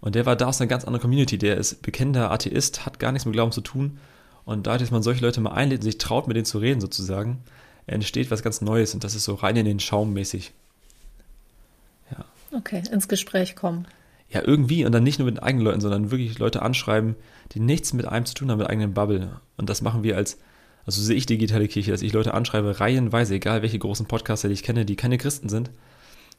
Und 0.00 0.14
der 0.14 0.26
war 0.26 0.36
da 0.36 0.46
aus 0.46 0.60
einer 0.60 0.68
ganz 0.68 0.84
anderen 0.84 1.02
Community. 1.02 1.38
Der 1.38 1.56
ist 1.56 1.82
bekennender 1.82 2.30
Atheist, 2.30 2.86
hat 2.86 2.98
gar 2.98 3.12
nichts 3.12 3.26
mit 3.26 3.34
Glauben 3.34 3.52
zu 3.52 3.60
tun 3.60 3.98
und 4.44 4.66
dadurch, 4.66 4.82
dass 4.82 4.90
man 4.90 5.02
solche 5.02 5.24
Leute 5.24 5.40
mal 5.40 5.52
einlädt 5.52 5.80
und 5.80 5.84
sich 5.84 5.98
traut, 5.98 6.26
mit 6.26 6.36
denen 6.36 6.46
zu 6.46 6.58
reden 6.58 6.80
sozusagen, 6.80 7.38
entsteht 7.86 8.30
was 8.30 8.42
ganz 8.42 8.60
Neues 8.60 8.94
und 8.94 9.04
das 9.04 9.14
ist 9.14 9.24
so 9.24 9.34
rein 9.34 9.56
in 9.56 9.64
den 9.64 9.80
Schaum 9.80 10.12
mäßig. 10.12 10.52
Ja. 12.10 12.24
Okay, 12.56 12.82
ins 12.90 13.08
Gespräch 13.08 13.54
kommen. 13.56 13.86
Ja, 14.30 14.42
irgendwie 14.44 14.84
und 14.84 14.92
dann 14.92 15.02
nicht 15.02 15.18
nur 15.18 15.26
mit 15.26 15.42
eigenen 15.42 15.64
Leuten, 15.64 15.80
sondern 15.80 16.10
wirklich 16.10 16.38
Leute 16.38 16.62
anschreiben, 16.62 17.16
die 17.52 17.60
nichts 17.60 17.92
mit 17.92 18.06
einem 18.06 18.26
zu 18.26 18.34
tun 18.34 18.50
haben, 18.50 18.58
mit 18.58 18.70
eigenen 18.70 18.94
Bubble. 18.94 19.40
Und 19.56 19.68
das 19.68 19.82
machen 19.82 20.04
wir 20.04 20.16
als, 20.16 20.38
also 20.86 21.02
sehe 21.02 21.16
ich 21.16 21.26
digitale 21.26 21.66
Kirche, 21.66 21.90
dass 21.90 22.02
ich 22.02 22.12
Leute 22.12 22.32
anschreibe, 22.32 22.78
reihenweise, 22.78 23.34
egal 23.34 23.62
welche 23.62 23.78
großen 23.78 24.06
Podcaster 24.06 24.48
die 24.48 24.54
ich 24.54 24.62
kenne, 24.62 24.84
die 24.84 24.96
keine 24.96 25.18
Christen 25.18 25.48
sind. 25.48 25.70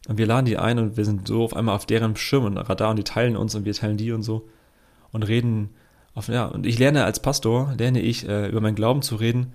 Und 0.07 0.17
wir 0.17 0.25
laden 0.25 0.45
die 0.45 0.57
ein 0.57 0.79
und 0.79 0.97
wir 0.97 1.05
sind 1.05 1.27
so 1.27 1.43
auf 1.43 1.55
einmal 1.55 1.75
auf 1.75 1.85
deren 1.85 2.15
Schirm 2.15 2.45
und 2.45 2.57
Radar 2.57 2.91
und 2.91 2.97
die 2.97 3.03
teilen 3.03 3.35
uns 3.35 3.55
und 3.55 3.65
wir 3.65 3.73
teilen 3.73 3.97
die 3.97 4.13
und 4.13 4.23
so 4.23 4.47
und 5.11 5.23
reden 5.23 5.69
auf, 6.13 6.27
ja, 6.27 6.45
und 6.45 6.65
ich 6.65 6.79
lerne 6.79 7.05
als 7.05 7.21
Pastor, 7.21 7.73
lerne 7.77 8.01
ich, 8.01 8.27
äh, 8.27 8.47
über 8.47 8.61
meinen 8.61 8.75
Glauben 8.75 9.01
zu 9.01 9.15
reden, 9.15 9.53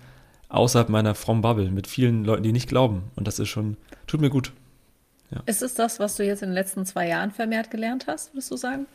außerhalb 0.49 0.89
meiner 0.89 1.15
frommen 1.15 1.43
Bubble, 1.43 1.71
mit 1.71 1.87
vielen 1.87 2.25
Leuten, 2.25 2.43
die 2.43 2.53
nicht 2.53 2.69
glauben. 2.69 3.05
Und 3.15 3.27
das 3.27 3.39
ist 3.39 3.49
schon, 3.49 3.77
tut 4.07 4.21
mir 4.21 4.31
gut. 4.31 4.53
Ja. 5.31 5.43
Ist 5.47 5.63
es 5.63 5.75
das, 5.75 5.99
was 5.99 6.17
du 6.17 6.25
jetzt 6.25 6.43
in 6.43 6.51
den 6.51 6.55
letzten 6.55 6.87
zwei 6.87 7.09
Jahren 7.09 7.31
vermehrt 7.31 7.71
gelernt 7.71 8.07
hast, 8.07 8.33
würdest 8.33 8.51
du 8.51 8.57
sagen? 8.57 8.87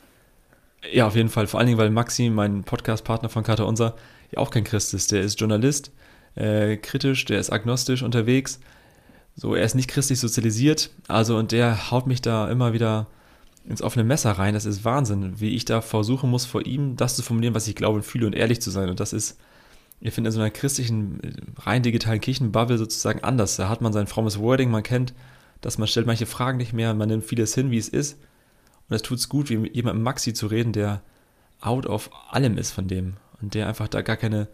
Ja, 0.91 1.07
auf 1.07 1.15
jeden 1.15 1.29
Fall. 1.29 1.47
Vor 1.47 1.59
allen 1.59 1.67
Dingen, 1.67 1.77
weil 1.77 1.89
Maxi, 1.89 2.29
mein 2.29 2.63
Podcast-Partner 2.63 3.29
von 3.29 3.43
Kater 3.43 3.67
Unser, 3.67 3.95
ja 4.31 4.39
auch 4.39 4.49
kein 4.49 4.63
Christ 4.63 4.93
ist. 4.93 5.11
Der 5.11 5.21
ist 5.21 5.39
Journalist, 5.39 5.91
äh, 6.35 6.77
kritisch, 6.77 7.25
der 7.25 7.39
ist 7.39 7.51
agnostisch 7.51 8.01
unterwegs. 8.01 8.59
So, 9.35 9.55
er 9.55 9.63
ist 9.63 9.75
nicht 9.75 9.89
christlich 9.89 10.19
sozialisiert. 10.19 10.89
Also, 11.07 11.37
und 11.37 11.51
der 11.51 11.91
haut 11.91 12.07
mich 12.07 12.21
da 12.21 12.49
immer 12.49 12.73
wieder 12.73 13.07
ins 13.67 13.81
offene 13.81 14.03
Messer 14.03 14.31
rein. 14.31 14.53
Das 14.53 14.65
ist 14.65 14.83
Wahnsinn, 14.83 15.39
wie 15.39 15.55
ich 15.55 15.65
da 15.65 15.81
versuchen 15.81 16.29
muss, 16.29 16.45
vor 16.45 16.65
ihm 16.65 16.95
das 16.97 17.15
zu 17.15 17.21
formulieren, 17.21 17.53
was 17.53 17.67
ich 17.67 17.75
glaube 17.75 17.97
und 17.97 18.03
fühle 18.03 18.25
und 18.25 18.33
ehrlich 18.33 18.61
zu 18.61 18.71
sein. 18.71 18.89
Und 18.89 18.99
das 18.99 19.13
ist, 19.13 19.39
ich 19.99 20.13
finde, 20.13 20.29
in 20.29 20.31
so 20.31 20.39
einer 20.39 20.49
christlichen, 20.49 21.19
rein 21.57 21.83
digitalen 21.83 22.21
Kirchenbubble 22.21 22.77
sozusagen 22.77 23.23
anders. 23.23 23.55
Da 23.57 23.69
hat 23.69 23.81
man 23.81 23.93
sein 23.93 24.07
frommes 24.07 24.39
Wording, 24.39 24.71
man 24.71 24.83
kennt, 24.83 25.13
dass 25.61 25.77
man 25.77 25.87
stellt 25.87 26.07
manche 26.07 26.25
Fragen 26.25 26.57
nicht 26.57 26.73
mehr, 26.73 26.93
man 26.93 27.09
nimmt 27.09 27.25
vieles 27.25 27.53
hin, 27.53 27.71
wie 27.71 27.77
es 27.77 27.89
ist. 27.89 28.19
Und 28.89 28.95
es 28.95 29.01
tut 29.01 29.19
es 29.19 29.29
gut, 29.29 29.49
wie 29.49 29.57
mit 29.57 29.75
jemandem 29.75 30.03
Maxi 30.03 30.33
zu 30.33 30.47
reden, 30.47 30.73
der 30.73 31.01
out 31.61 31.85
of 31.85 32.09
allem 32.29 32.57
ist 32.57 32.71
von 32.71 32.87
dem. 32.87 33.13
Und 33.41 33.53
der 33.53 33.67
einfach 33.67 33.87
da 33.87 34.01
gar 34.01 34.17
keine, 34.17 34.47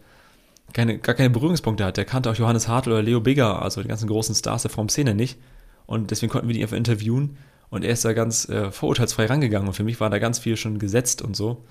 keine, 0.72 0.98
gar 0.98 1.14
keine 1.14 1.30
Berührungspunkte 1.30 1.84
hat. 1.84 1.96
Der 1.96 2.04
kannte 2.04 2.30
auch 2.30 2.36
Johannes 2.36 2.68
Hartl 2.68 2.92
oder 2.92 3.02
Leo 3.02 3.20
Bigger, 3.20 3.60
also 3.62 3.82
die 3.82 3.88
ganzen 3.88 4.08
großen 4.08 4.34
Stars 4.34 4.62
der 4.62 4.70
Form-Szene 4.70 5.14
nicht. 5.14 5.38
Und 5.86 6.10
deswegen 6.10 6.30
konnten 6.30 6.48
wir 6.48 6.54
die 6.54 6.62
einfach 6.62 6.76
interviewen 6.76 7.38
und 7.70 7.84
er 7.84 7.92
ist 7.92 8.04
da 8.04 8.12
ganz 8.12 8.48
äh, 8.48 8.70
vorurteilsfrei 8.70 9.26
rangegangen. 9.26 9.68
Und 9.68 9.74
für 9.74 9.84
mich 9.84 10.00
war 10.00 10.10
da 10.10 10.18
ganz 10.18 10.38
viel 10.38 10.56
schon 10.56 10.78
gesetzt 10.78 11.22
und 11.22 11.36
so. 11.36 11.64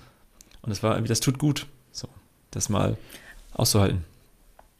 Und 0.62 0.70
das 0.70 0.82
war 0.82 0.94
irgendwie, 0.94 1.08
das 1.08 1.20
tut 1.20 1.38
gut, 1.38 1.66
so, 1.92 2.08
das 2.50 2.68
mal 2.68 2.96
auszuhalten. 3.52 4.04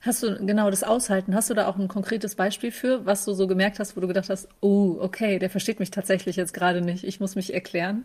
Hast 0.09 0.23
du 0.23 0.38
genau 0.47 0.71
das 0.71 0.85
Aushalten? 0.85 1.35
Hast 1.35 1.51
du 1.51 1.55
da 1.55 1.68
auch 1.68 1.77
ein 1.77 1.87
konkretes 1.87 2.35
Beispiel 2.35 2.73
für, 2.73 3.05
was 3.05 3.27
du 3.27 3.35
so 3.35 3.47
gemerkt 3.47 3.79
hast, 3.79 3.94
wo 3.94 4.01
du 4.01 4.09
gedacht 4.09 4.31
hast, 4.31 4.49
oh, 4.61 4.97
okay, 5.01 5.38
der 5.38 5.51
versteht 5.51 5.81
mich 5.81 5.90
tatsächlich 5.90 6.37
jetzt 6.37 6.55
gerade 6.55 6.81
nicht, 6.81 7.05
ich 7.05 7.21
muss 7.21 7.37
mich 7.37 7.53
erklären? 7.53 8.05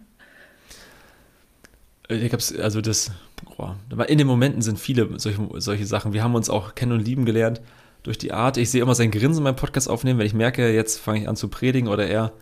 Äh, 2.09 2.15
ich 2.15 2.33
hab's, 2.33 2.53
also 2.53 2.81
das, 2.81 3.11
boah, 3.55 3.77
in 4.07 4.17
den 4.17 4.27
Momenten 4.27 4.61
sind 4.61 4.79
viele 4.79 5.17
solche, 5.17 5.47
solche 5.61 5.85
Sachen. 5.85 6.11
Wir 6.11 6.23
haben 6.23 6.35
uns 6.35 6.49
auch 6.49 6.75
kennen 6.75 6.91
und 6.91 6.99
lieben 6.99 7.23
gelernt 7.23 7.61
durch 8.03 8.17
die 8.17 8.33
Art. 8.33 8.57
Ich 8.57 8.69
sehe 8.69 8.81
immer 8.81 8.95
sein 8.95 9.09
Grinsen 9.09 9.41
beim 9.45 9.55
Podcast 9.55 9.89
aufnehmen, 9.89 10.19
wenn 10.19 10.25
ich 10.25 10.33
merke, 10.33 10.73
jetzt 10.73 10.99
fange 10.99 11.21
ich 11.21 11.29
an 11.29 11.37
zu 11.37 11.47
predigen 11.47 11.87
oder 11.87 12.05
er 12.05 12.33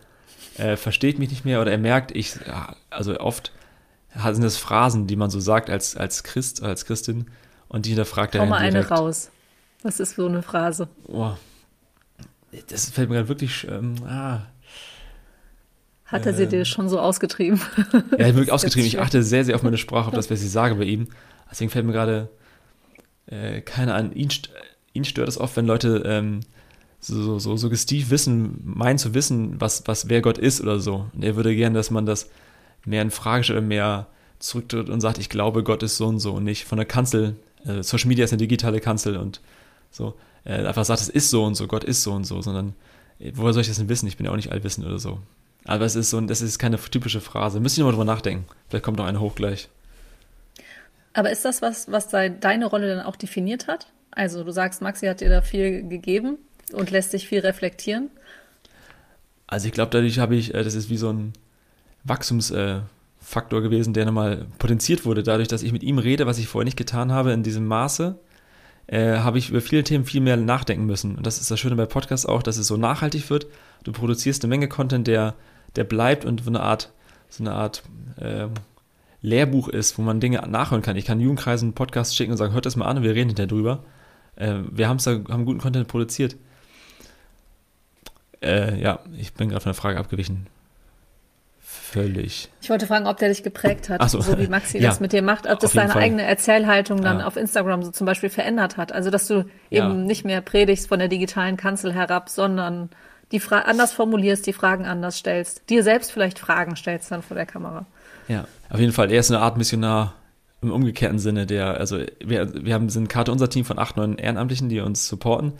er 0.56 0.76
versteht 0.76 1.20
mich 1.20 1.30
nicht 1.30 1.44
mehr 1.44 1.62
oder 1.62 1.70
er 1.70 1.78
merkt, 1.78 2.14
ich, 2.14 2.34
also 2.90 3.18
oft 3.20 3.52
sind 4.14 4.42
das 4.42 4.56
Phrasen, 4.56 5.06
die 5.06 5.16
man 5.16 5.30
so 5.30 5.40
sagt 5.40 5.70
als, 5.70 5.96
als 5.96 6.24
Christ, 6.24 6.62
als 6.64 6.84
Christin 6.84 7.30
und 7.68 7.86
die 7.86 7.90
hinterfragt 7.90 8.34
er 8.34 8.42
Hau 8.42 8.46
mal 8.46 8.58
eine 8.58 8.86
raus. 8.86 9.30
Was 9.82 10.00
ist 10.00 10.16
so 10.16 10.26
eine 10.26 10.42
Phrase? 10.42 10.88
Oh, 11.08 11.32
das 12.68 12.90
fällt 12.90 13.08
mir 13.08 13.16
gerade 13.16 13.28
wirklich, 13.28 13.66
ähm, 13.68 13.94
ah, 14.06 14.42
hat 16.12 16.26
er 16.26 16.34
sie 16.34 16.46
dir 16.46 16.60
ähm. 16.60 16.64
schon 16.66 16.88
so 16.88 17.00
ausgetrieben? 17.00 17.60
Ja, 18.18 18.26
wirklich 18.34 18.52
ausgetrieben. 18.52 18.86
Ich 18.86 19.00
achte 19.00 19.22
sehr, 19.22 19.44
sehr 19.44 19.56
auf 19.56 19.62
meine 19.62 19.78
Sprache, 19.78 20.08
auf 20.08 20.14
das, 20.14 20.30
was 20.30 20.42
ich 20.42 20.50
sage 20.50 20.74
bei 20.74 20.84
ihm. 20.84 21.08
Deswegen 21.50 21.70
fällt 21.70 21.86
mir 21.86 21.92
gerade 21.92 22.28
äh, 23.26 23.62
keiner 23.62 23.94
an. 23.94 24.12
Ihn, 24.12 24.28
ihn 24.92 25.04
stört 25.04 25.28
es 25.28 25.38
oft, 25.38 25.56
wenn 25.56 25.66
Leute 25.66 26.02
ähm, 26.04 26.40
so, 27.00 27.38
so 27.38 27.56
suggestiv 27.56 28.10
wissen, 28.10 28.60
meinen 28.62 28.98
zu 28.98 29.14
wissen, 29.14 29.58
was, 29.60 29.84
was 29.86 30.10
wer 30.10 30.20
Gott 30.20 30.36
ist 30.36 30.60
oder 30.60 30.78
so. 30.78 31.06
Und 31.14 31.24
er 31.24 31.34
würde 31.36 31.56
gerne, 31.56 31.74
dass 31.74 31.90
man 31.90 32.04
das 32.04 32.28
mehr 32.84 33.00
in 33.00 33.10
Frage 33.10 33.44
stellt, 33.44 33.64
mehr 33.64 34.06
zurücktritt 34.38 34.90
und 34.90 35.00
sagt, 35.00 35.18
ich 35.18 35.30
glaube, 35.30 35.62
Gott 35.62 35.82
ist 35.82 35.96
so 35.96 36.06
und 36.06 36.18
so 36.18 36.32
und 36.32 36.44
nicht 36.44 36.64
von 36.64 36.76
der 36.76 36.86
Kanzel, 36.86 37.36
äh, 37.64 37.82
Social 37.82 38.08
Media 38.08 38.24
ist 38.24 38.32
eine 38.32 38.38
digitale 38.38 38.80
Kanzel 38.80 39.16
und 39.16 39.40
so, 39.92 40.14
äh, 40.44 40.66
einfach 40.66 40.84
sagt, 40.84 41.00
es 41.00 41.08
ist 41.08 41.30
so 41.30 41.44
und 41.44 41.54
so, 41.54 41.68
Gott 41.68 41.84
ist 41.84 42.02
so 42.02 42.12
und 42.12 42.24
so, 42.24 42.42
sondern 42.42 42.74
äh, 43.20 43.32
woher 43.34 43.52
soll 43.52 43.62
ich 43.62 43.68
das 43.68 43.78
denn 43.78 43.88
wissen? 43.88 44.08
Ich 44.08 44.16
bin 44.16 44.26
ja 44.26 44.32
auch 44.32 44.36
nicht 44.36 44.50
allwissend 44.50 44.86
oder 44.86 44.98
so. 44.98 45.20
Aber 45.64 45.84
es 45.84 45.94
ist 45.94 46.10
so, 46.10 46.20
das 46.20 46.42
ist 46.42 46.58
keine 46.58 46.76
typische 46.78 47.20
Phrase. 47.20 47.60
Müsste 47.60 47.80
ich 47.80 47.84
nochmal 47.84 47.92
drüber 47.92 48.04
nachdenken. 48.04 48.46
Vielleicht 48.68 48.84
kommt 48.84 48.98
noch 48.98 49.06
eine 49.06 49.20
hoch 49.20 49.36
gleich. 49.36 49.68
Aber 51.14 51.30
ist 51.30 51.44
das 51.44 51.62
was, 51.62 51.90
was 51.90 52.08
deine 52.08 52.66
Rolle 52.66 52.96
dann 52.96 53.06
auch 53.06 53.16
definiert 53.16 53.68
hat? 53.68 53.86
Also 54.10 54.42
du 54.42 54.50
sagst, 54.50 54.82
Maxi 54.82 55.06
hat 55.06 55.20
dir 55.20 55.28
da 55.28 55.40
viel 55.40 55.86
gegeben. 55.88 56.38
Und 56.72 56.90
lässt 56.90 57.10
sich 57.10 57.28
viel 57.28 57.40
reflektieren? 57.40 58.10
Also 59.46 59.66
ich 59.66 59.72
glaube, 59.72 59.90
dadurch 59.90 60.18
habe 60.18 60.36
ich, 60.36 60.54
äh, 60.54 60.64
das 60.64 60.74
ist 60.74 60.88
wie 60.88 60.96
so 60.96 61.12
ein 61.12 61.34
Wachstumsfaktor 62.04 63.58
äh, 63.58 63.62
gewesen, 63.62 63.92
der 63.92 64.06
nochmal 64.06 64.46
potenziert 64.58 65.04
wurde. 65.04 65.22
Dadurch, 65.22 65.48
dass 65.48 65.62
ich 65.62 65.72
mit 65.72 65.82
ihm 65.82 65.98
rede, 65.98 66.26
was 66.26 66.38
ich 66.38 66.48
vorher 66.48 66.64
nicht 66.64 66.78
getan 66.78 67.12
habe 67.12 67.32
in 67.32 67.42
diesem 67.42 67.66
Maße, 67.66 68.18
äh, 68.86 69.18
habe 69.18 69.38
ich 69.38 69.50
über 69.50 69.60
viele 69.60 69.84
Themen 69.84 70.04
viel 70.04 70.20
mehr 70.20 70.36
nachdenken 70.36 70.86
müssen. 70.86 71.16
Und 71.16 71.26
das 71.26 71.40
ist 71.40 71.50
das 71.50 71.60
Schöne 71.60 71.76
bei 71.76 71.86
Podcasts 71.86 72.26
auch, 72.26 72.42
dass 72.42 72.56
es 72.56 72.66
so 72.66 72.76
nachhaltig 72.76 73.30
wird. 73.30 73.46
Du 73.84 73.92
produzierst 73.92 74.42
eine 74.42 74.50
Menge 74.50 74.68
Content, 74.68 75.06
der, 75.06 75.34
der 75.76 75.84
bleibt 75.84 76.24
und 76.24 76.44
so 76.44 76.50
eine 76.50 76.60
Art, 76.60 76.92
so 77.28 77.42
eine 77.42 77.52
Art 77.52 77.82
äh, 78.16 78.48
Lehrbuch 79.22 79.68
ist, 79.68 79.98
wo 79.98 80.02
man 80.02 80.20
Dinge 80.20 80.46
nachhören 80.48 80.82
kann. 80.82 80.96
Ich 80.96 81.04
kann 81.04 81.20
Jugendkreisen 81.20 81.68
einen 81.68 81.74
Podcast 81.74 82.16
schicken 82.16 82.32
und 82.32 82.38
sagen, 82.38 82.52
hört 82.52 82.66
das 82.66 82.76
mal 82.76 82.86
an 82.86 82.98
und 82.98 83.02
wir 83.04 83.14
reden 83.14 83.28
hinterher 83.28 83.46
drüber. 83.46 83.84
Äh, 84.36 84.56
wir 84.70 84.88
da, 84.88 84.94
haben 84.94 85.44
guten 85.44 85.60
Content 85.60 85.88
produziert. 85.88 86.36
Äh, 88.42 88.80
ja, 88.80 88.98
ich 89.16 89.32
bin 89.34 89.48
gerade 89.48 89.62
von 89.62 89.70
der 89.70 89.80
Frage 89.80 89.98
abgewichen. 89.98 90.48
Völlig. 91.92 92.48
Ich 92.62 92.70
wollte 92.70 92.86
fragen, 92.86 93.06
ob 93.06 93.18
der 93.18 93.28
dich 93.28 93.42
geprägt 93.42 93.90
hat, 93.90 94.08
so. 94.08 94.22
so 94.22 94.38
wie 94.38 94.46
Maxi 94.46 94.78
ja, 94.80 94.88
das 94.88 95.00
mit 95.00 95.12
dir 95.12 95.20
macht, 95.20 95.46
ob 95.46 95.60
das 95.60 95.72
deine 95.72 95.92
Fall. 95.92 96.02
eigene 96.02 96.22
Erzählhaltung 96.22 97.02
dann 97.02 97.18
ja. 97.18 97.26
auf 97.26 97.36
Instagram 97.36 97.82
so 97.82 97.90
zum 97.90 98.06
Beispiel 98.06 98.30
verändert 98.30 98.78
hat. 98.78 98.92
Also, 98.92 99.10
dass 99.10 99.26
du 99.26 99.44
ja. 99.68 99.84
eben 99.84 100.06
nicht 100.06 100.24
mehr 100.24 100.40
predigst 100.40 100.88
von 100.88 100.98
der 100.98 101.08
digitalen 101.08 101.58
Kanzel 101.58 101.92
herab, 101.92 102.30
sondern 102.30 102.88
die 103.30 103.40
Fra 103.40 103.60
anders 103.60 103.92
formulierst, 103.92 104.46
die 104.46 104.54
Fragen 104.54 104.86
anders 104.86 105.18
stellst, 105.18 105.68
dir 105.68 105.82
selbst 105.82 106.12
vielleicht 106.12 106.38
Fragen 106.38 106.76
stellst 106.76 107.10
dann 107.10 107.22
vor 107.22 107.34
der 107.34 107.46
Kamera. 107.46 107.84
Ja, 108.26 108.46
auf 108.70 108.80
jeden 108.80 108.92
Fall. 108.92 109.10
Er 109.10 109.20
ist 109.20 109.30
eine 109.30 109.40
Art 109.40 109.58
Missionar 109.58 110.14
im 110.62 110.70
umgekehrten 110.70 111.18
Sinne. 111.18 111.44
Der, 111.44 111.78
also 111.78 111.98
wir, 112.24 112.64
wir 112.64 112.72
haben 112.72 112.88
sind 112.88 113.10
Karte 113.10 113.32
unser 113.32 113.50
Team 113.50 113.66
von 113.66 113.78
acht, 113.78 113.98
neun 113.98 114.16
Ehrenamtlichen, 114.16 114.70
die 114.70 114.80
uns 114.80 115.06
supporten. 115.08 115.52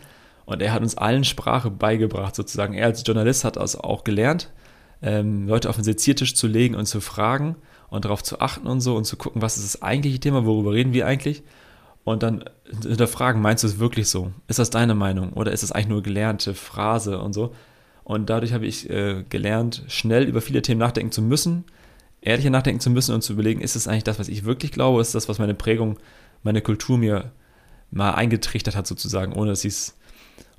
Und 0.45 0.63
er 0.63 0.73
hat 0.73 0.81
uns 0.81 0.97
allen 0.97 1.23
Sprache 1.23 1.69
beigebracht, 1.69 2.35
sozusagen. 2.35 2.73
Er 2.73 2.87
als 2.87 3.03
Journalist 3.05 3.43
hat 3.43 3.55
das 3.55 3.75
auch 3.75 4.03
gelernt, 4.03 4.49
ähm, 5.03 5.47
Leute 5.47 5.69
auf 5.69 5.75
den 5.75 5.83
Seziertisch 5.83 6.33
zu 6.33 6.47
legen 6.47 6.75
und 6.75 6.85
zu 6.85 7.01
fragen 7.01 7.55
und 7.89 8.05
darauf 8.05 8.23
zu 8.23 8.39
achten 8.39 8.65
und 8.65 8.81
so 8.81 8.95
und 8.95 9.05
zu 9.05 9.17
gucken, 9.17 9.41
was 9.41 9.57
ist 9.57 9.75
das 9.75 9.81
eigentliche 9.81 10.19
Thema, 10.19 10.45
worüber 10.45 10.73
reden 10.73 10.93
wir 10.93 11.05
eigentlich? 11.05 11.43
Und 12.05 12.23
dann 12.23 12.43
hinterfragen, 12.81 13.41
meinst 13.41 13.63
du 13.63 13.67
es 13.67 13.79
wirklich 13.79 14.09
so? 14.09 14.31
Ist 14.47 14.59
das 14.59 14.69
deine 14.69 14.95
Meinung? 14.95 15.33
Oder 15.33 15.51
ist 15.51 15.63
das 15.63 15.71
eigentlich 15.71 15.87
nur 15.87 16.03
gelernte 16.03 16.53
Phrase 16.53 17.19
und 17.19 17.33
so? 17.33 17.53
Und 18.03 18.29
dadurch 18.29 18.51
habe 18.51 18.65
ich 18.65 18.89
äh, 18.89 19.23
gelernt, 19.29 19.83
schnell 19.87 20.23
über 20.23 20.41
viele 20.41 20.61
Themen 20.61 20.79
nachdenken 20.79 21.11
zu 21.11 21.21
müssen, 21.21 21.63
ehrlicher 22.21 22.49
nachdenken 22.49 22.81
zu 22.81 22.89
müssen 22.89 23.13
und 23.13 23.21
zu 23.21 23.33
überlegen, 23.33 23.61
ist 23.61 23.75
es 23.75 23.87
eigentlich 23.87 24.03
das, 24.03 24.19
was 24.19 24.27
ich 24.27 24.43
wirklich 24.43 24.71
glaube? 24.71 25.01
Ist 25.01 25.15
das, 25.15 25.29
was 25.29 25.39
meine 25.39 25.53
Prägung, 25.53 25.97
meine 26.43 26.61
Kultur 26.61 26.97
mir 26.97 27.31
mal 27.91 28.11
eingetrichtert 28.11 28.75
hat, 28.75 28.87
sozusagen, 28.87 29.33
ohne 29.33 29.51
dass 29.51 29.63
ich 29.63 29.73
es 29.73 29.97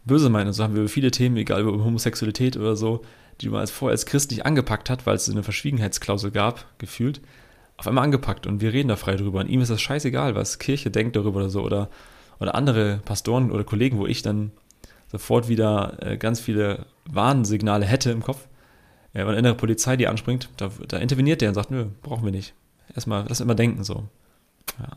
böse 0.05 0.31
meine? 0.31 0.49
Und 0.49 0.53
so 0.55 0.63
haben 0.63 0.75
wir 0.75 0.83
über 0.83 0.89
viele 0.89 1.11
Themen, 1.11 1.37
egal 1.37 1.63
über 1.63 1.73
Homosexualität 1.85 2.57
oder 2.57 2.77
so, 2.77 3.03
die 3.41 3.49
man 3.49 3.61
als 3.61 3.71
vorher 3.71 3.93
als 3.93 4.07
christlich 4.07 4.47
angepackt 4.47 4.91
hat, 4.91 5.07
weil 5.07 5.17
es 5.17 5.29
eine 5.31 5.43
Verschwiegenheitsklausel 5.43 6.31
gab, 6.31 6.67
gefühlt, 6.79 7.21
auf 7.77 7.87
einmal 7.87 8.05
angepackt 8.05 8.47
und 8.47 8.61
wir 8.61 8.73
reden 8.73 8.89
da 8.89 8.97
frei 8.97 9.17
drüber. 9.17 9.41
Und 9.41 9.49
ihm 9.49 9.61
ist 9.61 9.71
das 9.71 9.81
scheißegal, 9.81 10.35
was 10.35 10.59
Kirche 10.59 10.91
denkt 10.91 11.17
darüber 11.17 11.41
oder 11.41 11.51
so 11.51 11.63
oder, 11.63 11.91
oder 12.39 12.55
andere 12.55 13.01
Pastoren 13.05 13.51
oder 13.51 13.65
Kollegen, 13.65 13.99
wo 13.99 14.07
ich 14.07 14.23
dann 14.23 14.53
sofort 15.11 15.49
wieder 15.49 15.99
äh, 16.01 16.17
ganz 16.17 16.41
viele 16.41 16.87
Warnsignale 17.07 17.85
hätte 17.85 18.11
im 18.11 18.23
Kopf. 18.23 18.47
Äh, 19.13 19.27
wenn 19.27 19.35
eine 19.35 19.55
Polizei 19.55 19.97
die 19.97 20.09
anspringt, 20.09 20.49
da, 20.57 20.71
da 20.89 20.99
interveniert 20.99 21.41
der 21.41 21.49
und 21.49 21.55
sagt, 21.55 21.71
nö, 21.71 21.87
brauchen 22.03 22.25
wir 22.25 22.33
nicht. 22.33 22.55
Erstmal, 22.95 23.25
lass 23.29 23.41
immer 23.41 23.55
denken 23.55 23.85
so. 23.85 24.05
Ja. 24.79 24.97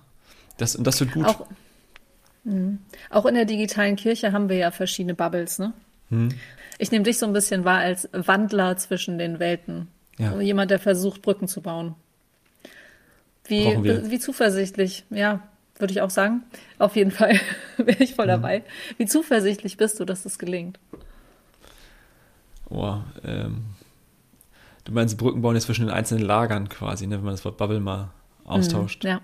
Das, 0.57 0.75
und 0.75 0.85
das 0.85 0.99
wird 0.99 1.13
gut. 1.13 1.25
Auch, 1.25 1.47
mh. 2.43 2.77
auch 3.09 3.25
in 3.25 3.35
der 3.35 3.45
digitalen 3.45 3.95
Kirche 3.95 4.31
haben 4.31 4.49
wir 4.49 4.57
ja 4.57 4.71
verschiedene 4.71 5.15
Bubbles, 5.15 5.59
ne? 5.59 5.73
Hm. 6.09 6.29
Ich 6.79 6.91
nehme 6.91 7.03
dich 7.03 7.17
so 7.17 7.25
ein 7.25 7.33
bisschen 7.33 7.65
wahr 7.65 7.79
als 7.79 8.09
Wandler 8.13 8.77
zwischen 8.77 9.17
den 9.17 9.39
Welten. 9.39 9.87
Ja. 10.17 10.39
Jemand, 10.39 10.71
der 10.71 10.79
versucht, 10.79 11.21
Brücken 11.21 11.47
zu 11.47 11.61
bauen. 11.61 11.95
Wie, 13.45 13.65
wie 13.83 14.19
zuversichtlich, 14.19 15.05
ja, 15.09 15.41
würde 15.77 15.93
ich 15.93 16.01
auch 16.01 16.09
sagen. 16.09 16.43
Auf 16.79 16.95
jeden 16.95 17.11
Fall 17.11 17.39
wäre 17.77 18.03
ich 18.03 18.15
voll 18.15 18.25
mhm. 18.25 18.31
dabei. 18.31 18.63
Wie 18.97 19.05
zuversichtlich 19.05 19.77
bist 19.77 19.99
du, 19.99 20.05
dass 20.05 20.23
das 20.23 20.37
gelingt? 20.37 20.79
Oh, 22.69 22.97
ähm, 23.23 23.63
du 24.83 24.91
meinst 24.91 25.17
Brücken 25.17 25.41
bauen 25.41 25.55
jetzt 25.55 25.65
zwischen 25.65 25.85
den 25.85 25.95
einzelnen 25.95 26.25
Lagern 26.25 26.67
quasi, 26.67 27.07
ne, 27.07 27.17
wenn 27.17 27.23
man 27.23 27.33
das 27.33 27.45
Wort 27.45 27.57
Bubble 27.57 27.79
mal 27.79 28.09
austauscht. 28.43 29.03
Mhm, 29.03 29.09
ja. 29.09 29.21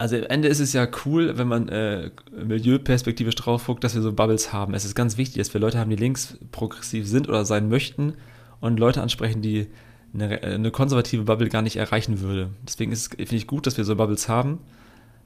Also 0.00 0.16
am 0.16 0.22
Ende 0.22 0.48
ist 0.48 0.60
es 0.60 0.72
ja 0.72 0.88
cool, 1.04 1.36
wenn 1.36 1.46
man 1.46 1.68
äh, 1.68 2.10
milieuperspektivisch 2.32 3.34
drauf 3.34 3.66
guckt, 3.66 3.84
dass 3.84 3.94
wir 3.94 4.00
so 4.00 4.14
Bubbles 4.14 4.50
haben. 4.50 4.72
Es 4.72 4.86
ist 4.86 4.94
ganz 4.94 5.18
wichtig, 5.18 5.36
dass 5.36 5.52
wir 5.52 5.60
Leute 5.60 5.78
haben, 5.78 5.90
die 5.90 5.96
links 5.96 6.38
progressiv 6.52 7.06
sind 7.06 7.28
oder 7.28 7.44
sein 7.44 7.68
möchten 7.68 8.14
und 8.60 8.80
Leute 8.80 9.02
ansprechen, 9.02 9.42
die 9.42 9.66
eine, 10.14 10.42
eine 10.42 10.70
konservative 10.70 11.24
Bubble 11.24 11.50
gar 11.50 11.60
nicht 11.60 11.76
erreichen 11.76 12.20
würde. 12.20 12.48
Deswegen 12.66 12.96
finde 12.96 13.36
ich 13.36 13.46
gut, 13.46 13.66
dass 13.66 13.76
wir 13.76 13.84
so 13.84 13.94
Bubbles 13.94 14.26
haben. 14.26 14.60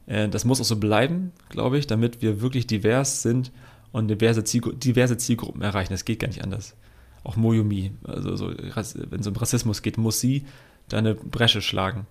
Äh, 0.09 0.29
das 0.29 0.45
muss 0.45 0.61
auch 0.61 0.65
so 0.65 0.75
bleiben, 0.75 1.31
glaube 1.51 1.79
ich, 1.79 1.87
damit 1.87 2.21
wir 2.21 2.41
wirklich 2.41 2.67
divers 2.67 3.23
sind 3.23 3.53
und 3.93 4.09
diverse, 4.09 4.43
Zielgru 4.43 4.73
diverse 4.73 5.17
Zielgruppen 5.17 5.63
erreichen. 5.63 5.93
Das 5.93 6.05
geht 6.05 6.19
gar 6.19 6.27
nicht 6.27 6.43
anders. 6.43 6.75
Auch 7.23 7.37
Moyumi, 7.37 7.93
also 8.03 8.35
so, 8.35 8.51
wenn 8.51 9.21
es 9.21 9.27
um 9.29 9.37
Rassismus 9.37 9.83
geht, 9.83 9.99
muss 9.99 10.19
sie 10.19 10.47
da 10.89 10.99
eine 10.99 11.15
Bresche 11.15 11.63
schlagen. 11.63 12.09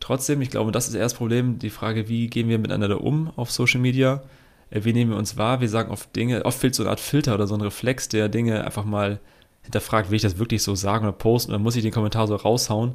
Trotzdem, 0.00 0.42
ich 0.42 0.50
glaube, 0.50 0.72
das 0.72 0.88
ist 0.88 0.94
erst 0.94 1.14
das 1.14 1.18
Problem, 1.18 1.58
die 1.58 1.70
Frage, 1.70 2.08
wie 2.08 2.28
gehen 2.28 2.48
wir 2.48 2.58
miteinander 2.58 3.00
um 3.00 3.30
auf 3.36 3.50
Social 3.50 3.80
Media? 3.80 4.22
Äh, 4.70 4.84
wie 4.84 4.92
nehmen 4.92 5.12
wir 5.12 5.18
uns 5.18 5.36
wahr? 5.36 5.60
Wir 5.60 5.68
sagen 5.68 5.90
oft 5.90 6.14
Dinge, 6.14 6.44
oft 6.44 6.58
fehlt 6.58 6.74
so 6.74 6.82
eine 6.82 6.90
Art 6.90 7.00
Filter 7.00 7.34
oder 7.34 7.46
so 7.46 7.54
ein 7.54 7.60
Reflex, 7.60 8.08
der 8.08 8.28
Dinge 8.28 8.64
einfach 8.64 8.84
mal 8.84 9.20
hinterfragt, 9.62 10.10
will 10.10 10.16
ich 10.16 10.22
das 10.22 10.38
wirklich 10.38 10.62
so 10.62 10.74
sagen 10.74 11.06
oder 11.06 11.16
posten 11.16 11.52
oder 11.52 11.58
muss 11.58 11.76
ich 11.76 11.82
den 11.82 11.92
Kommentar 11.92 12.26
so 12.26 12.36
raushauen, 12.36 12.94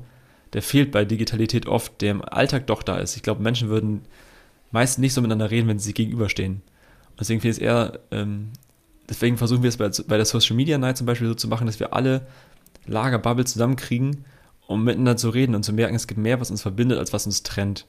der 0.54 0.62
fehlt 0.62 0.92
bei 0.92 1.06
Digitalität 1.06 1.66
oft, 1.66 2.02
der 2.02 2.12
im 2.12 2.22
Alltag 2.24 2.68
doch 2.68 2.84
da 2.84 2.98
ist. 2.98 3.16
Ich 3.16 3.24
glaube, 3.24 3.42
Menschen 3.42 3.70
würden 3.70 4.02
meist 4.72 5.00
nicht 5.00 5.14
so 5.14 5.22
miteinander 5.22 5.52
reden, 5.52 5.68
wenn 5.68 5.80
sie 5.80 5.86
sich 5.86 5.96
gegenüberstehen. 5.96 6.54
Und 6.54 7.20
deswegen 7.20 7.42
finde 7.42 7.52
ich 7.52 7.58
es 7.58 7.64
eher, 7.64 8.00
ähm, 8.12 8.50
deswegen 9.10 9.38
versuchen 9.38 9.64
wir 9.64 9.70
es 9.70 9.78
bei, 9.78 9.90
bei 10.08 10.18
der 10.18 10.26
Social 10.26 10.56
Media 10.56 10.78
Night 10.78 10.98
zum 10.98 11.08
Beispiel 11.08 11.28
so 11.28 11.34
zu 11.34 11.48
machen, 11.48 11.66
dass 11.66 11.80
wir 11.80 11.94
alle 11.94 12.28
Lagerbubble 12.86 13.46
zusammenkriegen, 13.46 14.26
um 14.70 14.84
miteinander 14.84 15.18
zu 15.18 15.30
reden 15.30 15.56
und 15.56 15.64
zu 15.64 15.74
merken, 15.74 15.96
es 15.96 16.06
gibt 16.06 16.20
mehr, 16.20 16.40
was 16.40 16.52
uns 16.52 16.62
verbindet, 16.62 17.00
als 17.00 17.12
was 17.12 17.26
uns 17.26 17.42
trennt. 17.42 17.88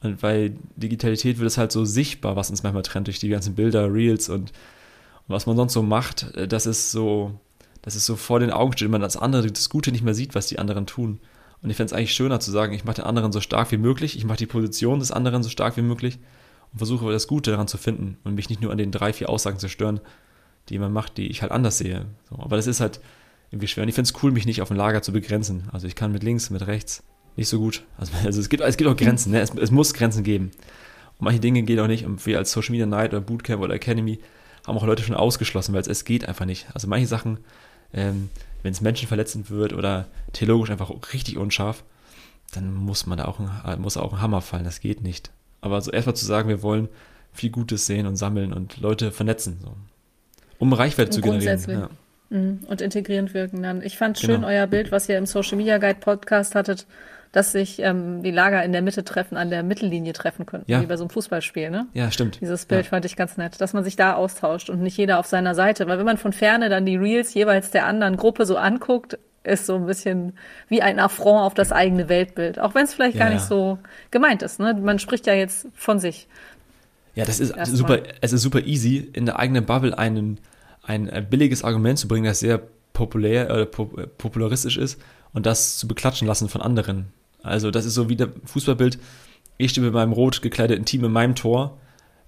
Und 0.00 0.22
bei 0.22 0.54
Digitalität 0.74 1.38
wird 1.38 1.46
es 1.46 1.58
halt 1.58 1.72
so 1.72 1.84
sichtbar, 1.84 2.36
was 2.36 2.48
uns 2.48 2.62
manchmal 2.62 2.84
trennt 2.84 3.06
durch 3.06 3.18
die 3.18 3.28
ganzen 3.28 3.54
Bilder, 3.54 3.92
Reels 3.92 4.30
und, 4.30 4.50
und 4.50 5.28
was 5.28 5.44
man 5.44 5.56
sonst 5.56 5.74
so 5.74 5.82
macht. 5.82 6.34
Äh, 6.34 6.48
das 6.48 6.64
ist 6.64 6.90
so, 6.90 7.38
dass 7.82 7.96
es 7.96 8.06
so 8.06 8.16
vor 8.16 8.40
den 8.40 8.50
Augen 8.50 8.72
steht 8.72 8.86
und 8.86 8.92
man 8.92 9.02
das 9.02 9.18
andere, 9.18 9.46
das 9.46 9.68
Gute 9.68 9.92
nicht 9.92 10.04
mehr 10.04 10.14
sieht, 10.14 10.34
was 10.34 10.46
die 10.46 10.58
anderen 10.58 10.86
tun. 10.86 11.20
Und 11.60 11.68
ich 11.68 11.76
fände 11.76 11.92
es 11.92 11.98
eigentlich 11.98 12.14
schöner 12.14 12.40
zu 12.40 12.50
sagen, 12.50 12.72
ich 12.72 12.84
mache 12.84 12.96
den 12.96 13.04
anderen 13.04 13.30
so 13.30 13.42
stark 13.42 13.70
wie 13.70 13.76
möglich, 13.76 14.16
ich 14.16 14.24
mache 14.24 14.38
die 14.38 14.46
Position 14.46 15.00
des 15.00 15.12
anderen 15.12 15.42
so 15.42 15.50
stark 15.50 15.76
wie 15.76 15.82
möglich 15.82 16.18
und 16.72 16.78
versuche 16.78 17.12
das 17.12 17.26
Gute 17.26 17.50
daran 17.50 17.68
zu 17.68 17.76
finden 17.76 18.16
und 18.24 18.36
mich 18.36 18.48
nicht 18.48 18.62
nur 18.62 18.72
an 18.72 18.78
den 18.78 18.90
drei, 18.90 19.12
vier 19.12 19.28
Aussagen 19.28 19.58
zu 19.58 19.68
stören, 19.68 20.00
die 20.70 20.78
man 20.78 20.94
macht, 20.94 21.18
die 21.18 21.26
ich 21.26 21.42
halt 21.42 21.52
anders 21.52 21.76
sehe. 21.76 22.06
So, 22.30 22.36
aber 22.38 22.56
das 22.56 22.66
ist 22.66 22.80
halt 22.80 23.00
irgendwie 23.56 23.68
schwer. 23.68 23.82
Und 23.82 23.88
ich 23.88 23.94
finde 23.94 24.10
es 24.10 24.22
cool, 24.22 24.32
mich 24.32 24.46
nicht 24.46 24.62
auf 24.62 24.70
ein 24.70 24.76
Lager 24.76 25.02
zu 25.02 25.12
begrenzen. 25.12 25.64
Also 25.72 25.86
ich 25.86 25.94
kann 25.94 26.12
mit 26.12 26.22
links, 26.22 26.50
mit 26.50 26.66
rechts 26.66 27.02
nicht 27.36 27.48
so 27.48 27.58
gut. 27.58 27.84
Also, 27.98 28.12
also 28.24 28.40
es, 28.40 28.48
gibt, 28.48 28.62
es 28.62 28.76
gibt 28.76 28.88
auch 28.88 28.96
Grenzen, 28.96 29.32
ne? 29.32 29.40
es, 29.40 29.52
es 29.54 29.70
muss 29.70 29.94
Grenzen 29.94 30.24
geben. 30.24 30.50
Und 31.18 31.24
manche 31.24 31.40
Dinge 31.40 31.62
gehen 31.62 31.80
auch 31.80 31.86
nicht. 31.86 32.04
Und 32.04 32.24
wir 32.26 32.38
als 32.38 32.52
Social 32.52 32.72
Media 32.72 32.86
Night 32.86 33.12
oder 33.12 33.20
Bootcamp 33.20 33.62
oder 33.62 33.74
Academy 33.74 34.20
haben 34.66 34.76
auch 34.76 34.86
Leute 34.86 35.02
schon 35.02 35.14
ausgeschlossen, 35.14 35.72
weil 35.74 35.80
es, 35.80 35.88
es 35.88 36.04
geht 36.04 36.28
einfach 36.28 36.44
nicht. 36.44 36.66
Also 36.74 36.88
manche 36.88 37.06
Sachen 37.06 37.38
ähm, 37.92 38.30
wenn 38.62 38.72
es 38.72 38.80
menschenverletzend 38.80 39.50
wird 39.50 39.72
oder 39.72 40.06
theologisch 40.32 40.70
einfach 40.70 40.90
richtig 41.12 41.38
unscharf, 41.38 41.84
dann 42.52 42.74
muss 42.74 43.06
man 43.06 43.18
da 43.18 43.26
auch 43.26 43.38
ein, 43.40 43.80
muss 43.80 43.96
auch 43.96 44.12
ein 44.12 44.20
Hammer 44.20 44.42
fallen. 44.42 44.64
Das 44.64 44.80
geht 44.80 45.02
nicht. 45.02 45.30
Aber 45.60 45.80
so 45.80 45.90
erstmal 45.90 46.16
zu 46.16 46.26
sagen, 46.26 46.48
wir 46.48 46.62
wollen 46.62 46.88
viel 47.32 47.50
Gutes 47.50 47.86
sehen 47.86 48.06
und 48.06 48.16
sammeln 48.16 48.52
und 48.52 48.78
Leute 48.78 49.12
vernetzen, 49.12 49.58
so. 49.62 49.74
um 50.58 50.72
Reichweite 50.72 51.10
zu 51.10 51.20
generieren. 51.20 51.62
Ja. 51.68 51.90
Mhm. 52.30 52.60
Und 52.68 52.80
integrierend 52.80 53.34
wirken 53.34 53.62
dann. 53.62 53.82
Ich 53.82 53.96
fand 53.96 54.18
genau. 54.20 54.34
schön 54.34 54.44
euer 54.44 54.66
Bild, 54.66 54.92
was 54.92 55.08
ihr 55.08 55.18
im 55.18 55.26
Social 55.26 55.56
Media 55.56 55.78
Guide 55.78 56.00
Podcast 56.00 56.54
hattet, 56.54 56.86
dass 57.32 57.52
sich 57.52 57.80
ähm, 57.80 58.22
die 58.22 58.30
Lager 58.30 58.64
in 58.64 58.72
der 58.72 58.82
Mitte 58.82 59.04
treffen, 59.04 59.36
an 59.36 59.50
der 59.50 59.62
Mittellinie 59.62 60.12
treffen 60.12 60.46
könnten, 60.46 60.70
ja. 60.70 60.80
wie 60.80 60.86
bei 60.86 60.96
so 60.96 61.04
einem 61.04 61.10
Fußballspiel, 61.10 61.70
ne? 61.70 61.86
Ja, 61.92 62.10
stimmt. 62.10 62.40
Dieses 62.40 62.66
Bild 62.66 62.86
ja. 62.86 62.90
fand 62.90 63.04
ich 63.04 63.16
ganz 63.16 63.36
nett, 63.36 63.60
dass 63.60 63.72
man 63.72 63.84
sich 63.84 63.96
da 63.96 64.14
austauscht 64.14 64.70
und 64.70 64.80
nicht 64.80 64.96
jeder 64.96 65.18
auf 65.18 65.26
seiner 65.26 65.54
Seite. 65.54 65.86
Weil 65.86 65.98
wenn 65.98 66.06
man 66.06 66.18
von 66.18 66.32
Ferne 66.32 66.68
dann 66.68 66.86
die 66.86 66.96
Reels 66.96 67.34
jeweils 67.34 67.70
der 67.70 67.86
anderen 67.86 68.16
Gruppe 68.16 68.46
so 68.46 68.56
anguckt, 68.56 69.18
ist 69.44 69.66
so 69.66 69.76
ein 69.76 69.86
bisschen 69.86 70.32
wie 70.68 70.82
ein 70.82 70.98
Affront 70.98 71.42
auf 71.42 71.54
das 71.54 71.72
eigene 71.72 72.08
Weltbild. 72.08 72.58
Auch 72.58 72.74
wenn 72.74 72.84
es 72.84 72.94
vielleicht 72.94 73.16
ja, 73.16 73.24
gar 73.24 73.32
nicht 73.32 73.44
so 73.44 73.78
gemeint 74.10 74.42
ist, 74.42 74.58
ne? 74.58 74.74
Man 74.74 74.98
spricht 74.98 75.26
ja 75.26 75.34
jetzt 75.34 75.68
von 75.74 75.98
sich. 75.98 76.28
Ja, 77.14 77.24
das 77.24 77.40
ist 77.40 77.50
Erstmal. 77.50 77.76
super, 77.76 77.98
es 78.20 78.32
ist 78.32 78.42
super 78.42 78.60
easy, 78.60 79.10
in 79.12 79.24
der 79.24 79.38
eigenen 79.38 79.64
Bubble 79.64 79.96
einen, 79.96 80.38
ein 80.86 81.26
billiges 81.28 81.64
Argument 81.64 81.98
zu 81.98 82.08
bringen, 82.08 82.24
das 82.24 82.40
sehr 82.40 82.62
populär, 82.92 83.50
äh, 83.50 83.66
popularistisch 83.66 84.78
ist 84.78 85.00
und 85.32 85.44
das 85.44 85.76
zu 85.76 85.86
beklatschen 85.86 86.26
lassen 86.26 86.48
von 86.48 86.62
anderen. 86.62 87.12
Also 87.42 87.70
das 87.70 87.84
ist 87.84 87.94
so 87.94 88.08
wie 88.08 88.16
der 88.16 88.28
Fußballbild. 88.44 88.98
Ich 89.58 89.72
stehe 89.72 89.84
mit 89.84 89.94
meinem 89.94 90.12
rot 90.12 90.42
gekleideten 90.42 90.84
Team 90.84 91.04
in 91.04 91.12
meinem 91.12 91.34
Tor, 91.34 91.78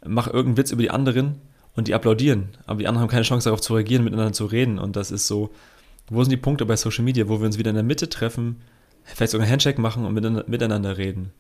mache 0.07 0.31
irgendeinen 0.31 0.59
Witz 0.59 0.71
über 0.71 0.83
die 0.83 0.91
anderen 0.91 1.37
und 1.75 1.89
die 1.89 1.95
applaudieren. 1.95 2.49
Aber 2.67 2.79
die 2.79 2.87
anderen 2.87 3.03
haben 3.03 3.11
keine 3.11 3.23
Chance 3.23 3.45
darauf 3.49 3.61
zu 3.61 3.75
reagieren, 3.75 4.05
miteinander 4.05 4.33
zu 4.33 4.47
reden. 4.47 4.79
Und 4.79 4.97
das 4.97 5.11
ist 5.11 5.27
so, 5.27 5.51
wo 6.11 6.23
sind 6.23 6.31
die 6.31 6.37
Punkte 6.37 6.67
bei 6.67 6.77
Social 6.77 7.05
Media, 7.05 7.29
wo 7.29 7.41
wir 7.41 7.47
uns 7.47 7.59
wieder 7.59 7.71
in 7.71 7.77
der 7.77 7.85
Mitte 7.85 8.09
treffen, 8.09 8.57
vielleicht 9.05 9.33
sogar 9.33 9.45
einen 9.45 9.53
Handshake 9.53 9.81
machen 9.81 10.05
und 10.05 10.15
miteinander 10.49 10.99
reden. 10.99 11.33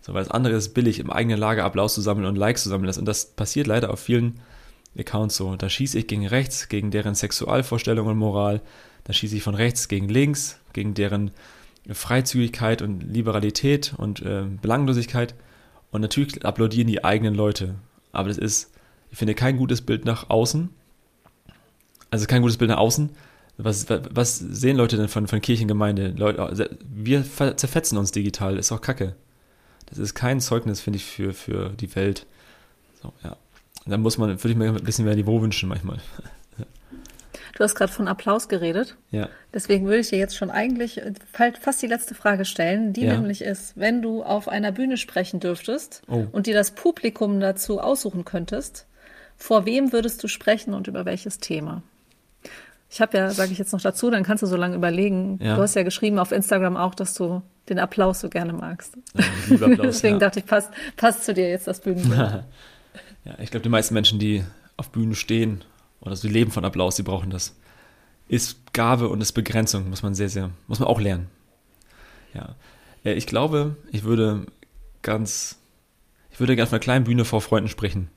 So, 0.00 0.14
weil 0.14 0.22
das 0.22 0.30
andere 0.30 0.54
ist 0.54 0.74
billig, 0.74 1.00
im 1.00 1.10
eigenen 1.10 1.38
Lager 1.38 1.64
Applaus 1.64 1.94
zu 1.94 2.00
sammeln 2.00 2.26
und 2.26 2.36
Likes 2.36 2.62
zu 2.62 2.68
sammeln. 2.68 2.92
Und 2.96 3.04
das 3.04 3.26
passiert 3.26 3.66
leider 3.66 3.90
auf 3.90 3.98
vielen 4.00 4.40
Accounts 4.98 5.36
so. 5.36 5.56
Da 5.56 5.68
schieße 5.68 5.98
ich 5.98 6.06
gegen 6.06 6.26
rechts, 6.26 6.68
gegen 6.68 6.90
deren 6.90 7.14
Sexualvorstellung 7.14 8.06
und 8.06 8.16
Moral. 8.16 8.60
Da 9.04 9.12
schieße 9.12 9.36
ich 9.36 9.42
von 9.42 9.54
rechts 9.54 9.88
gegen 9.88 10.08
links, 10.08 10.58
gegen 10.72 10.94
deren 10.94 11.30
Freizügigkeit 11.90 12.82
und 12.82 13.00
Liberalität 13.02 13.94
und 13.96 14.22
äh, 14.22 14.44
Belanglosigkeit. 14.60 15.34
Und 15.90 16.00
natürlich 16.00 16.44
applaudieren 16.44 16.88
die 16.88 17.04
eigenen 17.04 17.34
Leute. 17.34 17.76
Aber 18.12 18.28
das 18.28 18.38
ist, 18.38 18.72
ich 19.10 19.18
finde, 19.18 19.34
kein 19.34 19.56
gutes 19.56 19.82
Bild 19.82 20.04
nach 20.04 20.30
außen. 20.30 20.70
Also 22.10 22.26
kein 22.26 22.42
gutes 22.42 22.56
Bild 22.56 22.70
nach 22.70 22.78
außen. 22.78 23.10
Was, 23.58 23.86
was 23.88 24.38
sehen 24.38 24.76
Leute 24.76 24.96
denn 24.96 25.08
von, 25.08 25.26
von 25.26 25.40
Kirchengemeinde? 25.40 26.12
Leute, 26.16 26.76
wir 26.84 27.24
zerfetzen 27.24 27.96
uns 27.96 28.12
digital, 28.12 28.58
ist 28.58 28.70
auch 28.70 28.82
kacke. 28.82 29.16
Das 29.86 29.98
ist 29.98 30.14
kein 30.14 30.40
Zeugnis, 30.40 30.80
finde 30.80 30.98
ich, 30.98 31.04
für, 31.04 31.32
für 31.32 31.70
die 31.70 31.94
Welt. 31.94 32.26
So, 33.02 33.12
ja. 33.22 33.36
Da 33.86 33.96
muss 33.96 34.18
man, 34.18 34.30
würde 34.30 34.50
ich 34.50 34.56
mir 34.56 34.68
ein 34.68 34.84
bisschen 34.84 35.04
mehr 35.04 35.14
Niveau 35.14 35.40
wünschen 35.40 35.68
manchmal. 35.68 35.98
Du 37.56 37.64
hast 37.64 37.74
gerade 37.74 37.90
von 37.90 38.06
Applaus 38.06 38.48
geredet. 38.48 38.96
Ja. 39.10 39.30
Deswegen 39.54 39.86
würde 39.86 40.00
ich 40.00 40.10
dir 40.10 40.18
jetzt 40.18 40.36
schon 40.36 40.50
eigentlich 40.50 41.00
fast 41.58 41.80
die 41.80 41.86
letzte 41.86 42.14
Frage 42.14 42.44
stellen, 42.44 42.92
die 42.92 43.06
ja. 43.06 43.14
nämlich 43.14 43.40
ist, 43.40 43.78
wenn 43.78 44.02
du 44.02 44.22
auf 44.22 44.48
einer 44.48 44.72
Bühne 44.72 44.98
sprechen 44.98 45.40
dürftest 45.40 46.02
oh. 46.06 46.26
und 46.32 46.46
dir 46.46 46.54
das 46.54 46.72
Publikum 46.72 47.40
dazu 47.40 47.80
aussuchen 47.80 48.26
könntest, 48.26 48.86
Vor 49.38 49.66
wem 49.66 49.92
würdest 49.92 50.22
du 50.22 50.28
sprechen 50.28 50.74
und 50.74 50.86
über 50.86 51.04
welches 51.04 51.38
Thema? 51.38 51.82
Ich 52.90 53.00
habe 53.00 53.18
ja, 53.18 53.30
sage 53.30 53.52
ich 53.52 53.58
jetzt 53.58 53.72
noch 53.72 53.80
dazu, 53.80 54.10
dann 54.10 54.22
kannst 54.22 54.42
du 54.42 54.46
so 54.46 54.56
lange 54.56 54.76
überlegen. 54.76 55.38
Ja. 55.42 55.56
Du 55.56 55.62
hast 55.62 55.74
ja 55.74 55.82
geschrieben 55.82 56.18
auf 56.18 56.32
Instagram 56.32 56.76
auch, 56.76 56.94
dass 56.94 57.14
du 57.14 57.42
den 57.68 57.78
Applaus 57.78 58.20
so 58.20 58.28
gerne 58.28 58.52
magst. 58.52 58.96
Ja, 59.48 59.54
Applaus, 59.54 59.78
Deswegen 59.82 60.18
dachte 60.18 60.38
ich, 60.40 60.46
passt, 60.46 60.70
passt 60.96 61.24
zu 61.24 61.34
dir 61.34 61.48
jetzt 61.48 61.66
das 61.66 61.80
Bühnenbild. 61.80 62.44
ja, 63.26 63.38
ich 63.40 63.50
glaube, 63.50 63.62
die 63.62 63.68
meisten 63.68 63.94
Menschen, 63.94 64.18
die 64.18 64.44
auf 64.76 64.90
Bühnen 64.90 65.14
stehen 65.14 65.64
oder 66.00 66.14
so, 66.14 66.28
die 66.28 66.34
leben 66.34 66.52
von 66.52 66.64
Applaus, 66.64 66.96
die 66.96 67.02
brauchen 67.02 67.30
das. 67.30 67.56
Ist 68.28 68.72
Gabe 68.72 69.08
und 69.08 69.20
ist 69.20 69.32
Begrenzung, 69.32 69.90
muss 69.90 70.02
man 70.02 70.14
sehr, 70.14 70.28
sehr, 70.28 70.50
muss 70.68 70.78
man 70.78 70.88
auch 70.88 71.00
lernen. 71.00 71.28
Ja. 72.34 72.54
Äh, 73.04 73.14
ich 73.14 73.26
glaube, 73.26 73.76
ich 73.90 74.04
würde 74.04 74.46
ganz, 75.02 75.58
ich 76.30 76.40
würde 76.40 76.54
gerne 76.54 76.66
auf 76.68 76.72
einer 76.72 76.80
kleinen 76.80 77.04
Bühne 77.04 77.24
vor 77.24 77.40
Freunden 77.40 77.68
sprechen. 77.68 78.10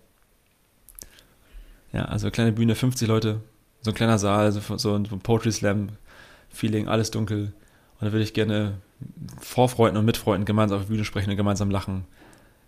Ja, 1.91 2.05
also 2.05 2.27
eine 2.27 2.31
kleine 2.31 2.51
Bühne, 2.51 2.75
50 2.75 3.07
Leute, 3.07 3.41
so 3.81 3.91
ein 3.91 3.95
kleiner 3.95 4.19
Saal, 4.19 4.51
so, 4.51 4.77
so 4.77 4.95
ein 4.95 5.05
Poetry 5.05 5.51
Slam 5.51 5.89
Feeling, 6.49 6.87
alles 6.87 7.11
dunkel. 7.11 7.53
Und 7.99 8.07
da 8.07 8.11
würde 8.11 8.23
ich 8.23 8.33
gerne 8.33 8.77
vor 9.39 9.69
Freunden 9.69 9.97
und 9.97 10.05
mit 10.05 10.17
Freunden 10.17 10.45
gemeinsam 10.45 10.77
auf 10.77 10.85
der 10.85 10.89
Bühne 10.93 11.05
sprechen 11.05 11.29
und 11.31 11.37
gemeinsam 11.37 11.71
lachen. 11.71 12.05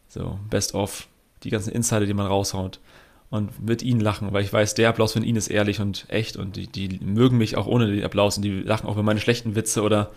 So, 0.08 0.39
best 0.50 0.74
of, 0.74 1.08
die 1.44 1.50
ganzen 1.50 1.72
Insider, 1.72 2.06
die 2.06 2.14
man 2.14 2.28
raushaut. 2.28 2.80
Und 3.30 3.66
mit 3.66 3.82
ihnen 3.82 4.02
lachen, 4.02 4.34
weil 4.34 4.44
ich 4.44 4.52
weiß, 4.52 4.74
der 4.74 4.89
Applaus 4.89 5.14
von 5.14 5.24
ihnen 5.24 5.38
ist 5.38 5.48
ehrlich 5.48 5.80
und 5.80 6.06
echt 6.10 6.36
und 6.36 6.58
die, 6.58 6.68
die 6.68 7.00
mögen 7.00 7.38
mich 7.38 7.56
auch 7.56 7.66
ohne 7.66 7.88
den 7.88 8.04
Applaus 8.04 8.36
und 8.36 8.44
die 8.44 8.60
lachen 8.60 8.88
auch 8.88 8.94
über 8.94 9.04
meine 9.04 9.22
schlechten 9.22 9.56
Witze 9.56 9.84
oder 9.84 10.12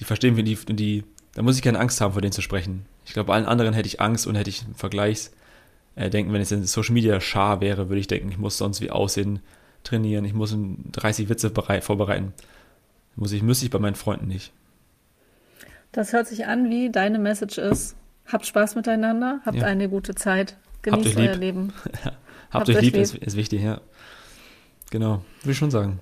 die 0.00 0.04
verstehen, 0.04 0.36
wie 0.36 0.42
die, 0.42 0.56
die, 0.56 1.04
da 1.34 1.42
muss 1.42 1.54
ich 1.54 1.62
keine 1.62 1.78
Angst 1.78 2.00
haben, 2.00 2.14
vor 2.14 2.22
denen 2.22 2.32
zu 2.32 2.42
sprechen. 2.42 2.84
Ich 3.06 3.12
glaube, 3.12 3.32
allen 3.32 3.46
anderen 3.46 3.74
hätte 3.74 3.86
ich 3.86 4.00
Angst 4.00 4.26
und 4.26 4.34
hätte 4.34 4.50
ich 4.50 4.64
Vergleichs, 4.74 5.30
äh, 5.94 6.10
denken, 6.10 6.32
wenn 6.32 6.40
es 6.40 6.50
in 6.50 6.64
Social 6.64 6.94
Media 6.94 7.20
Schar 7.20 7.60
wäre, 7.60 7.88
würde 7.88 8.00
ich 8.00 8.06
denken, 8.06 8.30
ich 8.30 8.38
muss 8.38 8.58
sonst 8.58 8.80
wie 8.80 8.90
aussehen, 8.90 9.40
trainieren, 9.84 10.24
ich 10.24 10.34
muss 10.34 10.56
30 10.56 11.28
Witze 11.28 11.50
bereit, 11.50 11.84
vorbereiten. 11.84 12.32
Muss 13.16 13.32
ich, 13.32 13.42
müsste 13.42 13.64
ich 13.64 13.70
bei 13.70 13.78
meinen 13.78 13.96
Freunden 13.96 14.28
nicht. 14.28 14.52
Das 15.92 16.12
hört 16.12 16.28
sich 16.28 16.46
an, 16.46 16.70
wie 16.70 16.90
deine 16.90 17.18
Message 17.18 17.58
ist. 17.58 17.96
Habt 18.30 18.46
Spaß 18.46 18.74
miteinander, 18.74 19.40
habt 19.44 19.56
ja. 19.58 19.64
eine 19.64 19.88
gute 19.88 20.14
Zeit, 20.14 20.56
genießt 20.82 21.16
euer 21.16 21.34
Leben. 21.34 21.72
habt, 22.04 22.16
habt, 22.50 22.68
euch 22.68 22.80
lieb, 22.80 22.94
lieb. 22.94 23.02
Ist, 23.02 23.14
ist, 23.14 23.36
wichtig, 23.36 23.62
ja. 23.62 23.80
Genau, 24.90 25.24
will 25.42 25.52
ich 25.52 25.58
schon 25.58 25.70
sagen. 25.70 26.00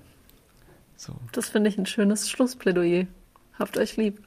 So. 0.97 1.13
Das 1.31 1.49
finde 1.49 1.69
ich 1.69 1.77
ein 1.77 1.85
schönes 1.85 2.29
Schlussplädoyer. 2.29 3.05
Habt 3.57 3.77
euch 3.77 3.97
lieb. 3.97 4.21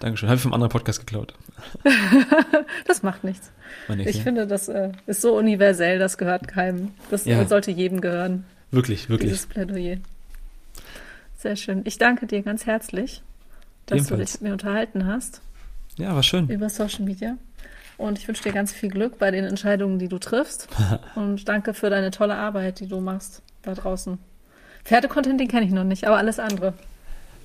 Dankeschön. 0.00 0.28
Habe 0.28 0.36
ich 0.36 0.42
vom 0.42 0.52
anderen 0.52 0.70
Podcast 0.70 1.00
geklaut. 1.00 1.34
das 2.86 3.02
macht 3.02 3.24
nichts. 3.24 3.52
Nicht, 3.88 4.08
ich 4.08 4.16
ja. 4.16 4.22
finde, 4.22 4.46
das 4.46 4.68
äh, 4.68 4.92
ist 5.06 5.22
so 5.22 5.36
universell, 5.36 5.98
das 5.98 6.18
gehört 6.18 6.46
keinem. 6.48 6.92
Das 7.10 7.24
ja. 7.24 7.46
sollte 7.46 7.70
jedem 7.70 8.00
gehören. 8.00 8.44
Wirklich, 8.70 9.08
wirklich. 9.08 9.30
Dieses 9.30 9.46
Plädoyer. 9.46 9.98
Sehr 11.38 11.56
schön. 11.56 11.82
Ich 11.84 11.96
danke 11.96 12.26
dir 12.26 12.42
ganz 12.42 12.66
herzlich, 12.66 13.22
dass 13.86 13.98
Ebenfalls. 13.98 14.18
du 14.18 14.24
dich 14.24 14.32
mit 14.34 14.42
mir 14.42 14.52
unterhalten 14.52 15.06
hast. 15.06 15.40
Ja, 15.96 16.14
war 16.14 16.22
schön. 16.22 16.48
Über 16.48 16.68
Social 16.68 17.04
Media. 17.04 17.36
Und 17.96 18.18
ich 18.18 18.26
wünsche 18.26 18.42
dir 18.42 18.52
ganz 18.52 18.72
viel 18.72 18.90
Glück 18.90 19.18
bei 19.18 19.30
den 19.30 19.44
Entscheidungen, 19.44 19.98
die 19.98 20.08
du 20.08 20.18
triffst. 20.18 20.68
und 21.14 21.48
danke 21.48 21.74
für 21.74 21.90
deine 21.90 22.10
tolle 22.10 22.34
Arbeit, 22.34 22.80
die 22.80 22.88
du 22.88 23.00
machst 23.00 23.42
da 23.62 23.74
draußen. 23.74 24.18
Pferdecontent, 24.84 25.40
den 25.40 25.48
kenne 25.48 25.64
ich 25.64 25.72
noch 25.72 25.84
nicht, 25.84 26.06
aber 26.06 26.18
alles 26.18 26.38
andere. 26.38 26.74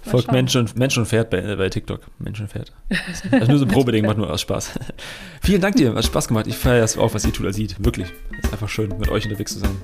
Folgt 0.02 0.32
Mensch 0.32 0.56
und, 0.56 0.78
Mensch 0.78 0.97
und 0.97 1.08
Pferd 1.08 1.30
bei, 1.30 1.56
bei 1.56 1.70
TikTok. 1.70 2.02
Mensch 2.20 2.39
und 2.39 2.50
Pferd. 2.50 2.72
Das 2.89 3.24
ist 3.24 3.50
nur 3.50 3.58
so 3.58 3.66
ein 3.66 3.72
Probeding, 3.72 4.06
macht 4.06 4.18
nur 4.18 4.32
aus 4.32 4.41
Spaß. 4.41 4.72
Vielen 5.41 5.62
Dank 5.62 5.76
dir, 5.76 5.93
hat 5.93 6.06
Spaß 6.06 6.30
gemacht. 6.30 6.47
Ich 6.47 6.56
feiere 6.56 6.82
das 6.82 6.97
auch, 6.97 7.14
was 7.14 7.26
ihr 7.26 7.34
tut, 7.34 7.45
als 7.45 7.58
sieht. 7.58 7.84
Wirklich. 7.84 8.08
Es 8.38 8.45
ist 8.45 8.54
einfach 8.54 8.70
schön, 8.70 8.97
mit 8.97 9.10
euch 9.10 9.26
unterwegs 9.26 9.54
zu 9.54 9.60
sein. 9.60 9.76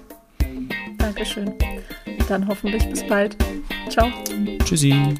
Dankeschön. 0.97 1.53
Dann 2.29 2.47
hoffentlich 2.47 2.89
bis 2.89 3.05
bald. 3.05 3.35
Ciao. 3.89 4.07
Tschüssi. 4.63 5.15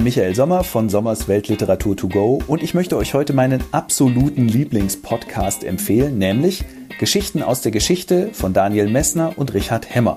Bin 0.00 0.04
Michael 0.06 0.34
Sommer 0.34 0.64
von 0.64 0.88
Sommers 0.88 1.28
Weltliteratur 1.28 1.94
to 1.94 2.08
go 2.08 2.38
und 2.46 2.62
ich 2.62 2.72
möchte 2.72 2.96
euch 2.96 3.12
heute 3.12 3.34
meinen 3.34 3.62
absoluten 3.70 4.48
Lieblingspodcast 4.48 5.62
empfehlen, 5.62 6.16
nämlich 6.16 6.64
Geschichten 6.98 7.42
aus 7.42 7.60
der 7.60 7.70
Geschichte 7.70 8.30
von 8.32 8.54
Daniel 8.54 8.88
Messner 8.88 9.34
und 9.36 9.52
Richard 9.52 9.94
Hemmer. 9.94 10.16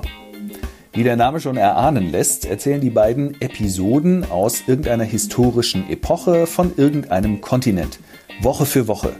Wie 0.93 1.03
der 1.03 1.17
Name 1.17 1.41
schon 1.41 1.57
erahnen 1.57 2.13
lässt, 2.13 2.45
erzählen 2.45 2.79
die 2.79 2.91
beiden 2.91 3.41
Episoden 3.41 4.23
aus 4.31 4.63
irgendeiner 4.67 5.03
historischen 5.03 5.89
Epoche 5.89 6.47
von 6.47 6.71
irgendeinem 6.77 7.41
Kontinent. 7.41 7.99
Woche 8.41 8.65
für 8.65 8.87
Woche. 8.87 9.17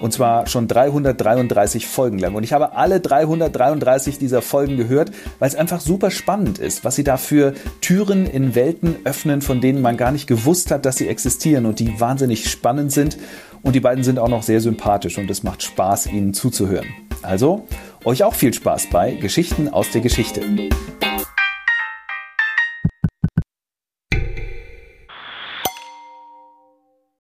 Und 0.00 0.12
zwar 0.12 0.46
schon 0.46 0.68
333 0.68 1.86
Folgen 1.86 2.18
lang. 2.18 2.34
Und 2.34 2.42
ich 2.42 2.52
habe 2.52 2.74
alle 2.74 3.00
333 3.00 4.18
dieser 4.18 4.42
Folgen 4.42 4.76
gehört, 4.76 5.10
weil 5.38 5.48
es 5.48 5.54
einfach 5.54 5.80
super 5.80 6.10
spannend 6.10 6.58
ist, 6.58 6.84
was 6.84 6.96
sie 6.96 7.04
da 7.04 7.16
für 7.16 7.54
Türen 7.80 8.26
in 8.26 8.54
Welten 8.54 8.96
öffnen, 9.04 9.42
von 9.42 9.60
denen 9.60 9.80
man 9.80 9.96
gar 9.96 10.12
nicht 10.12 10.26
gewusst 10.26 10.70
hat, 10.70 10.84
dass 10.84 10.96
sie 10.96 11.08
existieren 11.08 11.66
und 11.66 11.80
die 11.80 12.00
wahnsinnig 12.00 12.50
spannend 12.50 12.92
sind. 12.92 13.16
Und 13.62 13.74
die 13.74 13.80
beiden 13.80 14.04
sind 14.04 14.18
auch 14.18 14.28
noch 14.28 14.42
sehr 14.42 14.60
sympathisch 14.60 15.18
und 15.18 15.30
es 15.30 15.42
macht 15.42 15.62
Spaß, 15.62 16.06
ihnen 16.06 16.34
zuzuhören. 16.34 16.86
Also, 17.22 17.66
euch 18.04 18.22
auch 18.22 18.34
viel 18.34 18.54
Spaß 18.54 18.88
bei 18.90 19.14
Geschichten 19.14 19.68
aus 19.68 19.90
der 19.90 20.02
Geschichte. 20.02 20.42